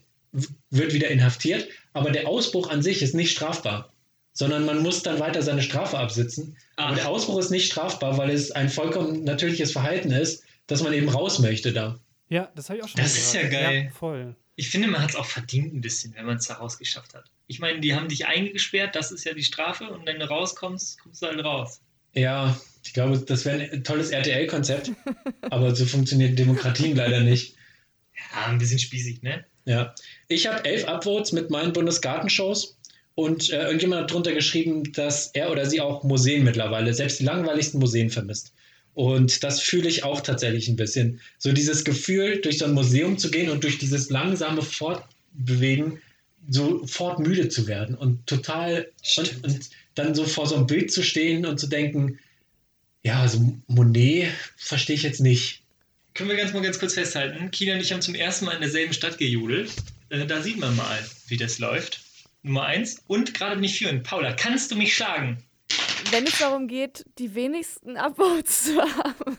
wird 0.71 0.93
wieder 0.93 1.09
inhaftiert, 1.09 1.69
aber 1.93 2.11
der 2.11 2.29
Ausbruch 2.29 2.69
an 2.69 2.83
sich 2.83 3.03
ist 3.03 3.15
nicht 3.15 3.31
strafbar, 3.31 3.93
sondern 4.33 4.65
man 4.65 4.83
muss 4.83 5.03
dann 5.03 5.21
weiter 5.21 5.43
seine 5.43 5.63
Strafe 5.63 5.99
absitzen. 5.99 6.57
Aber 6.77 6.93
Ach. 6.93 6.97
der 6.97 7.09
Ausbruch 7.09 7.39
ist 7.39 7.51
nicht 7.51 7.67
strafbar, 7.67 8.19
weil 8.19 8.31
es 8.31 8.51
ein 8.51 8.69
vollkommen 8.69 9.25
natürliches 9.25 9.73
Verhalten 9.73 10.11
ist, 10.11 10.45
dass 10.67 10.83
man 10.83 10.93
eben 10.93 11.09
raus 11.09 11.39
möchte 11.39 11.73
da. 11.73 11.99
Ja, 12.29 12.51
das 12.55 12.69
habe 12.69 12.79
ich 12.79 12.85
auch 12.85 12.89
schon 12.89 13.01
Das 13.01 13.17
ist 13.17 13.35
ja 13.35 13.49
geil. 13.49 13.85
Ja, 13.85 13.91
voll. 13.91 14.37
Ich 14.57 14.69
finde, 14.69 14.89
man 14.89 15.01
hat 15.01 15.11
es 15.11 15.17
auch 15.17 15.25
verdient 15.25 15.73
ein 15.73 15.81
bisschen, 15.81 16.15
wenn 16.15 16.27
man 16.27 16.37
es 16.37 16.49
da 16.49 16.55
rausgeschafft 16.55 17.15
hat. 17.15 17.31
Ich 17.47 17.61
meine, 17.61 17.81
die 17.81 17.95
haben 17.95 18.09
dich 18.09 18.27
eingesperrt, 18.27 18.97
das 18.97 19.13
ist 19.13 19.25
ja 19.25 19.33
die 19.33 19.45
Strafe, 19.45 19.89
und 19.91 20.05
wenn 20.05 20.19
du 20.19 20.29
rauskommst, 20.29 21.01
kommst 21.01 21.23
du 21.23 21.27
halt 21.27 21.43
raus. 21.43 21.81
Ja, 22.15 22.59
ich 22.85 22.93
glaube, 22.93 23.19
das 23.19 23.45
wäre 23.45 23.71
ein 23.71 23.85
tolles 23.85 24.11
RTL-Konzept, 24.11 24.93
aber 25.43 25.75
so 25.75 25.85
funktioniert 25.85 26.39
Demokratien 26.39 26.97
leider 26.97 27.21
nicht. 27.21 27.55
Ja, 28.17 28.47
ein 28.47 28.59
bisschen 28.59 28.79
spießig, 28.79 29.23
ne? 29.23 29.45
Ja. 29.65 29.95
Ich 30.29 30.47
habe 30.47 30.65
elf 30.65 30.87
Upvotes 30.89 31.33
mit 31.33 31.51
meinen 31.51 31.73
Bundesgartenshows 31.73 32.79
und 33.15 33.51
äh, 33.51 33.65
irgendjemand 33.65 34.03
hat 34.03 34.13
drunter 34.13 34.33
geschrieben, 34.33 34.93
dass 34.93 35.29
er 35.35 35.51
oder 35.51 35.67
sie 35.67 35.81
auch 35.81 36.03
Museen 36.05 36.45
mittlerweile, 36.45 36.95
selbst 36.95 37.21
die 37.21 37.25
langweiligsten 37.25 37.79
Museen 37.79 38.11
vermisst. 38.11 38.53
Und 38.95 39.45
das 39.45 39.61
fühle 39.61 39.89
ich 39.89 40.03
auch 40.03 40.23
tatsächlich 40.23 40.69
ein 40.69 40.77
bisschen. 40.77 41.21
So 41.39 41.53
dieses 41.53 41.85
Gefühl, 41.85 42.41
durch 42.41 42.59
so 42.59 42.65
ein 42.65 42.73
Museum 42.73 43.19
zu 43.19 43.31
gehen 43.31 43.51
und 43.51 43.63
durch 43.63 43.79
dieses 43.79 44.11
langsame 44.11 44.63
Fortbewegen 44.63 46.01
sofort 46.49 47.21
müde 47.21 47.49
zu 47.49 47.67
werden 47.67 47.95
und 47.95 48.27
total 48.27 48.89
und, 49.17 49.45
und 49.45 49.71
dann 49.99 50.15
so 50.15 50.25
vor 50.25 50.47
so 50.47 50.57
einem 50.57 50.67
Bild 50.67 50.93
zu 50.93 51.03
stehen 51.03 51.47
und 51.47 51.59
zu 51.59 51.67
denken, 51.67 52.19
ja, 53.03 53.21
also 53.21 53.55
Monet 53.67 54.29
verstehe 54.57 54.97
ich 54.97 55.03
jetzt 55.03 55.21
nicht. 55.21 55.63
Können 56.15 56.31
wir 56.31 56.37
ganz 56.37 56.53
mal 56.53 56.63
ganz 56.63 56.79
kurz 56.79 56.95
festhalten. 56.95 57.51
Kina 57.51 57.75
und 57.75 57.81
ich 57.81 57.93
haben 57.93 58.03
zum 58.03 58.15
ersten 58.15 58.45
Mal 58.45 58.55
in 58.55 58.61
derselben 58.61 58.93
Stadt 58.93 59.19
gejodelt. 59.19 59.71
Äh, 60.11 60.27
da 60.27 60.43
sieht 60.43 60.59
man 60.59 60.75
mal, 60.77 60.99
wie 61.29 61.37
das 61.37 61.59
läuft. 61.59 62.01
Nummer 62.43 62.65
eins. 62.65 63.03
Und 63.07 63.35
gerade 63.35 63.57
bin 63.57 63.65
ich 63.65 63.79
führend. 63.79 64.05
Paula, 64.05 64.33
kannst 64.33 64.71
du 64.71 64.77
mich 64.77 64.95
schlagen? 64.95 65.43
Wenn 66.11 66.27
es 66.27 66.39
darum 66.39 66.69
geht, 66.69 67.05
die 67.19 67.35
wenigsten 67.35 67.97
Upvotes 67.97 68.65
zu 68.65 68.81
haben. 68.81 69.39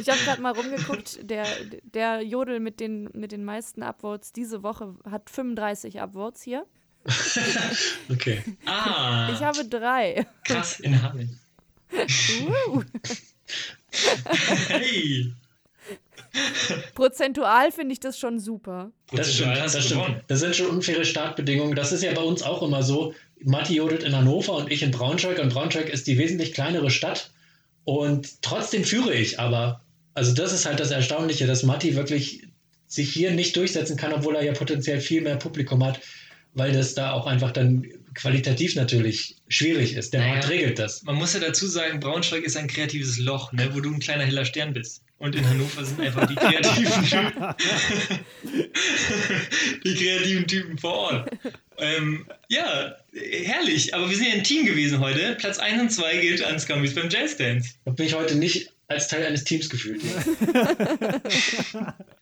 ich 0.00 0.08
habe 0.08 0.20
gerade 0.24 0.42
mal 0.42 0.52
rumgeguckt, 0.52 1.20
der, 1.22 1.46
der 1.82 2.22
Jodel 2.22 2.60
mit 2.60 2.78
den, 2.78 3.08
mit 3.14 3.32
den 3.32 3.44
meisten 3.44 3.82
Upvotes 3.82 4.32
diese 4.32 4.62
Woche 4.62 4.94
hat 5.10 5.30
35 5.30 6.00
Upvotes 6.00 6.42
hier. 6.42 6.66
Okay. 8.10 8.42
Ah, 8.66 9.30
Ich 9.32 9.40
habe 9.42 9.64
drei. 9.64 10.26
krass 10.44 10.80
in 10.80 11.00
Hameln. 11.02 11.38
Uh. 11.92 12.82
Hey! 14.68 15.32
Prozentual 16.94 17.72
finde 17.72 17.92
ich 17.94 18.00
das 18.00 18.18
schon 18.18 18.38
super. 18.38 18.90
Das 19.12 19.32
stimmt, 19.34 19.56
das 19.56 19.84
stimmt. 19.84 20.22
Das 20.28 20.40
sind 20.40 20.54
schon 20.54 20.66
unfaire 20.66 21.04
Startbedingungen. 21.04 21.74
Das 21.74 21.92
ist 21.92 22.02
ja 22.02 22.12
bei 22.12 22.22
uns 22.22 22.42
auch 22.42 22.62
immer 22.62 22.82
so. 22.82 23.14
Matti 23.42 23.74
jodelt 23.76 24.02
in 24.02 24.14
Hannover 24.14 24.54
und 24.56 24.70
ich 24.70 24.82
in 24.82 24.90
Braunschweig. 24.90 25.38
Und 25.38 25.52
Braunschweig 25.52 25.88
ist 25.88 26.06
die 26.06 26.18
wesentlich 26.18 26.52
kleinere 26.52 26.90
Stadt. 26.90 27.30
Und 27.84 28.42
trotzdem 28.42 28.84
führe 28.84 29.14
ich 29.14 29.40
aber. 29.40 29.80
Also 30.14 30.34
das 30.34 30.52
ist 30.52 30.66
halt 30.66 30.80
das 30.80 30.90
Erstaunliche, 30.90 31.46
dass 31.46 31.62
Matti 31.62 31.94
wirklich 31.96 32.42
sich 32.86 33.10
hier 33.12 33.30
nicht 33.30 33.56
durchsetzen 33.56 33.96
kann, 33.96 34.12
obwohl 34.12 34.36
er 34.36 34.44
ja 34.44 34.52
potenziell 34.52 35.00
viel 35.00 35.20
mehr 35.20 35.36
Publikum 35.36 35.84
hat, 35.84 36.00
weil 36.54 36.72
das 36.72 36.94
da 36.94 37.12
auch 37.12 37.26
einfach 37.26 37.52
dann 37.52 37.86
qualitativ 38.14 38.74
natürlich 38.74 39.36
schwierig 39.48 39.94
ist. 39.94 40.12
Der 40.12 40.20
Naja. 40.20 40.32
Markt 40.34 40.48
regelt 40.48 40.78
das. 40.78 41.02
Man 41.04 41.14
muss 41.16 41.34
ja 41.34 41.40
dazu 41.40 41.66
sagen, 41.68 42.00
Braunschweig 42.00 42.42
ist 42.42 42.56
ein 42.56 42.66
kreatives 42.66 43.18
Loch, 43.18 43.52
ne, 43.52 43.68
wo 43.72 43.80
du 43.80 43.90
ein 43.92 44.00
kleiner 44.00 44.24
heller 44.24 44.44
Stern 44.44 44.72
bist. 44.72 45.02
Und 45.18 45.34
in 45.34 45.48
Hannover 45.48 45.84
sind 45.84 46.00
einfach 46.00 46.26
die 46.26 46.34
kreativen 46.36 47.04
Typen. 47.04 47.54
die 49.84 49.94
kreativen 49.94 50.46
Typen 50.46 50.78
vor 50.78 50.94
Ort. 50.94 51.30
Ähm, 51.78 52.26
ja, 52.48 52.96
herrlich. 53.12 53.94
Aber 53.94 54.08
wir 54.08 54.16
sind 54.16 54.26
ja 54.28 54.34
ein 54.34 54.44
Team 54.44 54.66
gewesen 54.66 55.00
heute. 55.00 55.34
Platz 55.38 55.58
1 55.58 55.80
und 55.82 55.90
2 55.90 56.18
gilt 56.18 56.42
an 56.44 56.58
Scummies 56.58 56.94
beim 56.94 57.08
Jazz 57.10 57.36
Dance. 57.36 57.70
Ich 57.84 57.86
habe 57.90 58.02
mich 58.02 58.14
heute 58.14 58.34
nicht 58.36 58.72
als 58.88 59.08
Teil 59.08 59.24
eines 59.26 59.44
Teams 59.44 59.68
gefühlt. 59.68 60.00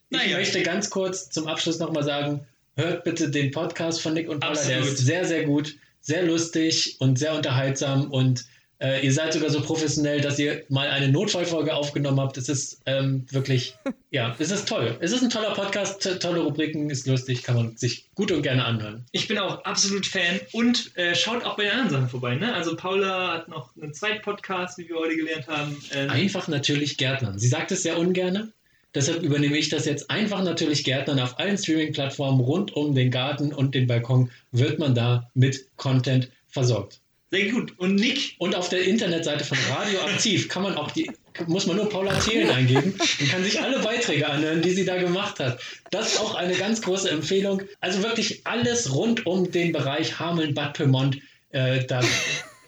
Ich 0.09 0.19
Naja. 0.19 0.37
möchte 0.37 0.63
ganz 0.63 0.89
kurz 0.89 1.31
zum 1.31 1.49
Abschluss 1.49 1.81
nochmal 1.81 2.05
sagen, 2.05 2.47
hört 2.77 3.05
bitte 3.05 3.31
den 3.31 3.51
Podcast 3.51 4.01
von 4.03 4.15
Nick 4.15 4.29
und 4.29 4.41
Paula. 4.41 4.55
Der 4.63 4.79
Absolut. 4.79 4.99
ist 4.99 5.05
sehr, 5.07 5.25
sehr 5.25 5.45
gut, 5.45 5.75
sehr 6.01 6.23
lustig 6.25 6.97
und 7.01 7.19
sehr 7.19 7.35
unterhaltsam 7.35 8.11
und 8.11 8.45
Äh, 8.79 9.03
ihr 9.07 9.11
seid 9.15 9.33
sogar 9.33 9.49
so 9.49 9.63
professionell, 9.63 10.21
dass 10.21 10.39
ihr 10.39 10.65
mal 10.69 10.89
eine 10.89 11.09
Notfallfolge 11.09 11.73
aufgenommen 11.73 12.21
habt. 12.21 12.37
Es 12.37 12.51
ist 12.51 12.83
ähm, 12.85 13.25
wirklich, 13.31 13.75
ja, 14.11 14.37
es 14.39 14.51
ist 14.51 14.69
toll. 14.69 14.99
Es 15.01 15.13
ist 15.13 15.23
ein 15.23 15.31
toller 15.31 15.55
Podcast, 15.55 16.03
to- 16.03 16.17
tolle 16.17 16.41
Rubriken, 16.41 16.91
ist 16.91 17.07
lustig, 17.07 17.43
kann 17.43 17.57
man 17.57 17.77
sich 17.79 18.11
gut 18.15 18.31
und 18.33 18.43
gerne 18.43 18.67
anhören. 18.67 19.07
Ich 19.13 19.29
bin 19.29 19.39
auch 19.39 19.65
absolut 19.65 20.05
Fan 20.05 20.41
und 20.53 20.95
äh, 20.95 21.15
schaut 21.15 21.43
auch 21.47 21.57
bei 21.57 21.63
den 21.63 21.73
anderen 21.73 21.91
Sachen 21.91 22.09
vorbei. 22.11 22.35
Ne? 22.35 22.53
Also 22.53 22.77
Paula 22.77 23.33
hat 23.33 23.49
noch 23.49 23.75
einen 23.81 23.95
zweiten 23.95 24.21
Podcast, 24.21 24.77
wie 24.77 24.87
wir 24.91 24.97
heute 24.97 25.17
gelernt 25.17 25.47
haben. 25.49 25.75
Ähm, 25.95 26.11
Einfach 26.11 26.47
natürlich 26.47 26.99
Gärtnern. 26.99 27.39
Sie 27.39 27.49
sagt 27.49 27.73
es 27.73 27.83
sehr 27.83 27.99
ungerne. 27.99 28.53
Deshalb 28.97 29.23
übernehme 29.23 29.59
ich 29.59 29.69
das 29.69 29.85
jetzt 29.85 30.11
einfach 30.11 30.43
natürlich 30.43 30.83
Gärtnern. 30.83 31.21
Auf 31.21 31.39
allen 31.39 31.59
Streaming-Plattformen 31.59 32.41
rund 32.41 32.75
um 32.75 32.95
den 32.95 33.11
Garten 33.11 33.53
und 33.53 33.75
den 33.75 33.87
Balkon 33.87 34.31
wird 34.53 34.79
man 34.79 34.95
da 34.95 35.31
mit 35.35 35.69
Content 35.77 36.31
versorgt. 36.49 37.01
sehr 37.31 37.51
gut. 37.51 37.75
Und 37.77 37.97
Nick, 37.97 38.37
Und 38.39 38.57
auf 38.57 38.71
der 38.71 38.85
Internetseite 38.85 39.45
von 39.45 39.59
Radioaktiv 39.71 40.49
kann 40.49 40.63
man 40.63 40.77
auch 40.77 40.91
die, 40.93 41.11
muss 41.47 41.67
man 41.67 41.77
nur 41.77 41.91
Paula 41.91 42.19
Thelen 42.19 42.49
eingeben 42.49 42.95
und 43.21 43.31
kann 43.31 43.45
sich 43.45 43.61
alle 43.61 43.81
Beiträge 43.81 44.27
anhören, 44.27 44.63
die 44.63 44.71
sie 44.71 44.87
da 44.87 44.97
gemacht 44.97 45.41
hat. 45.41 45.61
Das 45.91 46.15
ist 46.15 46.21
auch 46.21 46.35
eine 46.35 46.55
ganz 46.55 46.81
große 46.81 47.11
Empfehlung. 47.11 47.61
Also 47.81 48.03
wirklich 48.03 48.47
alles 48.47 48.95
rund 48.95 49.27
um 49.27 49.51
den 49.51 49.73
Bereich 49.73 50.19
Hameln, 50.19 50.55
Bad 50.55 50.73
Pyrmont, 50.73 51.19
äh, 51.51 51.85
da, 51.85 52.01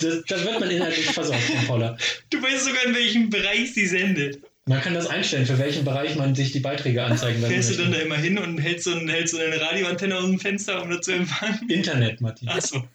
da, 0.01 0.09
da 0.29 0.45
wird 0.45 0.61
man 0.61 0.71
inhaltlich 0.71 1.07
versorgt 1.07 1.43
von 1.45 1.67
Paula. 1.67 1.97
du 2.29 2.43
weißt 2.43 2.67
sogar, 2.67 2.85
in 2.85 2.95
welchem 2.95 3.31
Bereich 3.31 3.73
sie 3.73 3.87
sendet. 3.87 4.41
Man 4.69 4.81
kann 4.83 4.95
das 4.95 5.07
einstellen, 5.07 5.47
für 5.47 5.59
welchen 5.59 5.85
Bereich 5.85 6.15
man 6.17 6.35
sich 6.35 6.53
die 6.53 6.61
Beiträge 6.61 7.03
anzeigen 7.03 7.41
lassen 7.41 7.53
Fährst 7.53 7.71
du 7.71 7.83
dann 7.83 7.93
da 7.93 7.99
immer 7.99 8.17
hin 8.17 8.39
und 8.39 8.59
hältst 8.59 8.85
so, 8.85 8.93
ein, 8.93 9.09
hältst 9.09 9.35
so 9.35 9.41
eine 9.41 9.59
Radioantenne 9.61 10.17
aus 10.17 10.27
dem 10.27 10.39
Fenster, 10.39 10.83
um 10.83 10.91
das 10.91 11.01
zu 11.01 11.13
empfangen? 11.13 11.69
Internet, 11.71 12.21
Matti. 12.21 12.47
Achso. 12.49 12.87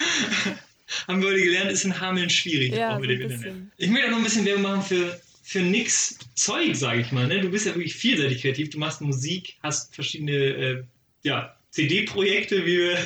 Haben 1.06 1.22
wir 1.22 1.28
heute 1.28 1.42
gelernt, 1.42 1.70
ist 1.70 1.84
in 1.84 2.00
Hameln 2.00 2.30
schwierig, 2.30 2.74
Ja, 2.74 2.90
auch 2.90 2.94
so 2.94 3.00
mit 3.00 3.10
dem. 3.10 3.30
Internet. 3.30 3.54
Ich 3.76 3.90
möchte 3.90 4.06
auch 4.06 4.10
noch 4.10 4.18
ein 4.18 4.24
bisschen 4.24 4.44
Werbung 4.44 4.62
machen 4.62 4.82
für, 4.82 5.20
für 5.42 5.60
nix 5.60 6.18
Zeug, 6.34 6.74
sage 6.74 7.00
ich 7.00 7.12
mal. 7.12 7.26
Ne? 7.28 7.40
Du 7.40 7.50
bist 7.50 7.66
ja 7.66 7.74
wirklich 7.74 7.94
vielseitig 7.94 8.42
kreativ. 8.42 8.70
Du 8.70 8.78
machst 8.78 9.00
Musik, 9.00 9.56
hast 9.62 9.94
verschiedene 9.94 10.32
äh, 10.32 10.82
ja, 11.22 11.54
CD-Projekte, 11.70 12.66
wie 12.66 12.78
wir, 12.78 12.98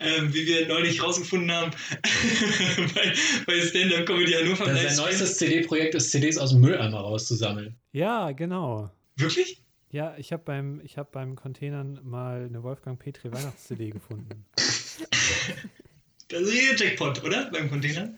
ähm, 0.00 0.32
wie 0.34 0.46
wir 0.46 0.66
neulich 0.66 1.02
rausgefunden 1.02 1.52
haben 1.52 1.70
bei, 2.94 3.12
bei 3.46 3.60
Stand-Up 3.60 4.06
Comedy 4.06 4.32
Hannover. 4.32 4.64
Sein 4.64 4.74
Livestream. 4.74 5.04
neuestes 5.04 5.38
CD-Projekt 5.38 5.94
ist, 5.94 6.10
CDs 6.10 6.38
aus 6.38 6.50
dem 6.50 6.60
Mülleimer 6.60 7.00
rauszusammeln. 7.00 7.76
Ja, 7.92 8.32
genau. 8.32 8.90
Wirklich? 9.16 9.62
Ja, 9.90 10.14
ich 10.16 10.32
habe 10.32 10.42
beim, 10.44 10.80
ich 10.84 10.98
hab 10.98 11.12
beim 11.12 11.36
Containern 11.36 12.00
mal 12.02 12.46
eine 12.46 12.62
Wolfgang 12.62 12.98
Petri 12.98 13.32
Weihnachts-CD 13.32 13.90
gefunden. 13.90 14.46
Das 14.54 16.42
ist 16.42 16.52
hier 16.52 16.76
der 16.76 16.86
Jackpot, 16.86 17.24
oder? 17.24 17.50
Beim 17.50 17.68
Container? 17.68 18.14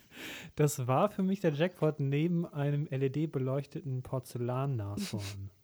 Das 0.55 0.87
war 0.87 1.11
für 1.11 1.23
mich 1.23 1.41
der 1.41 1.55
Jackpot 1.55 1.99
neben 1.99 2.45
einem 2.47 2.87
LED-beleuchteten 2.91 4.03
Porzellan-Nashorn. 4.03 5.51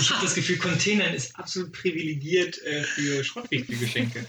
Ich 0.00 0.10
habe 0.10 0.22
das 0.22 0.34
Gefühl, 0.34 0.58
Containern 0.58 1.14
ist 1.14 1.38
absolut 1.38 1.70
privilegiert 1.72 2.60
äh, 2.64 2.82
für 2.82 3.22
Schrottwickelgeschenke. 3.22 4.26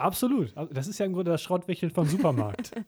Absolut. 0.00 0.52
Das 0.72 0.86
ist 0.88 0.98
ja 0.98 1.06
im 1.06 1.12
Grunde 1.12 1.30
das 1.30 1.42
Schrottwichteln 1.42 1.90
vom 1.92 2.06
Supermarkt. 2.08 2.72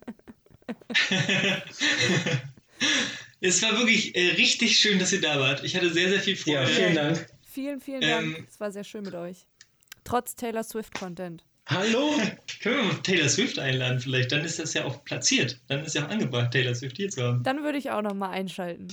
Es 3.44 3.60
war 3.62 3.76
wirklich 3.76 4.14
äh, 4.16 4.30
richtig 4.34 4.78
schön, 4.78 4.98
dass 5.00 5.12
ihr 5.12 5.20
da 5.20 5.38
wart. 5.40 5.64
Ich 5.64 5.74
hatte 5.76 5.90
sehr, 5.92 6.08
sehr 6.08 6.20
viel 6.20 6.36
Freude. 6.36 6.60
Ja, 6.60 6.66
vielen 6.66 6.94
Dank. 6.94 7.26
Vielen, 7.42 7.80
vielen 7.80 8.02
Ähm, 8.02 8.32
Dank. 8.34 8.46
Es 8.48 8.60
war 8.60 8.70
sehr 8.70 8.84
schön 8.84 9.02
mit 9.02 9.14
euch. 9.14 9.46
Trotz 10.04 10.36
Taylor 10.36 10.62
Swift-Content. 10.62 11.44
Hallo? 11.66 12.12
Können 12.62 12.76
wir 12.76 12.84
mal 12.84 12.94
Taylor 13.02 13.28
Swift 13.28 13.58
einladen 13.58 13.98
vielleicht? 14.00 14.30
Dann 14.32 14.44
ist 14.44 14.58
das 14.60 14.74
ja 14.74 14.84
auch 14.84 15.04
platziert. 15.04 15.58
Dann 15.68 15.84
ist 15.84 15.94
ja 15.96 16.04
auch 16.06 16.10
angebracht, 16.10 16.52
Taylor 16.52 16.74
Swift 16.74 16.96
hier 16.96 17.08
zu 17.10 17.22
haben. 17.22 17.42
Dann 17.42 17.62
würde 17.64 17.78
ich 17.78 17.90
auch 17.90 18.02
noch 18.02 18.14
mal 18.14 18.30
einschalten. 18.30 18.88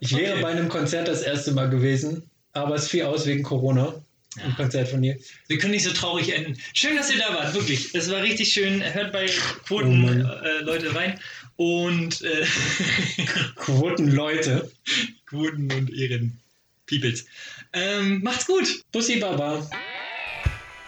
Ich 0.00 0.14
wäre 0.16 0.34
Okay. 0.34 0.42
bei 0.42 0.48
einem 0.48 0.68
Konzert 0.68 1.08
das 1.08 1.22
erste 1.22 1.52
Mal 1.52 1.70
gewesen, 1.70 2.28
aber 2.52 2.74
es 2.74 2.88
fiel 2.88 3.04
aus 3.04 3.26
wegen 3.26 3.42
Corona. 3.42 3.94
Ein 4.44 4.54
Konzert 4.56 4.88
von 4.88 5.02
ihr. 5.02 5.16
Wir 5.48 5.58
können 5.58 5.72
nicht 5.72 5.84
so 5.84 5.92
traurig 5.92 6.34
enden. 6.34 6.56
Schön, 6.74 6.96
dass 6.96 7.10
ihr 7.10 7.18
da 7.18 7.34
wart, 7.34 7.54
wirklich. 7.54 7.94
Es 7.94 8.10
war 8.10 8.22
richtig 8.22 8.52
schön. 8.52 8.82
Hört 8.82 9.12
bei 9.12 9.26
Oh 9.26 9.64
Quoten 9.66 10.02
Mann. 10.02 10.20
äh, 10.44 10.62
Leute 10.62 10.94
rein. 10.94 11.18
Und 11.56 12.22
äh, 12.22 12.44
Quotenleute. 13.56 14.70
Quoten 15.26 15.70
und 15.72 15.92
Ehren. 15.92 16.38
Peoples. 16.86 17.26
Ähm, 17.72 18.22
macht's 18.22 18.46
gut. 18.46 18.82
Bussi 18.92 19.16
Baba. 19.16 19.68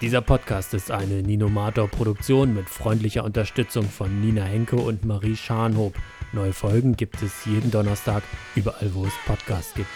Dieser 0.01 0.21
Podcast 0.21 0.75
ist 0.75 0.93
eine 0.93 1.23
Ninomator-Produktion 1.23 2.55
mit 2.55 2.69
freundlicher 2.69 3.25
Unterstützung 3.25 3.89
von 3.89 4.21
Nina 4.21 4.45
Henke 4.45 4.77
und 4.77 5.05
Marie 5.05 5.37
Scharnhob. 5.37 5.97
Neue 6.33 6.53
Folgen 6.53 6.97
gibt 6.97 7.21
es 7.23 7.33
jeden 7.47 7.71
Donnerstag, 7.73 8.23
überall 8.55 8.95
wo 8.95 9.07
es 9.07 9.13
Podcasts 9.27 9.75
gibt. 9.75 9.89